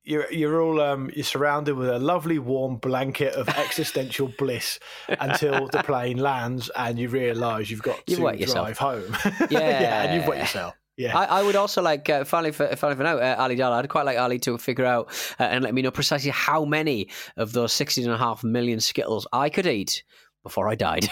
You're 0.08 0.32
you're 0.32 0.62
all 0.62 0.80
um, 0.80 1.10
you're 1.14 1.22
surrounded 1.24 1.74
with 1.76 1.90
a 1.90 1.98
lovely 1.98 2.38
warm 2.38 2.76
blanket 2.76 3.34
of 3.34 3.46
existential 3.66 4.32
bliss 4.38 4.78
until 5.08 5.66
the 5.68 5.82
plane 5.82 6.16
lands 6.16 6.70
and 6.74 6.98
you 6.98 7.08
realise 7.10 7.68
you've 7.70 7.82
got 7.82 8.00
You've 8.06 8.18
to 8.18 8.24
wet 8.24 8.40
yourself. 8.40 8.66
drive 8.66 8.78
home. 8.78 9.16
Yeah. 9.50 10.04
and 10.04 10.14
you've 10.14 10.26
wet 10.26 10.38
yourself. 10.38 10.74
Yeah. 10.96 11.16
I, 11.16 11.40
I 11.40 11.42
would 11.44 11.54
also 11.54 11.80
like, 11.80 12.08
uh, 12.10 12.24
finally, 12.24 12.50
for, 12.52 12.74
finally 12.74 12.96
for 12.96 13.04
now, 13.04 13.18
uh, 13.18 13.36
Ali 13.38 13.54
Dalla, 13.54 13.76
I'd 13.76 13.88
quite 13.88 14.04
like 14.04 14.18
Ali 14.18 14.38
to 14.40 14.58
figure 14.58 14.84
out 14.84 15.08
uh, 15.38 15.44
and 15.44 15.62
let 15.62 15.72
me 15.72 15.80
know 15.82 15.92
precisely 15.92 16.30
how 16.32 16.64
many 16.64 17.10
of 17.36 17.52
those 17.52 17.72
16 17.74 18.04
and 18.04 18.12
a 18.12 18.18
half 18.18 18.42
million 18.42 18.80
Skittles 18.80 19.26
I 19.32 19.48
could 19.48 19.66
eat 19.66 20.02
before 20.42 20.68
I 20.68 20.74
died. 20.74 21.08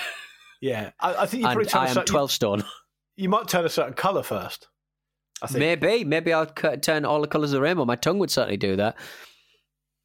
yeah, 0.61 0.91
I, 0.99 1.15
I 1.23 1.27
think 1.27 1.43
you 1.43 1.47
probably 1.53 1.67
turn 1.67 1.83
am 1.83 1.89
certain, 1.89 2.07
12 2.07 2.33
stone. 2.33 2.65
You 3.17 3.29
might 3.29 3.47
turn 3.47 3.65
a 3.65 3.69
certain 3.69 3.95
colour 3.95 4.23
first. 4.25 4.69
I 5.42 5.46
think. 5.46 5.59
Maybe, 5.59 6.05
maybe 6.05 6.33
I'll 6.33 6.46
cut, 6.46 6.83
turn 6.83 7.05
all 7.05 7.20
the 7.20 7.27
colours 7.27 7.53
of 7.53 7.57
the 7.57 7.62
rainbow. 7.62 7.85
My 7.85 7.96
tongue 7.96 8.18
would 8.18 8.31
certainly 8.31 8.57
do 8.57 8.77
that. 8.77 8.96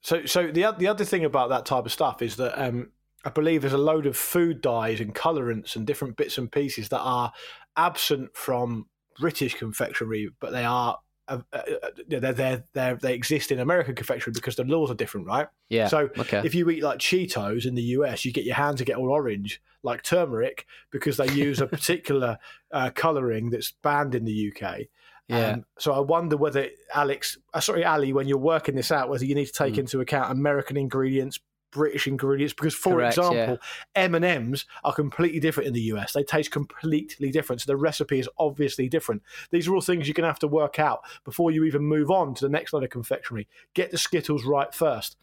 So, 0.02 0.26
so 0.26 0.48
the 0.48 0.74
the 0.78 0.88
other 0.88 1.06
thing 1.06 1.26
about 1.26 1.50
that 1.50 1.66
type 1.66 1.86
of 1.86 1.92
stuff 1.92 2.22
is 2.22 2.36
that 2.38 2.60
um, 2.62 2.92
I 3.24 3.30
believe 3.30 3.62
there's 3.62 3.74
a 3.74 3.78
load 3.78 4.06
of 4.06 4.18
food 4.18 4.62
dyes 4.62 5.00
and 5.00 5.14
colorants 5.14 5.76
and 5.76 5.86
different 5.86 6.18
bits 6.18 6.38
and 6.38 6.52
pieces 6.52 6.90
that 6.90 7.02
are 7.02 7.32
absent 7.78 8.36
from 8.36 8.88
British 9.20 9.54
confectionery, 9.54 10.30
but 10.40 10.52
they 10.52 10.66
are 10.66 11.00
uh, 11.28 11.40
uh, 11.54 11.62
they're, 12.08 12.34
they're, 12.34 12.64
they're, 12.74 12.96
they 12.96 13.14
exist 13.14 13.52
in 13.52 13.60
American 13.60 13.96
confectionery 13.96 14.34
because 14.34 14.56
the 14.56 14.66
laws 14.66 14.92
are 14.92 14.96
different, 14.96 15.28
right? 15.28 15.48
Yeah, 15.70 15.88
So 15.88 16.10
okay. 16.18 16.42
if 16.44 16.54
you 16.54 16.70
eat 16.70 16.84
like 16.84 17.00
Cheetos 17.00 17.66
in 17.66 17.76
the 17.76 17.84
US, 17.84 18.26
you 18.26 18.34
get 18.34 18.44
your 18.44 18.56
hands 18.56 18.80
to 18.80 18.86
get 18.86 18.98
all 18.98 19.10
orange, 19.10 19.62
like 19.82 20.04
turmeric, 20.04 20.66
because 20.92 21.18
they 21.18 21.32
use 21.32 21.62
a 21.62 21.68
particular 21.68 22.38
uh, 22.72 22.90
colouring 22.94 23.50
that's 23.50 23.72
banned 23.72 24.14
in 24.14 24.26
the 24.26 24.52
UK. 24.52 24.88
Yeah. 25.28 25.52
Um, 25.52 25.66
so 25.80 25.94
I 25.94 26.00
wonder 26.00 26.36
whether 26.36 26.68
Alex, 26.94 27.38
uh, 27.54 27.60
sorry, 27.62 27.86
Ali, 27.86 28.12
when 28.12 28.28
you're 28.28 28.38
working 28.38 28.76
this 28.76 28.92
out, 28.92 29.10
whether 29.10 29.26
you 29.26 29.36
need 29.36 29.46
to 29.46 29.54
take 29.54 29.76
Hmm. 29.76 29.82
into 29.82 30.02
account 30.02 30.32
American 30.32 30.76
ingredients, 30.78 31.40
British 31.72 32.06
ingredients, 32.06 32.54
because 32.54 32.76
for 32.76 32.96
Correct, 32.96 33.18
example, 33.18 33.58
M 33.96 34.14
and 34.14 34.26
M's 34.26 34.66
are 34.84 34.94
completely 34.94 35.40
different 35.40 35.68
in 35.68 35.74
the 35.74 35.82
US. 35.94 36.12
They 36.12 36.24
taste 36.24 36.52
completely 36.52 37.32
different, 37.32 37.62
so 37.62 37.72
the 37.72 37.78
recipe 37.78 38.20
is 38.20 38.28
obviously 38.38 38.90
different. 38.90 39.22
These 39.52 39.70
are 39.70 39.74
all 39.76 39.80
things 39.80 40.06
you're 40.06 40.14
going 40.14 40.24
to 40.24 40.30
have 40.30 40.40
to 40.40 40.50
work 40.50 40.80
out 40.80 41.00
before 41.24 41.50
you 41.52 41.64
even 41.64 41.84
move 41.84 42.12
on 42.12 42.34
to 42.36 42.46
the 42.46 42.50
next 42.50 42.74
line 42.74 42.84
of 42.84 42.90
confectionery. 42.90 43.48
Get 43.74 43.92
the 43.92 43.98
Skittles 43.98 44.44
right 44.44 44.74
first. 44.74 45.16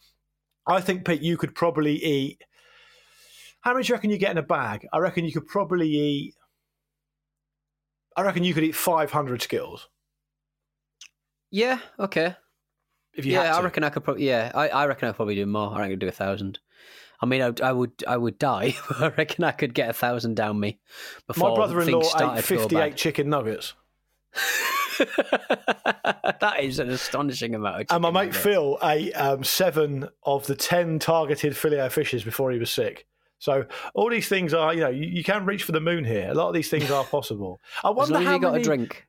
I 0.66 0.80
think 0.80 1.04
Pete, 1.06 1.20
you 1.20 1.36
could 1.36 1.54
probably 1.54 1.96
eat. 2.02 2.44
How 3.60 3.72
many 3.74 3.84
do 3.84 3.88
you 3.88 3.94
reckon 3.96 4.10
you 4.10 4.16
get 4.18 4.30
in 4.30 4.38
a 4.38 4.42
bag? 4.42 4.86
I 4.92 4.98
reckon 4.98 5.26
you 5.26 5.32
could 5.32 5.46
probably 5.48 5.88
eat. 5.88 6.34
I 8.18 8.22
reckon 8.22 8.42
you 8.42 8.52
could 8.52 8.64
eat 8.64 8.74
500 8.74 9.42
Skittles. 9.42 9.88
Yeah, 11.52 11.78
okay. 12.00 12.34
If 13.14 13.24
you 13.24 13.34
yeah, 13.34 13.44
had 13.44 13.54
I 13.54 13.62
reckon 13.62 13.84
I 13.84 13.90
could 13.90 14.02
probably. 14.02 14.26
Yeah, 14.26 14.50
I, 14.52 14.68
I 14.70 14.86
reckon 14.86 15.08
I 15.08 15.12
probably 15.12 15.36
do 15.36 15.46
more. 15.46 15.68
I 15.68 15.78
reckon 15.78 15.84
I 15.84 15.88
could 15.90 15.98
do 16.00 16.08
a 16.08 16.10
thousand. 16.10 16.58
I 17.20 17.26
mean, 17.26 17.42
I, 17.42 17.52
I 17.62 17.70
would, 17.70 17.92
I 18.08 18.16
would 18.16 18.36
die. 18.40 18.74
I 18.98 19.12
reckon 19.16 19.44
I 19.44 19.52
could 19.52 19.72
get 19.72 19.88
a 19.88 19.92
thousand 19.92 20.34
down 20.34 20.58
me 20.58 20.80
before 21.28 21.50
My 21.50 21.54
brother-in-law 21.54 22.36
ate 22.36 22.42
58 22.42 22.96
chicken 22.96 23.30
nuggets. 23.30 23.74
that 24.98 26.56
is 26.58 26.80
an 26.80 26.90
astonishing 26.90 27.54
amount. 27.54 27.82
Of 27.82 27.86
And 27.90 28.02
my 28.02 28.10
mate 28.10 28.26
nuggets. 28.26 28.38
Phil 28.38 28.78
ate 28.82 29.12
um, 29.12 29.44
seven 29.44 30.08
of 30.24 30.48
the 30.48 30.56
10 30.56 30.98
targeted 30.98 31.56
filet 31.56 31.88
fishes 31.88 32.24
before 32.24 32.50
he 32.50 32.58
was 32.58 32.70
sick. 32.70 33.06
So 33.38 33.64
all 33.94 34.10
these 34.10 34.28
things 34.28 34.52
are, 34.52 34.74
you 34.74 34.80
know, 34.80 34.88
you, 34.88 35.06
you 35.06 35.24
can 35.24 35.46
reach 35.46 35.62
for 35.62 35.72
the 35.72 35.80
moon 35.80 36.04
here. 36.04 36.28
A 36.30 36.34
lot 36.34 36.48
of 36.48 36.54
these 36.54 36.68
things 36.68 36.90
are 36.90 37.04
possible. 37.10 37.60
I 37.84 37.90
As 37.90 37.96
wonder 37.96 38.14
long 38.14 38.24
how 38.24 38.34
you 38.34 38.40
got 38.40 38.52
many, 38.52 38.62
a 38.62 38.64
drink. 38.64 39.06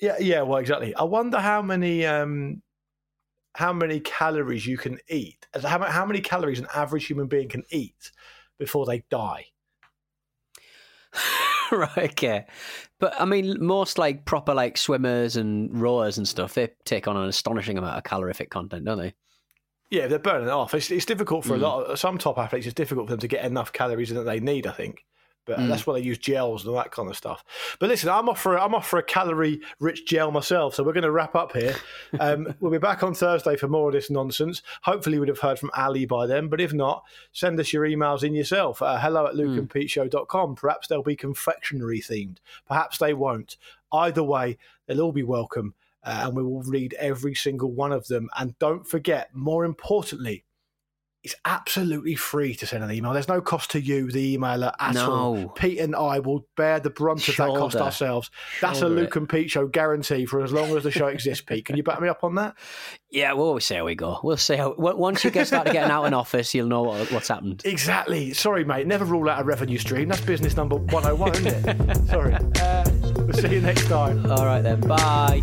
Yeah, 0.00 0.16
yeah, 0.18 0.42
well, 0.42 0.58
exactly. 0.58 0.94
I 0.94 1.02
wonder 1.02 1.38
how 1.38 1.60
many 1.60 2.06
um, 2.06 2.62
how 3.54 3.72
many 3.72 4.00
calories 4.00 4.66
you 4.66 4.78
can 4.78 4.98
eat. 5.08 5.46
How, 5.62 5.82
how 5.82 6.06
many 6.06 6.20
calories 6.20 6.60
an 6.60 6.68
average 6.74 7.06
human 7.06 7.26
being 7.26 7.48
can 7.48 7.64
eat 7.70 8.12
before 8.58 8.86
they 8.86 9.04
die? 9.10 9.46
right, 11.72 11.98
okay. 11.98 12.46
But 12.98 13.20
I 13.20 13.24
mean, 13.24 13.56
most 13.64 13.98
like 13.98 14.24
proper 14.24 14.54
like 14.54 14.76
swimmers 14.76 15.36
and 15.36 15.74
rowers 15.78 16.18
and 16.18 16.26
stuff, 16.26 16.54
they 16.54 16.68
take 16.84 17.08
on 17.08 17.16
an 17.16 17.28
astonishing 17.28 17.78
amount 17.78 17.96
of 17.96 18.04
calorific 18.04 18.50
content, 18.50 18.84
don't 18.84 18.98
they? 18.98 19.14
Yeah, 19.90 20.06
they're 20.06 20.18
burning 20.20 20.46
it 20.48 20.52
off. 20.52 20.72
It's, 20.74 20.90
it's 20.90 21.04
difficult 21.04 21.44
for 21.44 21.54
a 21.54 21.58
Mm. 21.58 21.62
lot 21.62 21.82
of 21.86 21.98
some 21.98 22.16
top 22.16 22.38
athletes. 22.38 22.66
It's 22.66 22.74
difficult 22.74 23.08
for 23.08 23.12
them 23.14 23.20
to 23.20 23.28
get 23.28 23.44
enough 23.44 23.72
calories 23.72 24.10
in 24.10 24.16
that 24.16 24.22
they 24.24 24.38
need. 24.38 24.66
I 24.68 24.70
think, 24.72 25.04
but 25.46 25.58
Mm. 25.58 25.66
that's 25.68 25.84
why 25.84 25.94
they 25.94 26.04
use 26.06 26.16
gels 26.18 26.62
and 26.62 26.70
all 26.70 26.76
that 26.76 26.92
kind 26.92 27.08
of 27.10 27.16
stuff. 27.16 27.42
But 27.80 27.88
listen, 27.88 28.08
I'm 28.08 28.28
off 28.28 28.40
for 28.40 28.56
I'm 28.56 28.72
off 28.72 28.86
for 28.88 29.00
a 29.00 29.02
calorie 29.02 29.60
rich 29.80 30.06
gel 30.06 30.30
myself. 30.30 30.76
So 30.76 30.84
we're 30.84 30.92
going 30.92 31.02
to 31.02 31.10
wrap 31.10 31.34
up 31.34 31.56
here. 31.56 31.74
Um, 32.20 32.54
we'll 32.60 32.70
be 32.70 32.78
back 32.78 33.02
on 33.02 33.14
Thursday 33.14 33.56
for 33.56 33.66
more 33.66 33.88
of 33.88 33.94
this 33.94 34.10
nonsense. 34.10 34.62
Hopefully, 34.82 35.18
we'd 35.18 35.28
have 35.28 35.40
heard 35.40 35.58
from 35.58 35.72
Ali 35.76 36.04
by 36.06 36.24
then. 36.28 36.46
But 36.46 36.60
if 36.60 36.72
not, 36.72 37.02
send 37.32 37.58
us 37.58 37.72
your 37.72 37.84
emails 37.84 38.22
in 38.22 38.32
yourself. 38.32 38.80
Uh, 38.80 38.96
hello 39.00 39.26
at 39.26 39.34
lukeandpeteshow.com. 39.34 40.54
Perhaps 40.54 40.86
they'll 40.86 41.02
be 41.02 41.16
confectionery 41.16 42.00
themed. 42.00 42.36
Perhaps 42.68 42.98
they 42.98 43.12
won't. 43.12 43.56
Either 43.92 44.22
way, 44.22 44.56
they'll 44.86 45.00
all 45.00 45.10
be 45.10 45.24
welcome. 45.24 45.74
Uh, 46.02 46.24
and 46.24 46.36
we 46.36 46.42
will 46.42 46.62
read 46.62 46.94
every 46.94 47.34
single 47.34 47.70
one 47.70 47.92
of 47.92 48.06
them. 48.08 48.28
And 48.38 48.58
don't 48.58 48.86
forget, 48.86 49.30
more 49.34 49.64
importantly, 49.64 50.44
it's 51.22 51.34
absolutely 51.44 52.14
free 52.14 52.54
to 52.54 52.66
send 52.66 52.82
an 52.82 52.90
email. 52.90 53.12
There's 53.12 53.28
no 53.28 53.42
cost 53.42 53.72
to 53.72 53.80
you, 53.80 54.10
the 54.10 54.38
emailer, 54.38 54.72
at 54.80 54.96
all. 54.96 55.48
Pete 55.50 55.78
and 55.78 55.94
I 55.94 56.18
will 56.18 56.46
bear 56.56 56.80
the 56.80 56.88
brunt 56.88 57.28
of 57.28 57.36
that 57.36 57.48
cost 57.48 57.76
ourselves. 57.76 58.30
That's 58.62 58.80
a 58.80 58.88
Luke 58.88 59.16
it. 59.16 59.16
and 59.16 59.28
Pete 59.28 59.50
show 59.50 59.66
guarantee 59.66 60.24
for 60.24 60.42
as 60.42 60.50
long 60.50 60.74
as 60.74 60.84
the 60.84 60.90
show 60.90 61.08
exists, 61.08 61.44
Pete. 61.44 61.66
Can 61.66 61.76
you 61.76 61.82
back 61.82 62.00
me 62.00 62.08
up 62.08 62.24
on 62.24 62.36
that? 62.36 62.54
Yeah, 63.10 63.34
we'll 63.34 63.48
always 63.48 63.66
see 63.66 63.74
how 63.74 63.84
we 63.84 63.94
go. 63.94 64.18
We'll 64.22 64.38
see 64.38 64.56
how. 64.56 64.74
Once 64.78 65.22
you 65.22 65.30
get 65.30 65.46
started 65.46 65.74
getting 65.74 65.90
out 65.90 66.04
in 66.04 66.14
office, 66.14 66.54
you'll 66.54 66.68
know 66.68 66.82
what, 66.82 67.12
what's 67.12 67.28
happened. 67.28 67.62
Exactly. 67.66 68.32
Sorry, 68.32 68.64
mate. 68.64 68.86
Never 68.86 69.04
rule 69.04 69.28
out 69.28 69.42
a 69.42 69.44
revenue 69.44 69.78
stream. 69.78 70.08
That's 70.08 70.22
business 70.22 70.56
number 70.56 70.76
101, 70.76 71.32
isn't 71.34 71.68
it? 71.68 72.08
Sorry. 72.08 72.32
we'll 73.26 73.34
see 73.34 73.56
you 73.56 73.60
next 73.60 73.88
time. 73.88 74.24
All 74.30 74.46
right 74.46 74.62
then. 74.62 74.80
Bye. 74.80 75.42